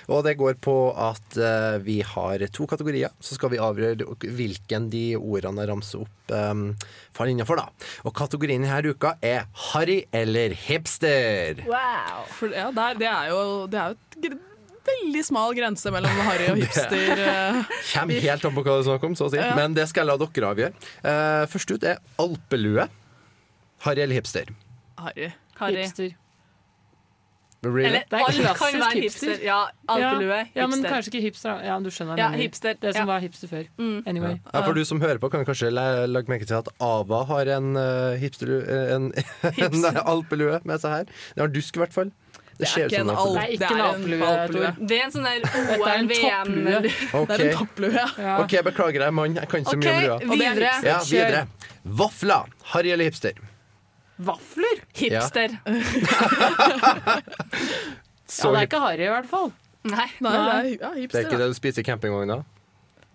Og 0.08 0.24
det 0.24 0.36
går 0.38 0.54
på 0.60 0.76
at 0.98 1.36
eh, 1.38 1.78
vi 1.84 2.00
har 2.02 2.39
to 2.48 2.66
kategorier. 2.70 3.12
Så 3.20 3.36
skal 3.36 3.52
vi 3.52 3.60
avgjøre 3.60 4.08
hvilken 4.24 4.88
de 4.92 5.04
ordene 5.18 5.64
jeg 5.64 5.70
ramser 5.70 6.04
opp, 6.04 6.32
um, 6.32 6.68
faller 7.16 7.34
innafor, 7.34 7.60
da. 7.60 7.88
Og 8.08 8.14
kategorien 8.16 8.64
denne 8.64 8.94
uka 8.94 9.16
er 9.20 9.48
harry 9.70 10.04
eller 10.16 10.54
hipster. 10.56 11.60
Wow. 11.68 12.24
For, 12.38 12.54
ja, 12.56 12.70
der, 12.76 12.96
det 13.00 13.10
er 13.10 13.34
jo, 13.34 13.42
det 13.70 13.82
er 13.82 13.92
jo 13.92 14.30
et 14.30 14.38
veldig 14.90 15.24
smal 15.26 15.54
grense 15.58 15.92
mellom 15.92 16.22
harry 16.26 16.48
og 16.52 16.60
hipster. 16.62 17.24
eh. 17.26 17.60
Kommer 17.92 18.24
helt 18.26 18.48
an 18.48 18.56
på 18.56 18.64
hva 18.64 18.78
det 18.78 18.84
er 18.84 18.88
snakk 18.88 19.06
om, 19.10 19.18
så 19.18 19.28
å 19.28 19.34
si. 19.34 19.40
Ja. 19.42 19.52
Men 19.58 19.76
det 19.76 19.88
skal 19.90 20.06
jeg 20.06 20.12
la 20.12 20.18
dere 20.24 20.54
avgjøre. 20.54 20.88
Eh, 21.12 21.44
først 21.52 21.76
ut 21.76 21.86
er 21.92 22.00
alpelue. 22.22 22.88
Harry 23.86 24.04
eller 24.04 24.20
hipster? 24.20 24.50
Harry. 25.00 25.30
Harry. 25.60 25.84
Hipster. 25.84 26.16
Really? 27.62 27.86
Eller 27.86 28.04
Det 28.08 28.16
er 28.16 28.24
alle 28.24 28.44
kan 28.44 28.54
klassisk 28.56 28.80
være 28.80 29.02
hipster. 29.02 29.28
hipster. 29.28 29.44
Ja, 29.44 29.58
alpelue, 29.88 30.36
Ja, 30.36 30.44
ja, 30.54 30.66
men 30.66 30.84
kanskje 30.84 31.10
ikke 31.12 31.20
hipster. 31.26 31.58
Ja, 31.64 31.78
du 31.78 31.90
skjønner 31.92 32.16
Ja, 32.16 32.30
hipster, 32.32 32.74
Det 32.80 32.94
som 32.94 33.02
ja. 33.02 33.12
var 33.12 33.20
hipster 33.20 33.48
før. 33.48 33.64
Mm. 33.76 34.02
Anyway. 34.06 34.38
Ja, 34.54 34.60
for 34.64 34.72
du 34.72 34.84
som 34.84 35.00
hører 35.00 35.18
på, 35.18 35.28
kan 35.28 35.44
kanskje 35.44 35.68
legge 35.70 36.32
merke 36.32 36.46
til 36.48 36.56
at 36.56 36.68
Ava 36.80 37.24
har 37.24 37.52
en 37.58 37.76
uh, 37.76 38.16
hipster, 38.16 38.48
En, 38.96 39.12
en 39.66 39.84
alpelue 40.06 40.60
med 40.64 40.80
seg 40.80 40.90
her. 40.90 41.04
Det 41.34 41.44
har 41.44 41.52
dusk, 41.52 41.76
i 41.76 41.84
hvert 41.84 41.92
fall. 41.92 42.12
Det, 42.60 42.68
det, 42.76 42.96
er 42.96 43.00
en 43.00 43.10
alpelue. 43.10 43.34
Det 43.34 43.44
er 43.44 43.52
ikke 43.56 43.74
en 43.74 43.80
alpelue, 44.30 44.72
Det 44.88 44.96
er 44.96 45.04
en 45.04 45.12
sånn 45.14 45.24
der 45.24 45.38
Dette 45.44 45.60
er 45.60 45.94
en 45.94 46.08
OL, 46.08 46.10
VM 46.10 46.50
topplue. 46.50 47.20
Ok. 47.20 47.28
Det 47.30 47.36
er 47.36 47.44
en 47.44 47.56
topplue. 47.60 47.92
Ja. 48.24 48.34
OK, 48.42 48.56
beklager, 48.64 49.00
jeg 49.00 49.06
er 49.06 49.16
mann. 49.20 49.38
Jeg 49.40 49.48
kan 49.48 49.64
ikke 49.64 49.76
så 49.76 49.80
mye 49.80 49.94
om 50.16 50.26
lua. 50.26 50.34
videre. 50.34 50.74
Ja, 50.84 50.98
videre. 51.04 51.46
Vafler. 51.84 52.52
Harry 52.74 52.92
eller 52.92 53.08
hipster? 53.08 53.40
Vafler? 54.20 54.80
Hipster. 54.96 55.54
Ja, 55.64 55.72
det 58.30 58.56
er 58.60 58.66
ikke 58.66 58.80
harry, 58.84 59.04
i 59.06 59.12
hvert 59.12 59.28
fall. 59.30 59.52
Nei. 59.88 60.08
Nei, 60.20 60.30
er, 60.36 60.66
ja, 60.76 60.90
Det 60.94 61.14
er 61.14 61.24
ikke 61.24 61.38
det 61.40 61.48
du 61.50 61.56
spiser 61.56 61.80
i 61.80 61.86
campingvogna? 61.88 62.42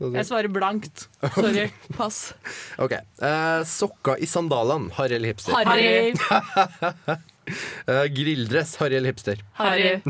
Jeg 0.02 0.26
svarer 0.28 0.50
blankt. 0.52 1.06
Sorry. 1.38 1.70
Pass. 1.98 2.34
OK. 2.84 2.98
uh, 3.22 3.62
sokker 3.70 4.20
i 4.20 4.28
sandalene. 4.28 4.90
Harry 4.98 5.16
eller 5.16 5.32
hipster? 5.32 5.56
Harry. 5.56 6.12
uh, 7.88 8.08
grilldress. 8.18 8.76
Harry 8.82 8.98
eller 9.00 9.14
hipster? 9.14 9.40
Harry. 9.62 10.02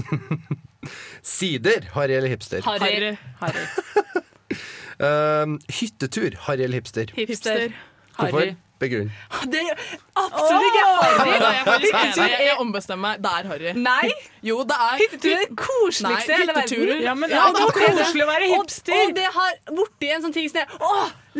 Sider. 1.21 1.85
Harry 1.93 2.17
eller 2.17 2.33
hipster? 2.33 2.65
Harry. 2.65 3.13
Harry. 3.43 3.65
Uh, 4.97 5.59
hyttetur. 5.69 6.39
Harry 6.47 6.65
eller 6.65 6.79
hipster? 6.81 7.13
Hipster. 7.19 7.75
Hvorfor? 8.15 8.39
Harry. 8.39 8.55
Begrunn. 8.85 9.11
Det 9.51 9.61
er 9.65 9.83
absolutt 10.15 10.69
ikke 10.69 10.85
Harry. 10.85 11.35
Nei, 11.41 11.51
jeg 11.55 12.23
er 12.23 12.33
Jeg 12.35 12.49
er 12.53 12.61
ombestemmer 12.63 13.03
meg. 13.09 13.21
Det 13.25 13.33
er 13.39 13.49
harry. 13.51 13.73
Nei, 13.81 14.09
Jo, 14.45 14.61
det 14.69 14.77
er 14.77 14.97
hyttetur 15.01 15.31
er 15.33 15.43
det 15.43 15.55
koseligste 15.57 16.31
i 16.31 16.39
hele 16.41 16.53
verden. 16.55 17.03
Ja, 17.05 17.13
men 17.17 17.29
det 17.29 17.35
Ja, 17.37 17.47
er 17.49 17.55
det 17.55 17.63
er 17.65 17.75
koselig 17.97 18.23
å 18.25 18.29
være 18.29 18.49
Og, 18.49 18.55
hipster. 18.61 18.99
og 19.01 19.13
det 19.17 19.29
har 19.37 19.51
borti 19.79 20.11
en 20.15 20.25
sånn 20.27 20.35
ting 20.35 20.49
som 20.51 20.59
det 20.61 20.67
Å, 20.85 20.91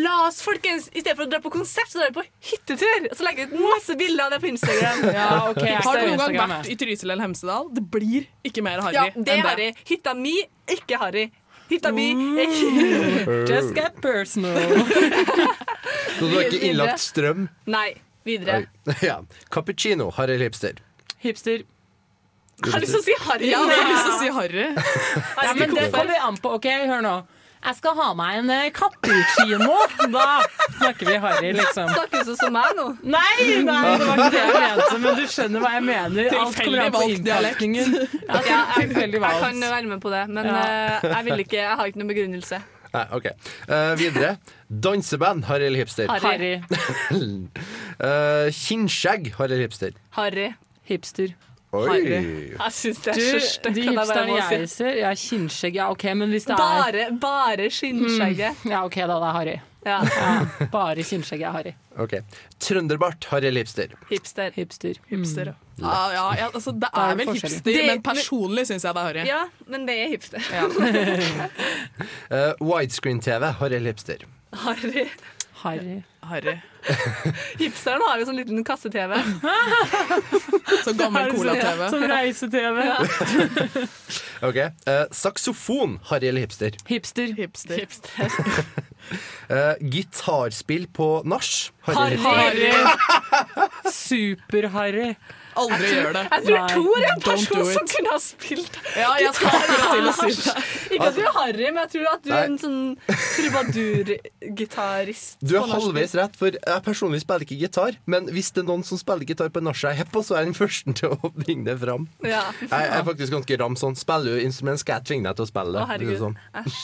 la 0.06 0.16
oss 0.28 0.42
folkens 0.44 0.90
I 0.92 1.04
stedet 1.04 1.16
for 1.16 1.26
å 1.28 1.30
dra 1.32 1.40
på 1.44 1.52
konsert, 1.54 1.88
så 1.92 2.02
drar 2.02 2.12
vi 2.12 2.18
på 2.20 2.26
hyttetur. 2.50 3.08
Og 3.12 3.16
så 3.20 3.28
legger 3.28 3.46
vi 3.46 3.56
ut 3.56 3.64
masse 3.70 3.96
bilder 4.00 4.26
av 4.26 4.36
det 4.36 4.42
på 4.44 4.52
Instagram. 4.52 5.06
Ja, 5.20 5.30
okay. 5.52 5.78
Har 5.86 6.02
du 6.02 6.08
noen 6.10 6.36
gang 6.36 6.52
vært 6.58 6.70
i 6.74 6.76
Trysil 6.82 7.10
eller 7.14 7.24
Hemsedal? 7.28 7.70
Det 7.76 7.86
blir 7.94 8.26
ikke 8.48 8.64
mer 8.66 8.82
harry 8.84 8.98
Ja, 8.98 9.06
det 9.16 9.38
er 9.38 9.42
det. 9.42 9.50
Harry. 9.52 9.70
Hytta 9.88 10.14
mi, 10.18 10.36
ikke 10.76 10.98
Harry. 11.00 11.30
Hytta 11.70 11.92
mi 11.92 12.14
Mm. 12.16 13.48
Just 13.52 13.74
get 13.76 14.02
personal. 14.02 14.56
Så 16.20 16.26
du 16.30 16.36
har 16.36 16.44
ikke 16.48 16.62
innlagt 16.70 17.00
strøm? 17.02 17.48
Nei. 17.66 17.96
Videre. 18.26 18.66
Ja. 19.06 19.20
Cappuccino. 19.54 20.10
Harry 20.18 20.34
eller 20.38 20.50
hipster? 20.50 20.80
Hipster. 21.22 21.64
Jeg 22.64 22.72
har 22.72 22.80
lyst 22.80 22.94
til 22.96 23.02
å 23.02 23.06
si 23.06 23.16
Harry. 23.26 23.50
Ja, 23.52 23.60
jeg 23.68 23.80
har 23.82 23.90
lyst 23.92 24.06
til 24.06 24.14
å 24.14 24.20
si 24.22 24.30
harry. 24.32 24.68
Ja, 25.44 25.54
men 25.58 25.74
det 25.76 25.90
kommer 25.92 26.22
an 26.24 26.38
på. 26.40 26.54
Ok, 26.56 26.68
hør 26.88 27.02
nå. 27.04 27.16
Jeg 27.66 27.76
skal 27.80 27.96
ha 27.98 28.08
meg 28.18 28.40
en 28.44 28.50
eh, 28.54 28.68
cappuccino. 28.76 29.78
Da 30.14 30.26
snakker 30.78 31.10
vi 31.10 31.16
harry, 31.24 31.52
liksom. 31.58 31.90
Snakkes 31.96 32.28
du 32.30 32.36
som 32.38 32.54
meg 32.54 32.76
nå? 32.78 32.86
Nei, 33.02 33.58
nei, 33.66 33.80
det 33.98 34.06
var 34.10 34.22
ikke 34.22 34.30
det 34.36 34.44
jeg 34.44 34.60
mente, 34.60 35.00
men 35.06 35.18
du 35.18 35.24
skjønner 35.34 35.64
hva 35.66 35.72
jeg 35.74 35.86
mener. 35.88 36.30
Alt 36.42 36.60
kommer 36.62 36.84
an 36.86 36.94
på 36.94 37.02
Tilfeldig 37.02 37.26
valgt 37.42 37.66
innpakningen. 37.66 37.98
Ja, 38.22 38.40
jeg, 38.46 38.92
jeg 38.94 39.24
kan 39.42 39.66
være 39.66 39.90
med 39.96 40.04
på 40.06 40.14
det, 40.14 40.24
men 40.30 40.52
Ja. 40.52 40.62
eh, 40.62 41.10
jeg 41.16 41.26
vil 41.30 41.46
ikke 41.46 41.58
Jeg 41.64 41.76
har 41.82 41.90
ikke 41.90 42.02
noen 42.04 42.14
begrunnelse. 42.14 42.62
Nei, 42.96 43.04
OK. 43.18 43.26
Uh, 43.68 43.92
videre. 44.00 44.36
Danseband. 44.70 45.44
Harry 45.50 45.66
eller 45.68 45.82
hipster? 45.84 46.08
Harry. 46.12 46.62
Harry. 46.62 47.50
Eh, 47.96 48.50
kinnskjegg. 48.52 49.30
Harry 49.38 49.54
eller 49.56 49.66
hipster? 49.70 49.94
Harry. 50.18 50.50
Hipster. 50.90 51.32
Oi. 51.76 51.88
Harry. 51.90 52.20
Jeg 52.56 52.72
syns 52.80 53.00
det 53.06 53.14
er 53.14 53.22
så 53.22 53.40
stygt. 53.46 53.76
de 53.76 53.82
jeg 53.86 53.94
hipsterne 53.98 54.36
jeg 54.40 54.70
ser, 54.70 54.98
ja, 55.02 55.14
kinnskjegg, 55.20 55.76
ja, 55.82 55.90
OK, 55.92 56.04
men 56.16 56.30
hvis 56.34 56.46
det 56.50 56.56
er 56.56 56.62
Bare, 56.64 57.08
bare 57.22 57.70
skinnskjegget. 57.72 58.66
Ja, 58.72 58.84
OK, 58.88 58.96
da. 58.96 59.16
Det 59.20 59.30
er 59.32 59.40
harry. 59.40 59.58
Ja. 59.86 60.00
Ja, 60.02 60.68
bare 60.74 61.04
kinnskjegget 61.06 61.46
er 61.46 61.52
harry. 61.54 61.74
Ok. 62.02 62.14
Trønderbart. 62.60 63.28
Harry 63.30 63.46
eller 63.52 63.62
hipster? 63.62 63.92
Hipster. 64.10 64.50
Hipster. 64.56 64.98
Hipster, 65.12 65.52
ja. 65.52 65.54
Ja, 65.78 66.00
ja, 66.16 66.24
ja, 66.40 66.48
altså, 66.56 66.72
det 66.74 66.88
Da 66.96 67.04
er 67.04 67.12
er 67.12 67.16
vel 67.20 67.34
hipster, 67.36 67.60
Det- 67.68 67.86
men 67.92 68.02
personlig 68.02 68.66
syns 68.66 68.84
jeg 68.88 68.96
det 68.96 69.02
er 69.04 69.06
harry. 69.12 69.26
Ja, 69.30 69.44
men 69.68 69.86
det 69.86 69.96
er 70.00 70.10
hipster. 70.10 70.42
uh, 72.32 72.54
Widescreen-TV. 72.70 73.52
Harry 73.60 73.76
eller 73.76 73.92
hipster? 73.94 74.26
Harry. 74.66 75.08
Harry. 75.64 76.02
Harry. 76.30 76.56
Hipsteren 77.60 78.02
har 78.06 78.20
jo 78.20 78.28
sånn 78.30 78.38
liten 78.40 78.64
kasse-TV. 78.68 79.16
sånn 80.86 81.00
gammel 81.00 81.32
cola-TV. 81.34 81.88
Som 81.94 82.06
reise-TV. 82.12 82.82
Ok. 84.46 84.58
Eh, 84.60 85.06
saksofon. 85.16 85.96
Harry 86.10 86.28
eller 86.28 86.44
hipster? 86.44 86.76
Hipster. 86.90 87.32
Hipster. 87.38 87.88
Eh, 89.48 89.80
gitarspill 89.80 90.86
på 90.94 91.08
nach. 91.26 91.50
Harry 91.88 92.18
hipster? 92.18 92.36
Harry. 92.36 93.92
Super-harry. 93.96 95.16
Aldri 95.56 95.88
gjør 95.94 96.12
det. 96.16 96.24
Jeg 96.32 96.42
tror 96.46 96.58
Tor 96.76 96.98
er 97.00 97.06
en 97.12 97.22
person 97.26 97.66
som 97.72 97.86
kunne 97.92 98.10
ha 98.12 98.20
spilt 98.22 98.76
Ja, 99.00 99.12
jeg 99.22 99.34
skal 99.38 99.50
til 99.70 99.78
å 100.10 100.12
si 100.18 100.30
det. 100.36 100.54
Ikke 100.96 101.08
at 101.10 101.16
du 101.16 101.22
er 101.24 101.32
harry, 101.38 101.66
men 101.70 101.80
jeg 101.84 101.90
tror 101.96 102.06
at 102.12 102.22
du 102.26 102.30
er 102.36 102.44
en 102.50 102.58
sånn 102.62 102.82
trubadurgitarist. 103.10 105.32
Du 105.42 105.54
er 105.60 105.64
halvveis 105.72 106.14
rett, 106.20 106.36
for 106.40 106.50
jeg 106.56 106.84
personlig 106.86 107.20
spiller 107.24 107.44
ikke 107.48 107.58
gitar. 107.60 107.92
Men 108.10 108.22
hvis 108.34 108.50
det 108.56 108.62
er 108.64 108.68
noen 108.70 108.84
som 108.88 108.98
spiller 109.02 109.26
gitar 109.28 109.50
på 109.54 109.60
nachspiel 109.64 109.92
jeg 109.96 110.02
er 110.06 110.10
på, 110.14 110.20
så 110.26 110.32
er 110.36 110.40
jeg 110.46 110.50
den 110.52 110.60
første 110.60 110.90
til 111.02 111.10
å 111.16 111.18
bringe 111.36 111.66
det 111.70 111.78
fram. 111.82 112.04
Ja, 112.26 112.44
Jeg 112.66 112.86
er 113.00 113.04
faktisk 113.08 113.32
ganske 113.36 113.54
ram 113.62 113.76
sånn. 113.80 113.96
Spiller 114.00 114.30
du 114.36 114.40
instrument, 114.46 114.80
skal 114.82 114.94
jeg 115.00 115.04
tvinge 115.12 115.26
deg 115.30 115.34
til 115.40 115.46
å 115.48 115.50
spille 115.52 115.72
det. 115.76 115.80
Å, 115.80 115.82
er 115.86 115.90
herregud. 115.96 116.20
Sånn. 116.26 116.36
Æsj. 116.62 116.84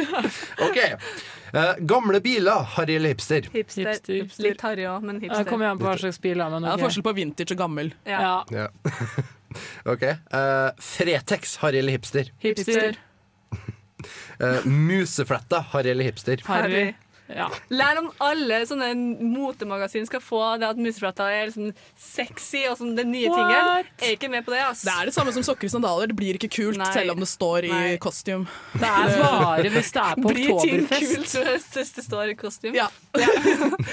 OK. 0.68 0.80
Eh, 1.54 1.74
gamle 1.86 2.20
biler, 2.20 2.66
Harry 2.74 2.96
eller 2.96 3.14
hipster? 3.14 3.46
Hipster. 3.52 3.92
Hipster. 3.94 4.42
Litt 4.42 4.64
harry 4.66 4.88
òg, 4.90 5.04
men 5.06 5.20
hipster. 5.22 5.44
Jeg 5.44 5.50
kommer 5.52 5.70
an 5.70 5.78
på 5.78 5.86
hva 5.86 5.94
slags 6.00 6.18
bil, 6.24 6.40
men 6.42 6.56
okay. 6.58 6.66
Det 6.66 6.74
er 6.74 6.84
forskjell 6.88 7.06
på 7.06 7.14
vintage 7.20 7.54
og 7.54 7.60
gammel. 7.62 7.92
Ja. 8.10 8.32
Ja. 8.50 8.66
OK. 9.92 10.02
Uh, 10.34 10.70
Fretex, 10.82 11.56
Harry 11.62 11.78
eller 11.78 11.94
hipster? 11.94 12.32
Hipster. 12.42 12.98
Eh, 14.42 14.66
musefletta, 14.66 15.62
Harry 15.70 15.94
eller 15.94 16.10
hipster? 16.10 16.42
Harry. 16.48 16.88
Ja. 17.28 17.46
Lær 17.72 17.98
om 18.02 18.10
alle 18.20 18.58
sånne 18.68 18.90
motemagasin 19.24 20.04
skal 20.06 20.20
få 20.20 20.40
det 20.60 20.66
at 20.68 20.76
museflata 20.80 21.24
er 21.32 21.46
liksom 21.48 21.70
sexy 21.96 22.66
og 22.68 22.76
sånn 22.76 22.92
den 22.98 23.08
nye 23.14 23.30
What? 23.32 23.38
tingen. 23.38 23.88
Jeg 24.02 24.10
er 24.10 24.16
ikke 24.18 24.28
med 24.34 24.44
på 24.44 24.52
det, 24.52 24.60
ass. 24.66 24.82
Det 24.84 24.92
er 24.92 25.08
det 25.08 25.14
samme 25.16 25.32
som 25.32 25.46
sokker 25.46 25.70
i 25.70 25.72
sandaler. 25.72 26.10
Det 26.12 26.16
blir 26.18 26.36
ikke 26.36 26.50
kult 26.52 26.76
Nei. 26.82 26.90
selv 26.92 27.14
om 27.14 27.22
det 27.24 27.28
står 27.30 27.68
i 27.70 27.78
costume. 28.04 28.44
Det 28.76 28.90
er 28.90 29.14
bare 29.22 29.72
hvis 29.72 29.90
det 29.96 30.02
er 30.04 30.20
på 30.20 30.34
Blir 30.34 30.52
ting 30.60 30.84
kult 30.90 31.36
hvis 31.78 31.94
det 31.96 32.04
står 32.04 32.34
i 32.34 32.36
costume? 32.38 32.76
Ja. 32.82 32.90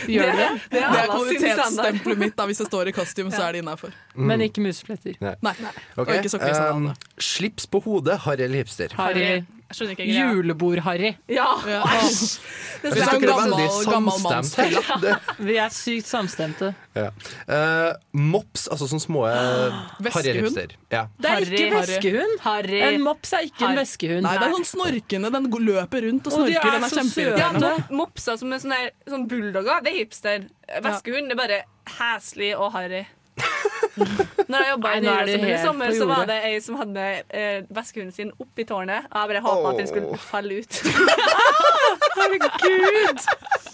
Gjør 0.10 0.32
det? 0.36 0.50
Det 0.72 0.76
Det 0.76 0.82
er 0.82 0.98
er 0.98 1.12
kvalitetsstempelet 1.14 2.18
mitt. 2.18 2.36
da 2.36 2.46
Hvis 2.50 2.58
det 2.64 2.68
står 2.68 2.90
i 2.92 2.96
kostyme, 2.96 3.32
så 3.32 3.48
er 3.48 3.56
det 3.56 3.64
innafor. 3.64 3.94
Men 4.16 4.42
ikke 4.42 4.64
musefletter. 4.66 5.16
Nei. 5.22 5.36
Nei. 5.42 5.56
Okay. 5.96 6.04
Og 6.04 6.14
ikke 6.20 6.34
sokker 6.36 6.52
i 6.52 6.58
sandaler. 6.58 6.92
Um, 6.92 7.18
slips 7.22 7.68
på 7.72 7.80
hodet, 7.86 8.20
Harry 8.26 8.44
eller 8.48 8.64
hipster? 8.64 8.94
Harry. 8.98 9.44
Jeg 9.72 9.78
skjønner 9.78 9.94
ikke 9.96 10.06
greia. 10.10 10.26
Julebord-Harry. 10.36 11.12
Ja. 11.32 11.46
Ja. 11.70 11.82
æsj. 11.96 12.40
Det 12.82 12.92
er 12.92 12.96
dere 12.98 13.04
er 13.08 13.20
gammel- 13.22 13.56
her. 14.58 15.20
Vi 15.48 15.56
er 15.64 15.70
sykt 15.72 16.10
samstemte. 16.10 16.74
ja. 16.98 17.08
Uh, 17.48 17.94
mops, 18.12 18.66
altså 18.68 18.90
sånne 18.92 19.04
små 19.06 19.22
eh, 19.30 19.78
Harry-hipster 20.12 20.74
Ja. 20.92 21.06
Det 21.22 21.30
er 21.32 21.46
ikke 21.48 21.70
veskehund. 21.78 22.36
Harry. 22.44 22.82
En 22.90 23.02
mops 23.06 23.32
er 23.38 23.48
ikke 23.48 23.70
en 23.70 23.80
veskehund. 23.80 24.26
Nei, 24.28 24.36
det 24.42 24.50
er 24.50 24.56
sånn 24.58 24.68
snorkende. 24.74 25.32
Den 25.38 25.48
løper 25.72 26.08
rundt 26.10 26.28
og 26.28 26.34
Og 26.34 26.46
de 26.48 26.54
snorker. 26.58 26.68
er 26.68 26.72
Den 26.76 26.84
er 26.84 26.92
så 26.92 27.00
kjempeirriterende. 27.00 27.72
søte. 27.78 27.96
Mopser 28.02 28.38
som 28.44 28.52
er 28.54 28.58
sånne, 28.66 28.82
her- 28.84 29.16
sånn 29.16 29.28
bulldogger, 29.32 29.84
det 29.88 29.94
er 29.94 29.98
hipster. 30.02 30.46
Veskehund 30.84 31.32
det 31.32 31.38
er 31.38 31.42
bare 31.48 31.64
heslig 32.02 32.52
og 32.58 32.72
harry. 32.76 33.06
Når 34.48 34.58
jeg 34.58 34.70
jobba 34.72 34.92
i 34.96 35.00
Nyhetsmiddelet 35.04 35.60
i 35.60 35.64
sommer, 35.66 35.94
så 35.96 36.06
var 36.10 36.26
det 36.30 36.38
ei 36.48 36.60
som 36.64 36.78
hadde 36.80 37.08
eh, 37.30 37.64
veskehunden 37.70 38.16
sin 38.16 38.32
oppi 38.40 38.66
tårnet. 38.68 39.08
Og 39.12 39.20
jeg 39.20 39.32
bare 39.34 39.44
håpa 39.46 39.74
at 39.74 39.82
den 39.82 39.90
skulle 39.92 40.20
falle 40.22 40.62
ut. 40.62 40.82
Herregud! 42.18 43.26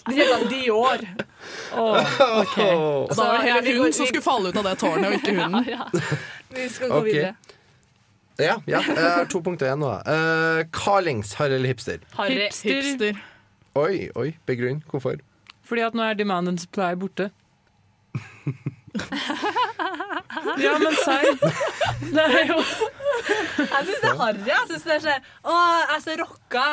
Det 0.07 0.15
heter 0.15 0.47
Dior. 0.49 1.05
Åh, 1.74 1.97
ok. 2.41 2.57
Åh. 2.57 3.07
det 3.09 3.18
var 3.18 3.38
hele 3.41 3.61
Så, 3.61 3.70
ja, 3.70 3.76
hunden 3.78 3.93
som 3.93 4.05
skulle 4.07 4.24
falle 4.24 4.49
ut 4.49 4.57
av 4.57 4.63
det 4.63 4.76
tårnet, 4.82 5.07
og 5.07 5.13
ikke 5.13 5.36
hunden. 5.39 5.65
Ja, 5.68 5.88
ja. 5.93 6.09
Vi 6.49 6.70
skal 6.70 6.89
gå 6.89 7.01
okay. 7.01 7.13
videre. 7.13 7.36
Ja, 8.38 8.59
ja, 8.70 8.84
jeg 8.86 9.01
har 9.01 9.26
to 9.26 9.41
punkter 9.41 9.65
igjen 9.65 9.82
nå. 9.82 9.95
Uh, 10.05 10.61
Carlings, 10.74 11.34
Harry 11.39 11.57
eller 11.57 11.74
hipster? 11.74 12.03
Harry. 12.20 12.43
Hipster. 12.43 12.76
Hipster. 12.76 13.22
Oi, 13.78 14.09
oi, 14.15 14.30
begrunn. 14.45 14.84
Hvorfor? 14.89 15.18
Fordi 15.65 15.82
at 15.82 15.97
nå 15.97 16.05
er 16.05 16.13
demand 16.18 16.47
and 16.47 16.61
supply 16.61 16.93
borte. 16.93 17.32
ja, 20.66 20.74
men 20.82 20.95
serr. 21.04 21.32
Det 22.02 22.24
er 22.24 22.45
jo 22.52 22.58
Jeg 22.58 23.86
syns 23.88 24.02
det 24.02 24.10
er 24.12 24.18
harry. 24.22 24.43
Jeg 24.48 24.64
synes 24.70 24.84
det 24.88 24.95
er 24.98 25.04
så 25.06 25.16
Å, 25.43 25.58
jeg 25.58 25.98
er 25.98 26.04
så 26.06 26.18
rocka. 26.22 26.66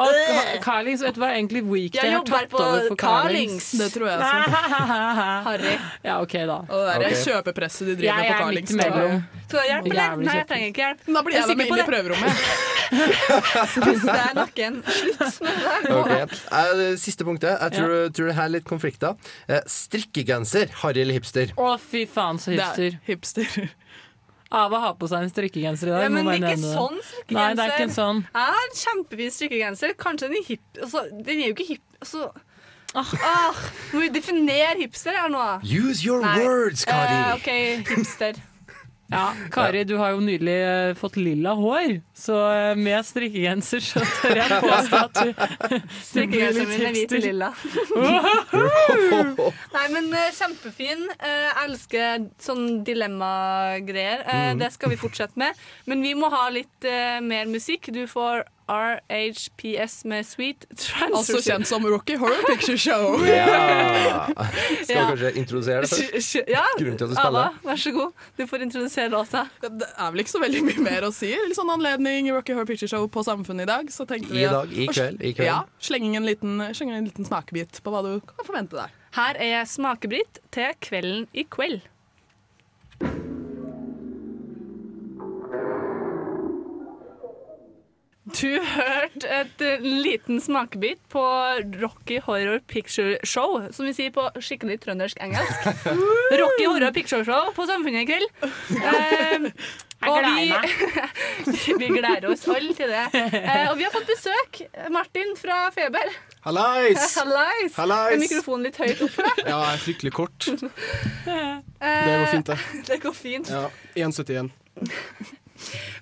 Og 0.00 0.62
Carlings, 0.64 1.02
vet 1.04 1.16
du 1.16 1.20
hva 1.20 1.30
egentlig 1.34 1.62
Weekday 1.66 2.08
Jeg 2.08 2.16
har 2.16 2.24
tatt 2.28 2.48
på 2.52 2.60
over 2.60 2.86
for 2.88 3.00
Carlings. 3.00 3.66
Carlings? 3.68 3.70
Det 3.80 3.88
tror 3.94 4.08
jeg 4.08 4.16
også. 4.18 4.62
Harry. 5.48 5.74
Ja, 6.06 6.16
OK, 6.22 6.36
da. 6.48 6.58
Og 6.64 6.86
det 6.86 6.94
er 6.94 7.04
okay. 7.10 7.20
kjøpepresset 7.28 7.90
de 7.90 7.96
driver 8.00 8.08
Jeg 8.08 8.16
med 8.16 8.40
på 8.40 8.48
er 8.48 8.56
midt 8.56 8.74
imellom. 8.76 9.22
Skal 9.50 9.52
du 9.52 9.60
ha 9.60 9.66
hjelp, 9.68 9.88
eller? 9.90 10.20
Nei, 10.24 10.36
jeg 10.38 10.48
trenger 10.50 10.72
ikke 10.72 10.84
hjelp. 10.86 11.06
Da 11.10 11.24
blir 11.26 11.36
jeg 11.36 11.50
Jeg 11.50 11.60
med 11.60 11.72
inn 11.72 11.82
i 11.82 11.88
prøverommet. 11.90 12.44
Hvis 13.90 14.04
det 14.06 14.16
er 14.16 14.36
nakken. 14.38 14.80
Slutt 14.86 15.40
med 15.44 15.60
det 15.60 15.74
der. 15.90 15.98
Ok, 15.98 16.38
eh, 16.60 16.82
Siste 17.00 17.26
punktet. 17.26 17.56
Jeg 17.56 17.76
tror, 17.76 17.94
tror 18.14 18.30
det 18.30 18.38
her 18.38 18.48
er 18.48 18.54
litt 18.56 18.68
konflikter. 18.68 19.30
Eh, 19.50 19.62
strikkegenser, 19.70 20.72
Harry 20.82 21.04
eller 21.04 21.18
hipster? 21.20 21.54
Å, 21.58 21.74
fy 21.82 22.06
faen, 22.10 22.40
så 22.40 22.54
Det 22.54 22.62
hipster. 22.62 22.96
er 22.96 23.10
hipster. 23.10 23.70
Ava 24.50 24.80
har 24.82 24.94
på 24.98 25.06
seg 25.06 25.22
en 25.22 25.30
strikkegenser 25.30 25.86
i 25.86 25.94
dag. 25.94 26.02
Ja, 26.02 26.10
men 26.10 26.24
men 26.26 26.32
er 26.32 26.38
ikke 26.40 26.56
nevne 26.56 26.66
det. 26.66 26.74
sånn 26.74 27.36
Nei, 27.36 27.48
det 27.54 27.64
er 27.64 27.74
ikke 27.76 27.86
en 27.86 27.94
sånn. 27.94 28.22
Jeg 28.34 28.54
har 28.54 28.64
en 28.66 28.78
kjempefin 28.80 29.34
strikkegenser. 29.36 29.92
Kanskje 30.00 30.28
den 30.32 30.38
er 30.40 30.46
hipp... 30.48 30.64
altså, 30.82 31.04
Den 31.12 31.36
er 31.36 31.44
jo 31.52 31.54
ikke 31.54 31.66
hipp... 31.68 31.84
altså, 32.00 32.30
ah, 32.98 33.60
Må 33.92 34.02
vi 34.02 34.08
definere 34.16 34.74
hipster 34.80 35.14
her 35.14 35.30
nå? 35.30 35.44
Use 35.62 36.02
your 36.02 36.24
Nei. 36.24 36.34
words, 36.42 36.82
Kari! 36.84 37.14
Eh, 37.14 37.34
OK, 37.36 37.50
hipster. 37.92 38.40
Ja, 39.10 39.32
Kari, 39.50 39.82
du 39.84 39.96
har 39.98 40.12
jo 40.14 40.20
nylig 40.22 40.54
eh, 40.54 40.92
fått 40.94 41.16
lilla 41.18 41.56
hår, 41.58 41.96
så 42.14 42.36
eh, 42.52 42.76
med 42.78 43.02
strikkegenser 43.06 43.82
så 43.82 44.02
tør 44.06 44.38
jeg 44.38 44.60
påstå 44.64 45.00
at 45.00 45.18
du, 45.18 45.32
du 45.74 46.20
blir 46.30 46.54
litt 46.54 46.70
min 46.70 46.84
er 46.86 46.94
hvit 46.94 47.14
og 47.14 47.18
hipster. 47.18 47.24
lilla. 47.24 47.50
Nei, 49.74 49.86
men 49.96 50.12
eh, 50.14 50.30
kjempefin. 50.36 51.02
Jeg 51.18 51.56
elsker 51.64 52.28
sånn 52.42 52.84
dilemmagreier. 52.86 54.22
Mm. 54.28 54.62
Det 54.62 54.70
skal 54.76 54.94
vi 54.94 55.00
fortsette 55.00 55.42
med. 55.42 55.58
Men 55.90 56.06
vi 56.06 56.14
må 56.18 56.30
ha 56.30 56.46
litt 56.54 56.86
mer 57.26 57.50
musikk. 57.50 57.90
Du 57.94 58.04
får 58.10 58.44
RHPS 58.70 60.04
med 60.08 60.26
Sweet 60.26 60.66
Transfer. 60.70 61.16
Altså 61.18 61.40
kjent 61.42 61.66
som 61.66 61.84
Rocky 61.90 62.14
Horror 62.20 62.44
Picture 62.50 62.78
Show. 62.78 63.18
Ja. 63.26 64.26
Skal 64.84 64.96
Ja. 64.96 65.06
kanskje 65.10 65.32
introdusere 65.40 65.82
det 65.82 65.90
først? 65.90 66.36
Ja, 66.48 66.62
Grunnen 66.78 66.98
til 67.00 67.08
at 67.08 67.10
du 67.10 67.16
spiller. 67.18 67.40
Ava, 67.50 67.64
vær 67.66 67.80
så 67.82 67.92
god. 67.96 68.12
Du 68.38 68.44
får 68.46 68.64
introdusere 68.68 69.08
låta. 69.12 69.44
Det 69.64 69.88
er 69.90 70.10
vel 70.14 70.22
ikke 70.24 70.34
så 70.36 70.42
veldig 70.44 70.62
mye 70.68 70.84
mer 70.86 71.08
å 71.08 71.12
si. 71.14 71.32
Litt 71.48 71.58
sånn 71.58 71.72
anledning 71.74 72.30
Rocky 72.34 72.54
Horror 72.54 72.68
Picture 72.70 72.88
Show 72.92 73.08
på 73.10 73.24
Samfunnet 73.26 73.66
i 73.66 73.70
dag. 73.72 73.90
Så 73.90 74.06
tenkte 74.06 74.32
vi 74.34 74.44
I 74.46 74.50
dag, 74.52 74.70
i 74.72 74.86
kveld, 74.90 75.20
i 75.22 75.34
kveld. 75.34 75.48
Ja, 75.50 75.60
slenge 75.82 76.14
en 76.20 76.28
liten, 76.30 76.58
slenge 76.76 76.98
en 77.00 77.10
liten 77.10 77.26
smakebit 77.26 77.82
på 77.82 77.90
hva 77.94 78.04
du 78.06 78.12
kan 78.22 78.46
forvente 78.46 78.78
deg. 78.78 78.96
Her 79.18 79.34
er 79.42 79.64
smakebritt 79.66 80.38
til 80.54 80.70
kvelden 80.86 81.26
i 81.34 81.42
kveld. 81.50 81.82
Du 88.40 88.48
hørt 88.64 89.24
et 89.26 89.60
eh, 89.64 89.82
liten 89.84 90.38
smakebit 90.40 91.00
på 91.12 91.20
Rocky 91.80 92.20
Horror 92.24 92.60
Picture 92.70 93.18
Show, 93.26 93.58
som 93.74 93.84
vi 93.84 93.92
sier 93.96 94.12
på 94.14 94.24
skikkelig 94.40 94.78
trøndersk-engelsk. 94.86 95.66
Rocky 96.40 96.64
Horror 96.70 96.94
Picture 96.96 97.24
Show 97.26 97.50
på 97.56 97.66
Samfunnet 97.68 98.06
i 98.06 98.08
kveld. 98.08 98.28
Eh, 98.80 99.50
og 100.08 100.24
vi, 100.24 100.46
vi 101.82 101.90
gleder 101.92 102.30
oss 102.32 102.46
alle 102.48 102.72
til 102.78 102.88
det. 102.88 103.02
Eh, 103.12 103.66
og 103.68 103.76
vi 103.76 103.84
har 103.84 103.92
fått 103.92 104.08
besøk. 104.08 104.62
Martin 104.94 105.34
fra 105.36 105.58
Feber. 105.76 106.14
Hallais! 106.46 107.10
Hallais! 107.20 107.76
Hallais! 107.76 108.14
Er 108.16 108.22
mikrofonen 108.22 108.70
litt 108.70 108.80
høyt 108.80 109.02
opp? 109.04 109.18
Ja, 109.42 109.58
jeg 109.66 109.74
er 109.74 109.82
fryktelig 109.84 110.14
kort. 110.16 110.48
Eh, 110.48 111.60
Det 111.76 112.16
går 112.16 112.26
fint, 112.32 112.54
det. 112.54 112.58
Det 112.88 112.98
går 113.04 113.18
fint. 113.20 113.52
Ja, 113.52 113.66
1,71. 114.08 114.48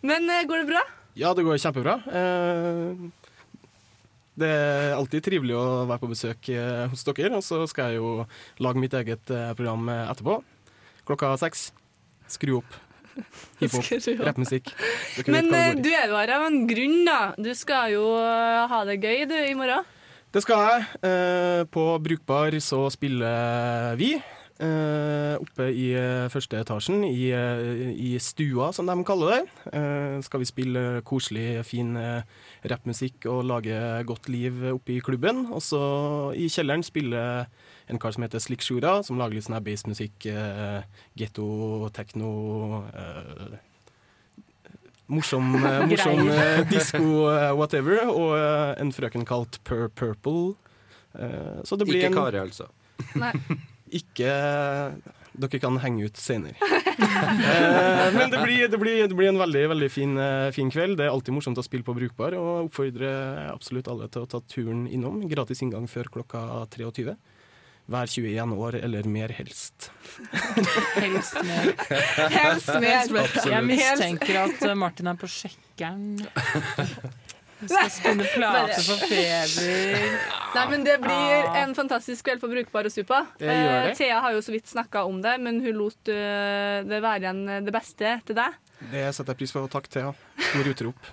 Men 0.07 0.31
eh, 0.31 0.45
går 0.47 0.63
det 0.63 0.71
bra? 0.71 0.85
Ja, 1.19 1.33
det 1.35 1.45
går 1.47 1.59
kjempebra. 1.59 1.97
Eh, 2.07 3.09
Det 4.39 4.47
er 4.47 4.93
alltid 4.95 5.25
trivelig 5.27 5.57
å 5.59 5.65
være 5.89 5.99
på 6.05 6.11
besøk 6.13 6.49
eh, 6.55 6.85
hos 6.93 7.03
dere, 7.09 7.33
og 7.35 7.43
så 7.43 7.65
skal 7.67 7.91
jeg 7.91 7.99
jo 7.99 8.11
lage 8.63 8.79
mitt 8.79 8.95
eget 8.95 9.33
eh, 9.35 9.49
program 9.59 9.89
etterpå. 9.91 10.37
Klokka 11.09 11.33
seks. 11.43 11.73
Skru 12.31 12.61
opp. 12.61 12.77
Hiphop, 13.59 13.83
rappmusikk. 14.23 14.71
Men 15.27 15.51
du 15.83 15.89
er 15.91 16.07
jo 16.07 16.15
her 16.21 16.31
av 16.37 16.45
en 16.47 16.61
grunn, 16.71 17.01
da. 17.09 17.19
Du 17.35 17.51
skal 17.59 17.97
jo 17.97 18.05
ha 18.15 18.85
det 18.87 19.01
gøy 19.03 19.25
du 19.27 19.35
i 19.41 19.57
morgen. 19.59 19.83
Det 20.31 20.45
skal 20.45 20.61
jeg. 20.69 20.87
Eh, 21.09 21.65
På 21.73 21.89
Brukbar 22.05 22.55
så 22.63 22.85
spiller 22.95 23.97
vi. 23.99 24.13
Eh, 24.63 25.35
oppe 25.39 25.69
i 25.71 25.87
eh, 25.97 26.27
første 26.33 26.59
etasjen, 26.61 27.05
i, 27.07 27.31
eh, 27.35 27.93
i 27.95 28.11
stua, 28.23 28.71
som 28.75 28.89
de 28.89 28.97
kaller 29.07 29.35
det. 29.35 29.41
Eh, 29.79 30.19
skal 30.27 30.43
vi 30.43 30.49
spille 30.49 30.85
koselig, 31.09 31.63
fin 31.69 31.95
rappmusikk 32.69 33.29
og 33.31 33.47
lage 33.49 33.79
godt 34.09 34.29
liv 34.33 34.61
oppe 34.75 34.97
i 34.97 35.01
klubben. 35.05 35.47
Og 35.53 35.63
så 35.65 35.81
i 36.37 36.49
kjelleren 36.53 36.85
spiller 36.87 37.47
en 37.89 38.01
kar 38.03 38.13
som 38.13 38.27
heter 38.27 38.43
Slik 38.43 38.65
Shura, 38.67 38.99
som 39.07 39.21
lager 39.21 39.39
litt 39.39 39.49
sånn 39.49 39.59
her 39.59 39.65
bassmusikk. 39.65 40.29
Eh, 40.29 40.83
Getto, 41.19 41.49
tekno 41.97 42.33
Morsom, 45.09 45.55
morsom 45.89 46.27
disko, 46.69 47.05
whatever, 47.57 48.03
og 48.13 48.35
en 48.77 48.91
frøken 48.93 49.25
kalt 49.25 49.57
Pur 49.65 49.89
Purple. 49.89 50.59
Eh, 51.17 51.65
så 51.65 51.79
det 51.81 51.89
blir 51.89 52.05
Ikke 52.05 52.19
Kari, 52.19 52.43
altså. 52.43 52.69
Nei. 53.17 53.33
Ikke 53.97 54.33
dere 55.39 55.61
kan 55.63 55.79
henge 55.83 56.09
ut 56.09 56.21
senere. 56.21 56.59
Eh, 56.99 58.09
men 58.15 58.31
det 58.31 58.41
blir, 58.43 58.69
det, 58.69 58.79
blir, 58.79 58.97
det 59.09 59.17
blir 59.17 59.29
en 59.31 59.39
veldig 59.39 59.63
veldig 59.71 59.89
fin, 59.91 60.17
eh, 60.19 60.51
fin 60.55 60.71
kveld. 60.71 60.97
Det 60.99 61.07
er 61.07 61.13
alltid 61.13 61.35
morsomt 61.35 61.59
å 61.59 61.65
spille 61.65 61.87
på 61.87 61.95
Brukbar, 61.95 62.35
og 62.39 62.69
oppfordrer 62.69 63.49
absolutt 63.53 63.89
alle 63.91 64.09
til 64.13 64.27
å 64.27 64.29
ta 64.31 64.41
turen 64.51 64.85
innom. 64.91 65.21
Gratis 65.31 65.63
inngang 65.65 65.87
før 65.91 66.11
klokka 66.19 66.43
23. 66.75 67.15
Vær 67.89 68.11
21 68.11 68.55
år 68.59 68.81
eller 68.83 69.09
mer, 69.11 69.33
helst. 69.39 69.89
Helst 70.99 71.39
mer. 71.47 71.73
Helst 72.35 72.75
mer. 72.75 73.07
Absolutt. 73.07 73.41
Jeg 73.55 73.67
mistenker 73.71 74.43
at 74.43 74.69
Martin 74.79 75.15
er 75.15 75.23
på 75.23 75.31
sjekkeren. 75.33 76.19
Skal 77.65 77.91
spinne 77.91 78.27
plater 78.35 78.85
for 78.87 79.01
feber. 79.11 80.05
Nei, 80.55 80.65
men 80.71 80.85
Det 80.87 80.95
blir 81.03 81.49
en 81.59 81.75
fantastisk 81.75 82.29
kveld 82.29 82.43
på 82.43 82.51
Brukbar 82.53 82.87
og 82.87 82.95
Supa. 82.95 83.25
Det 83.41 83.51
gjør 83.51 83.75
det. 83.89 83.91
Eh, 83.91 83.99
Thea 83.99 84.21
har 84.23 84.37
jo 84.37 84.45
så 84.45 84.55
vidt 84.55 84.71
snakka 84.71 85.03
om 85.09 85.19
det, 85.25 85.35
men 85.43 85.59
hun 85.65 85.75
lot 85.81 86.13
eh, 86.13 86.79
det 86.87 87.03
være 87.03 87.25
igjen 87.25 87.43
det 87.67 87.75
beste 87.75 88.19
til 88.29 88.39
deg. 88.39 88.57
Det 88.79 89.05
setter 89.11 89.33
jeg 89.35 89.39
pris 89.41 89.53
på. 89.55 89.63
Takk, 89.73 89.89
Thea. 89.91 90.13
Stor 90.51 90.71
utrop. 90.73 90.99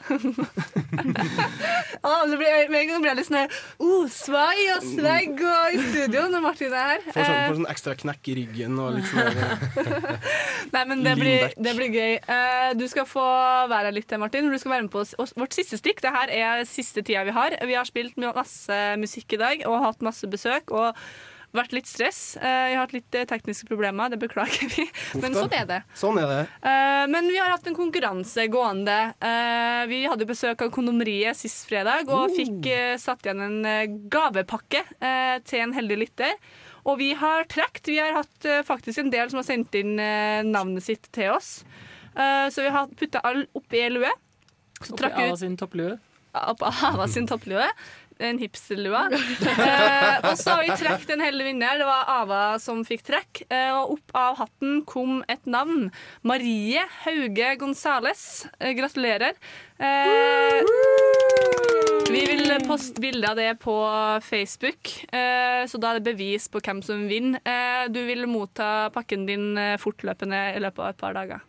Ah, 2.06 2.22
så 2.30 2.38
blir, 2.38 2.70
med 2.70 2.84
en 2.84 2.90
gang 2.90 3.02
blir 3.02 3.10
jeg 3.10 3.18
litt 3.18 3.26
sånn 3.26 3.38
her, 3.40 3.54
oh, 3.82 4.04
svai 4.12 4.66
og 4.76 4.84
svegg 4.86 5.40
og 5.42 5.74
i 5.74 5.80
studio 5.88 6.26
når 6.30 6.44
Martin 6.44 6.76
er 6.76 6.92
her. 6.92 7.02
Får 7.02 7.16
sånn, 7.16 7.32
Eh, 7.32 7.46
får 7.48 7.58
sånn 7.58 7.70
ekstra 7.72 7.96
knekk 8.04 8.30
i 8.30 8.36
ryggen 8.42 8.82
og 8.84 8.92
litt 8.98 9.08
sånn 9.10 9.40
Nei, 10.76 10.84
men 10.92 11.02
det 11.08 11.16
blir, 11.18 11.48
det 11.58 11.74
blir 11.80 11.98
gøy. 11.98 12.20
Uh, 12.28 12.70
du 12.78 12.86
skal 12.92 13.08
få 13.10 13.26
være 13.72 13.90
her 13.90 13.96
litt 13.96 14.14
Martin. 14.22 14.52
Du 14.54 14.62
skal 14.62 14.76
være 14.76 14.86
med 14.86 14.94
på 14.94 15.02
vårt 15.40 15.58
siste 15.58 15.80
stikk. 15.82 16.04
Det 16.06 16.14
her 16.14 16.36
er 16.36 16.66
siste 16.70 17.02
tida 17.02 17.26
vi 17.26 17.34
har. 17.34 17.58
Vi 17.66 17.80
har 17.80 17.90
spilt 17.90 18.20
masse 18.22 18.82
musikk 19.02 19.34
i 19.34 19.42
dag 19.42 19.66
og 19.66 19.82
hatt 19.88 20.06
masse 20.06 20.30
besøk. 20.30 20.76
og 20.76 20.94
vært 21.58 21.74
litt 21.76 21.88
stress. 21.90 22.20
Eh, 22.38 22.66
jeg 22.72 22.76
har 22.78 22.84
hatt 22.86 22.94
litt 22.96 23.18
eh, 23.18 23.26
tekniske 23.30 23.68
problemer, 23.70 24.12
det 24.14 24.20
beklager 24.22 24.70
vi. 24.76 24.86
Men 25.22 25.36
sånn 25.38 25.56
er 25.56 25.66
det. 25.70 25.80
Sånn 25.98 26.20
er 26.22 26.28
det. 26.32 26.40
Eh, 26.68 27.06
men 27.12 27.28
vi 27.32 27.40
har 27.42 27.52
hatt 27.56 27.68
en 27.72 27.78
konkurranse 27.78 28.48
gående. 28.54 28.98
Eh, 29.20 29.82
vi 29.92 30.04
hadde 30.10 30.28
besøk 30.30 30.62
av 30.66 30.72
Kondomeriet 30.76 31.38
sist 31.40 31.66
fredag 31.70 32.08
og 32.12 32.36
fikk 32.38 32.70
eh, 32.72 32.94
satt 33.02 33.26
igjen 33.26 33.44
en 33.48 33.98
gavepakke 34.12 34.84
eh, 35.00 35.36
til 35.48 35.66
en 35.66 35.76
heldig 35.78 36.00
lytter. 36.06 36.38
Og 36.86 37.00
vi 37.02 37.14
har 37.18 37.48
trukket. 37.50 37.88
Vi 37.90 37.98
har 37.98 38.14
hatt 38.20 38.46
faktisk 38.68 39.02
en 39.02 39.10
del 39.10 39.32
som 39.32 39.40
har 39.42 39.48
sendt 39.48 39.74
inn 39.80 39.96
navnet 40.52 40.86
sitt 40.86 41.08
til 41.18 41.32
oss. 41.34 41.64
Eh, 42.16 42.48
så 42.54 42.62
vi 42.62 42.70
har 42.72 42.92
putta 42.94 43.24
alle 43.26 43.48
oppi 43.58 43.82
ei 43.82 43.90
lue. 43.92 44.12
Så 44.82 44.94
Oppi 44.94 45.10
Ava 45.10 45.38
sin 45.40 45.56
topplue. 45.58 45.96
opp 46.36 46.62
av 46.68 46.84
Ava 46.92 47.08
sin 47.08 47.26
topplue. 47.28 47.66
En 48.20 48.38
hipsterlua. 48.40 49.10
Eh, 49.12 50.30
og 50.30 50.38
så 50.40 50.56
har 50.56 50.64
vi 50.64 50.76
trukket 50.78 51.10
en 51.16 51.24
heldig 51.24 51.46
vinner. 51.50 51.80
Det 51.80 51.88
var 51.88 52.10
Ava 52.14 52.42
som 52.64 52.84
fikk 52.88 53.04
trekk. 53.08 53.42
Eh, 53.50 53.72
og 53.76 53.98
opp 53.98 54.16
av 54.16 54.38
hatten 54.40 54.82
kom 54.88 55.20
et 55.32 55.44
navn. 55.50 55.90
Marie 56.24 56.84
Hauge 57.04 57.56
Gonzales. 57.60 58.46
Eh, 58.60 58.76
gratulerer. 58.78 59.36
Eh, 59.80 60.62
vi 62.12 62.22
vil 62.30 62.54
poste 62.68 63.02
bilde 63.04 63.28
av 63.28 63.36
det 63.36 63.50
på 63.60 63.76
Facebook, 64.24 64.92
eh, 65.12 65.66
så 65.68 65.80
da 65.82 65.92
er 65.92 66.00
det 66.00 66.14
bevis 66.14 66.48
på 66.48 66.62
hvem 66.64 66.80
som 66.86 67.08
vinner. 67.10 67.42
Eh, 67.44 67.90
du 67.92 68.00
vil 68.08 68.28
motta 68.30 68.90
pakken 68.96 69.26
din 69.28 69.58
fortløpende 69.82 70.46
i 70.56 70.64
løpet 70.64 70.86
av 70.86 70.94
et 70.94 71.02
par 71.02 71.18
dager. 71.18 71.44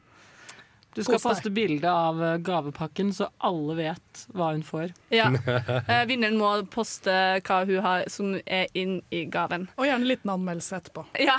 Du 0.96 1.02
skal 1.04 1.20
poste 1.20 1.50
bilde 1.52 1.90
av 1.92 2.22
eh, 2.24 2.36
gavepakken, 2.40 3.10
så 3.12 3.26
alle 3.44 3.74
vet 3.76 4.22
hva 4.32 4.50
hun 4.54 4.62
får. 4.64 4.94
Ja. 5.12 5.28
Eh, 5.86 6.02
vinneren 6.08 6.38
må 6.40 6.48
poste 6.72 7.12
hva 7.46 7.58
hun 7.68 7.82
har 7.84 8.06
som 8.10 8.32
er 8.46 8.66
inn 8.76 8.96
i 9.14 9.24
gaven. 9.30 9.68
Og 9.76 9.84
gjerne 9.86 10.02
en 10.06 10.10
liten 10.10 10.32
anmeldelse 10.32 10.78
etterpå. 10.80 11.04
Ja. 11.22 11.36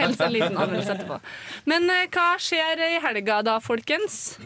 Helst 0.00 0.24
en 0.24 0.32
liten 0.34 0.56
anmeldelse 0.56 0.96
etterpå. 0.96 1.20
Men 1.70 1.86
eh, 1.92 2.06
hva 2.16 2.30
skjer 2.42 2.80
i 2.88 2.96
helga 3.04 3.42
da, 3.46 3.58
folkens? 3.62 4.38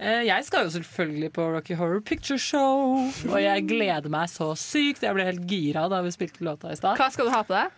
Eh, 0.00 0.22
Jeg 0.26 0.44
skal 0.48 0.66
jo 0.66 0.72
selvfølgelig 0.78 1.30
på 1.36 1.46
Rocky 1.54 1.76
Horror 1.78 2.00
Picture 2.00 2.38
Show, 2.40 3.10
og 3.30 3.38
jeg 3.42 3.66
gleder 3.68 4.10
meg 4.12 4.30
så 4.32 4.50
sykt. 4.58 5.02
Jeg 5.06 5.16
ble 5.16 5.26
helt 5.30 5.46
gira 5.50 5.86
da 5.92 6.00
vi 6.04 6.12
spilte 6.14 6.44
låta 6.46 6.72
i 6.72 6.78
stad. 6.78 6.96
Hva 7.00 7.10
skal 7.12 7.28
du 7.30 7.34
ha 7.34 7.42
på 7.46 7.54
deg? 7.56 7.76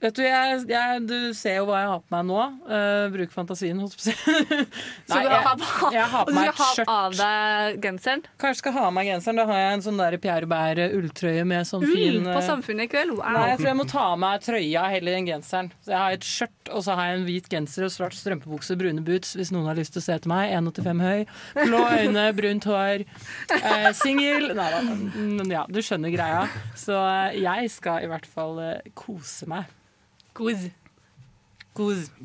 Vet 0.00 0.16
Du 0.16 0.22
jeg, 0.24 0.60
jeg, 0.70 1.00
du 1.04 1.16
ser 1.36 1.58
jo 1.58 1.66
hva 1.68 1.80
jeg 1.82 1.88
har 1.90 1.98
på 2.00 2.14
meg 2.14 2.22
nå. 2.30 2.44
Uh, 2.64 3.06
bruk 3.12 3.32
fantasien, 3.34 3.76
holdt 3.82 3.98
jeg 3.98 4.16
på 4.16 4.32
å 4.32 4.36
si. 4.40 4.64
Så 5.10 5.12
Nei, 5.12 5.18
du 5.20 5.28
jeg, 5.28 5.42
har, 5.44 5.64
jeg 5.92 6.06
har 6.14 6.22
og 6.22 6.30
på 6.30 6.32
du 6.36 6.38
et 6.40 6.40
skal 6.40 6.48
et 6.48 6.60
ha 6.62 6.68
skjørt. 6.78 6.92
av 6.94 7.16
deg 7.18 7.80
genseren? 7.84 8.22
Kanskje 8.40 8.62
skal 8.62 8.74
ha 8.78 8.84
av 8.88 8.94
meg 8.96 9.10
genseren. 9.10 9.40
Da 9.42 9.44
har 9.50 9.58
jeg 9.60 9.74
en 9.76 9.84
sånn 9.84 10.00
der 10.00 10.16
Pierre 10.22 10.48
Bær 10.48 10.80
ulltrøye 10.86 11.44
med 11.52 11.68
sånn 11.68 11.84
fin 11.84 12.20
Mm, 12.20 12.30
på 12.30 12.38
eh, 12.38 12.46
Samfunnet 12.46 12.88
i 12.88 12.90
kveld? 12.94 13.12
Wow. 13.18 13.26
Nei, 13.36 13.42
jeg 13.52 13.58
tror 13.60 13.68
jeg 13.70 13.78
må 13.82 13.86
ta 13.92 14.04
av 14.14 14.16
meg 14.22 14.40
trøya 14.46 14.84
heller 14.94 15.16
enn 15.18 15.28
genseren. 15.28 15.68
Så 15.84 15.92
jeg 15.92 16.00
har 16.00 16.16
et 16.16 16.26
skjørt, 16.26 16.70
og 16.72 16.84
så 16.86 16.96
har 16.96 17.10
jeg 17.10 17.18
en 17.20 17.26
hvit 17.28 17.50
genser 17.52 17.86
og 17.86 17.92
svart 17.94 18.16
strømpebukse 18.16 18.72
og 18.74 18.80
brune 18.80 19.04
boots 19.06 19.34
hvis 19.36 19.52
noen 19.54 19.68
har 19.68 19.76
lyst 19.78 19.92
til 19.94 20.00
å 20.00 20.06
se 20.06 20.16
etter 20.16 20.32
meg. 20.32 20.54
1,85 20.56 21.04
høy, 21.04 21.26
blå 21.66 21.82
øyne, 22.00 22.24
brunt 22.40 22.68
hår. 22.72 23.04
Uh, 23.52 23.90
Singel. 24.00 24.48
Nei 24.56 24.70
da. 24.72 24.80
Men 24.88 25.52
ja, 25.52 25.66
du 25.68 25.82
skjønner 25.84 26.12
greia. 26.16 26.46
Så 26.78 26.96
eh, 26.96 27.38
jeg 27.44 27.68
skal 27.76 28.06
i 28.06 28.10
hvert 28.10 28.26
fall 28.32 28.56
uh, 28.64 28.72
kose 28.96 29.48
meg. 29.50 29.68
Kos. 30.36 30.68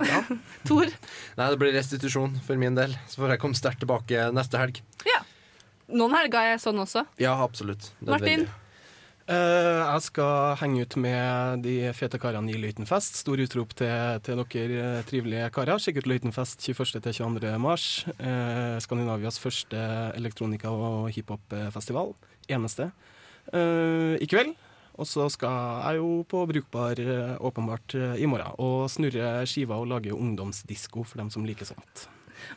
Ja. 0.01 0.23
Tor? 0.67 0.89
Nei, 1.37 1.47
det 1.53 1.59
blir 1.61 1.75
restitusjon 1.77 2.39
for 2.43 2.59
min 2.59 2.75
del. 2.75 2.95
Så 3.07 3.21
får 3.21 3.35
jeg 3.35 3.43
komme 3.43 3.57
sterkt 3.57 3.83
tilbake 3.85 4.29
neste 4.35 4.59
helg. 4.59 4.81
Noen 5.93 6.15
helger 6.17 6.53
er 6.55 6.61
sånn 6.61 6.79
også. 6.81 7.05
Ja, 7.21 7.35
absolutt. 7.43 7.91
Martin? 8.05 8.47
Uh, 9.25 9.81
jeg 9.81 10.01
skal 10.05 10.57
henge 10.61 10.83
ut 10.85 10.95
med 11.01 11.63
de 11.65 11.75
fete 11.97 12.19
karene 12.21 12.53
i 12.53 12.59
Løitenfest. 12.61 13.17
Stor 13.21 13.41
utrop 13.41 13.73
til, 13.77 14.19
til 14.25 14.41
dere 14.41 14.81
eh, 14.81 15.05
trivelige 15.09 15.49
karer. 15.53 15.81
Sjekk 15.81 16.03
ut 16.03 16.09
Løitenfest 16.09 16.61
21.-22. 16.65 17.53
mars. 17.61 17.87
Uh, 18.19 18.77
Skandinavias 18.81 19.41
første 19.41 19.81
elektronika- 20.17 20.73
og 20.73 21.09
hiphop-festival. 21.13 22.13
Eneste. 22.53 22.91
Uh, 23.53 24.17
I 24.21 24.29
kveld. 24.29 24.53
Og 24.95 25.07
så 25.09 25.27
skal 25.33 25.55
jeg 25.83 25.99
jo 25.99 26.09
på 26.29 26.45
Brukbar 26.47 26.99
eh, 27.03 27.35
åpenbart 27.43 27.95
eh, 27.99 28.19
i 28.23 28.27
morgen 28.31 28.55
og 28.63 28.85
snurre 28.91 29.41
skiva 29.49 29.79
og 29.81 29.89
lage 29.91 30.15
ungdomsdisko 30.15 31.03
for 31.03 31.19
dem 31.19 31.31
som 31.33 31.47
liker 31.47 31.67
sånt. 31.67 32.05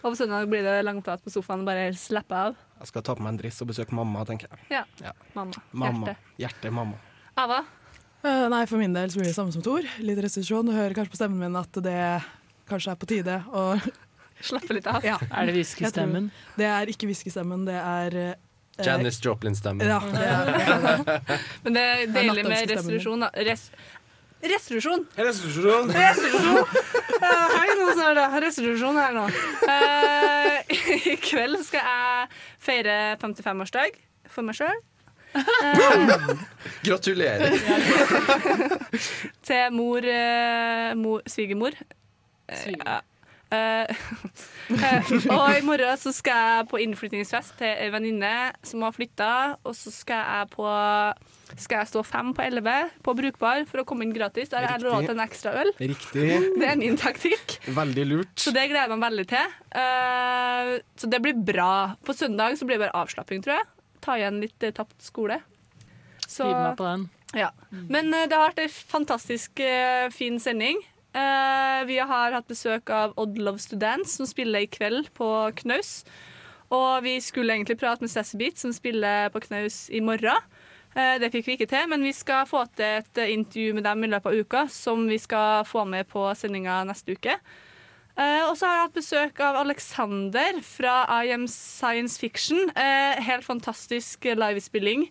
Og 0.02 0.12
på 0.12 0.14
søndag 0.20 0.46
blir 0.50 0.62
det 0.66 0.76
langprat 0.86 1.22
på 1.24 1.32
sofaen 1.32 1.64
og 1.64 1.70
bare 1.70 1.88
slappe 1.98 2.34
av. 2.34 2.58
Jeg 2.78 2.92
skal 2.92 3.04
ta 3.06 3.16
på 3.18 3.24
meg 3.24 3.34
en 3.34 3.40
dress 3.42 3.60
og 3.64 3.70
besøke 3.72 3.96
mamma, 3.96 4.24
tenker 4.28 4.50
jeg. 4.50 4.66
Ja. 4.78 4.84
Ja. 5.02 5.14
Mamma. 5.34 5.62
Mamma. 5.72 6.12
Hjerte. 6.12 6.34
Hjerte, 6.42 6.74
mamma. 6.74 6.98
Ava? 7.38 7.62
Uh, 8.18 8.48
nei, 8.50 8.64
for 8.66 8.82
min 8.82 8.94
del 8.94 9.10
så 9.10 9.20
blir 9.20 9.30
det 9.30 9.36
samme 9.36 9.54
som 9.54 9.62
Tor. 9.62 9.86
Litt 10.02 10.18
restitusjon. 10.22 10.66
Du 10.66 10.74
hører 10.74 10.94
kanskje 10.98 11.14
på 11.14 11.20
stemmen 11.20 11.42
min 11.42 11.58
at 11.58 11.78
det 11.82 11.98
kanskje 12.68 12.94
er 12.94 13.00
på 13.00 13.08
tide 13.10 13.40
å 13.54 13.70
Slappe 14.38 14.74
litt 14.76 14.86
av. 14.86 15.02
Ja. 15.02 15.16
Er 15.34 15.48
det 15.48 15.56
hviskestemmen? 15.56 16.28
Det 16.54 16.66
er 16.70 16.90
ikke 16.92 17.08
hviskestemmen, 17.10 17.64
det 17.66 17.74
er 17.74 18.18
eh, 18.78 18.86
Janis 18.86 19.20
Joplin-stemme. 19.24 19.84
Ja, 19.84 19.98
Men 21.64 21.76
det 21.78 21.84
er 21.84 22.04
deilig 22.14 22.44
med 22.46 22.70
restitusjon. 22.72 23.26
da. 23.26 23.30
Res 23.48 23.70
Restitusjon! 24.38 25.02
Restitusjon! 25.18 25.88
Restitusjon! 25.98 26.66
Hei, 27.18 27.70
nå 27.74 27.88
så 27.98 28.04
er 28.06 28.14
det 28.20 28.26
restitusjon 28.44 29.00
her 29.00 29.16
nå. 29.16 29.24
Eh, 29.66 30.76
I 31.10 31.16
kveld 31.18 31.58
skal 31.66 31.82
jeg 31.82 32.28
feire 32.62 32.94
55-årsdag 33.18 33.98
for 34.30 34.46
meg 34.46 34.54
sjøl. 34.60 34.78
Gratulerer. 36.86 37.58
til 39.42 39.74
mor, 39.74 40.06
eh, 40.06 40.94
mor 41.02 41.26
svigermor. 41.26 41.74
Eh, 42.48 42.70
ja. 42.78 43.00
Eh, 43.48 43.88
eh, 44.84 45.10
og 45.32 45.46
i 45.56 45.64
morgen 45.64 45.96
så 46.00 46.12
skal 46.12 46.42
jeg 46.44 46.68
på 46.68 46.80
innflyttingsfest 46.84 47.56
til 47.60 47.70
ei 47.70 47.88
venninne 47.92 48.32
som 48.66 48.84
har 48.84 48.94
flytta. 48.96 49.32
Og 49.64 49.76
så 49.76 49.92
skal 49.94 50.24
jeg 50.24 50.50
på 50.54 50.68
skal 51.56 51.80
jeg 51.80 51.88
stå 51.88 52.02
fem 52.04 52.34
på 52.36 52.44
elleve 52.44 52.74
på 53.04 53.14
Brukbar 53.16 53.62
for 53.70 53.80
å 53.80 53.86
komme 53.88 54.04
inn 54.04 54.12
gratis. 54.12 54.50
Der 54.52 54.66
har 54.66 54.76
jeg 54.76 54.84
råd 54.84 55.06
til 55.06 55.14
en 55.14 55.24
ekstra 55.24 55.54
øl. 55.62 55.72
Riktig. 55.80 56.26
Det 56.60 56.68
er 56.68 56.80
min 56.80 56.98
taktikk. 57.00 57.56
Veldig 57.72 58.04
lurt. 58.10 58.34
Så 58.36 58.52
det 58.54 58.66
gleder 58.68 58.84
jeg 58.84 58.92
meg 58.94 59.06
veldig 59.06 59.26
til. 59.30 59.54
Uh, 59.72 60.74
så 61.00 61.08
det 61.10 61.22
blir 61.24 61.40
bra. 61.48 61.72
På 62.04 62.16
søndag 62.16 62.58
så 62.58 62.68
blir 62.68 62.76
det 62.76 62.86
bare 62.86 63.00
avslapping, 63.00 63.40
tror 63.44 63.58
jeg. 63.58 63.68
Ta 64.04 64.18
igjen 64.20 64.42
litt 64.44 64.68
uh, 64.68 64.74
tapt 64.76 64.98
skole. 65.04 65.40
Så, 66.26 66.44
Skriv 66.44 66.52
meg 66.52 66.76
på 66.76 66.88
den. 66.90 67.08
ja. 67.38 67.48
Men 67.72 68.12
uh, 68.12 68.26
det 68.28 68.36
har 68.36 68.50
vært 68.50 68.62
en 68.66 68.76
fantastisk 68.92 69.64
fin 70.12 70.36
sending. 70.42 70.84
Eh, 71.18 71.84
vi 71.88 71.98
har 71.98 72.34
hatt 72.34 72.50
besøk 72.50 72.90
av 72.94 73.14
Odd 73.18 73.38
Loves 73.40 73.66
to 73.70 73.78
som 74.04 74.26
spiller 74.26 74.64
i 74.64 74.70
kveld 74.70 75.10
på 75.14 75.28
Knaus. 75.56 76.04
Og 76.70 77.02
vi 77.02 77.18
skulle 77.20 77.54
egentlig 77.54 77.78
prate 77.78 78.04
med 78.04 78.10
Sassy 78.10 78.36
Beat, 78.36 78.58
som 78.58 78.72
spiller 78.72 79.30
på 79.30 79.40
Knaus 79.40 79.88
i 79.90 80.00
morgen. 80.00 80.36
Uh, 80.96 81.16
det 81.20 81.30
fikk 81.32 81.46
vi 81.46 81.56
ikke 81.56 81.68
til, 81.68 81.88
men 81.88 82.02
vi 82.02 82.12
skal 82.12 82.46
få 82.48 82.64
til 82.76 83.00
et 83.00 83.18
eh, 83.20 83.32
intervju 83.32 83.74
med 83.76 83.84
dem 83.84 84.04
i 84.04 84.08
løpet 84.08 84.32
av 84.32 84.38
uka, 84.40 84.62
som 84.72 85.06
vi 85.08 85.18
skal 85.18 85.64
få 85.68 85.84
med 85.84 86.08
på 86.08 86.24
sendinga 86.34 86.82
neste 86.88 87.12
uke. 87.12 87.36
Uh, 88.18 88.48
og 88.48 88.56
så 88.58 88.66
har 88.66 88.74
jeg 88.74 88.86
hatt 88.86 88.96
besøk 88.96 89.42
av 89.44 89.60
Alexander 89.60 90.60
fra 90.64 90.94
I 91.22 91.32
Am 91.36 91.46
Science 91.46 92.18
Fiction. 92.18 92.72
Helt 92.74 93.46
fantastisk 93.46 94.24
livespilling. 94.24 95.06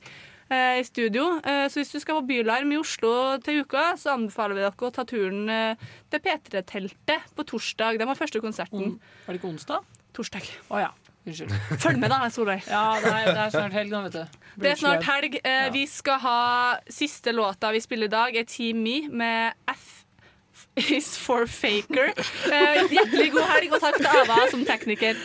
Eh, 0.49 0.79
i 0.81 0.83
studio. 0.87 1.25
Eh, 1.43 1.65
så 1.71 1.81
hvis 1.81 1.91
du 1.93 1.99
skal 2.03 2.19
på 2.21 2.27
Bylarm 2.31 2.71
i 2.75 2.79
Oslo 2.81 3.11
til 3.43 3.63
uka, 3.65 3.89
så 3.99 4.13
anbefaler 4.15 4.57
vi 4.57 4.63
dere 4.65 4.89
å 4.89 4.93
ta 4.95 5.05
turen 5.07 5.49
eh, 5.49 5.89
til 6.13 6.23
P3-teltet 6.25 7.33
på 7.37 7.45
torsdag. 7.53 7.99
De 8.01 8.07
har 8.09 8.19
første 8.19 8.41
konserten. 8.43 8.97
Var 9.25 9.35
det 9.35 9.41
ikke 9.41 9.51
onsdag? 9.53 9.85
Torsdag. 10.17 10.47
Å 10.73 10.81
ja. 10.87 10.93
Unnskyld. 11.27 11.51
Følg 11.83 11.99
med, 11.99 12.09
da, 12.13 12.21
Solveig. 12.31 12.63
Ja, 12.71 12.85
det 13.03 13.11
er, 13.11 13.29
det 13.33 13.41
er 13.43 13.51
snart 13.51 13.75
helg 13.75 13.91
nå, 13.91 14.03
vet 14.07 14.15
du. 14.15 14.39
Det 14.63 14.71
er 14.71 14.79
snart 14.79 15.03
helg. 15.09 15.35
Eh, 15.43 15.67
Vi 15.75 15.83
skal 15.91 16.21
ha 16.23 16.39
siste 16.87 17.33
låta 17.35 17.73
vi 17.75 17.83
spiller 17.83 18.07
i 18.07 18.13
dag, 18.15 18.35
er 18.39 18.47
Team 18.47 18.79
Me 18.85 19.01
med 19.11 19.57
F 19.75 20.03
is 20.77 21.11
for 21.17 21.45
faker. 21.49 22.11
Hjertelig 22.47 23.31
god 23.33 23.47
helg, 23.49 23.73
og 23.75 23.81
takk 23.83 23.97
til 23.99 24.07
Ava 24.09 24.43
som 24.51 24.63
tekniker. 24.65 25.17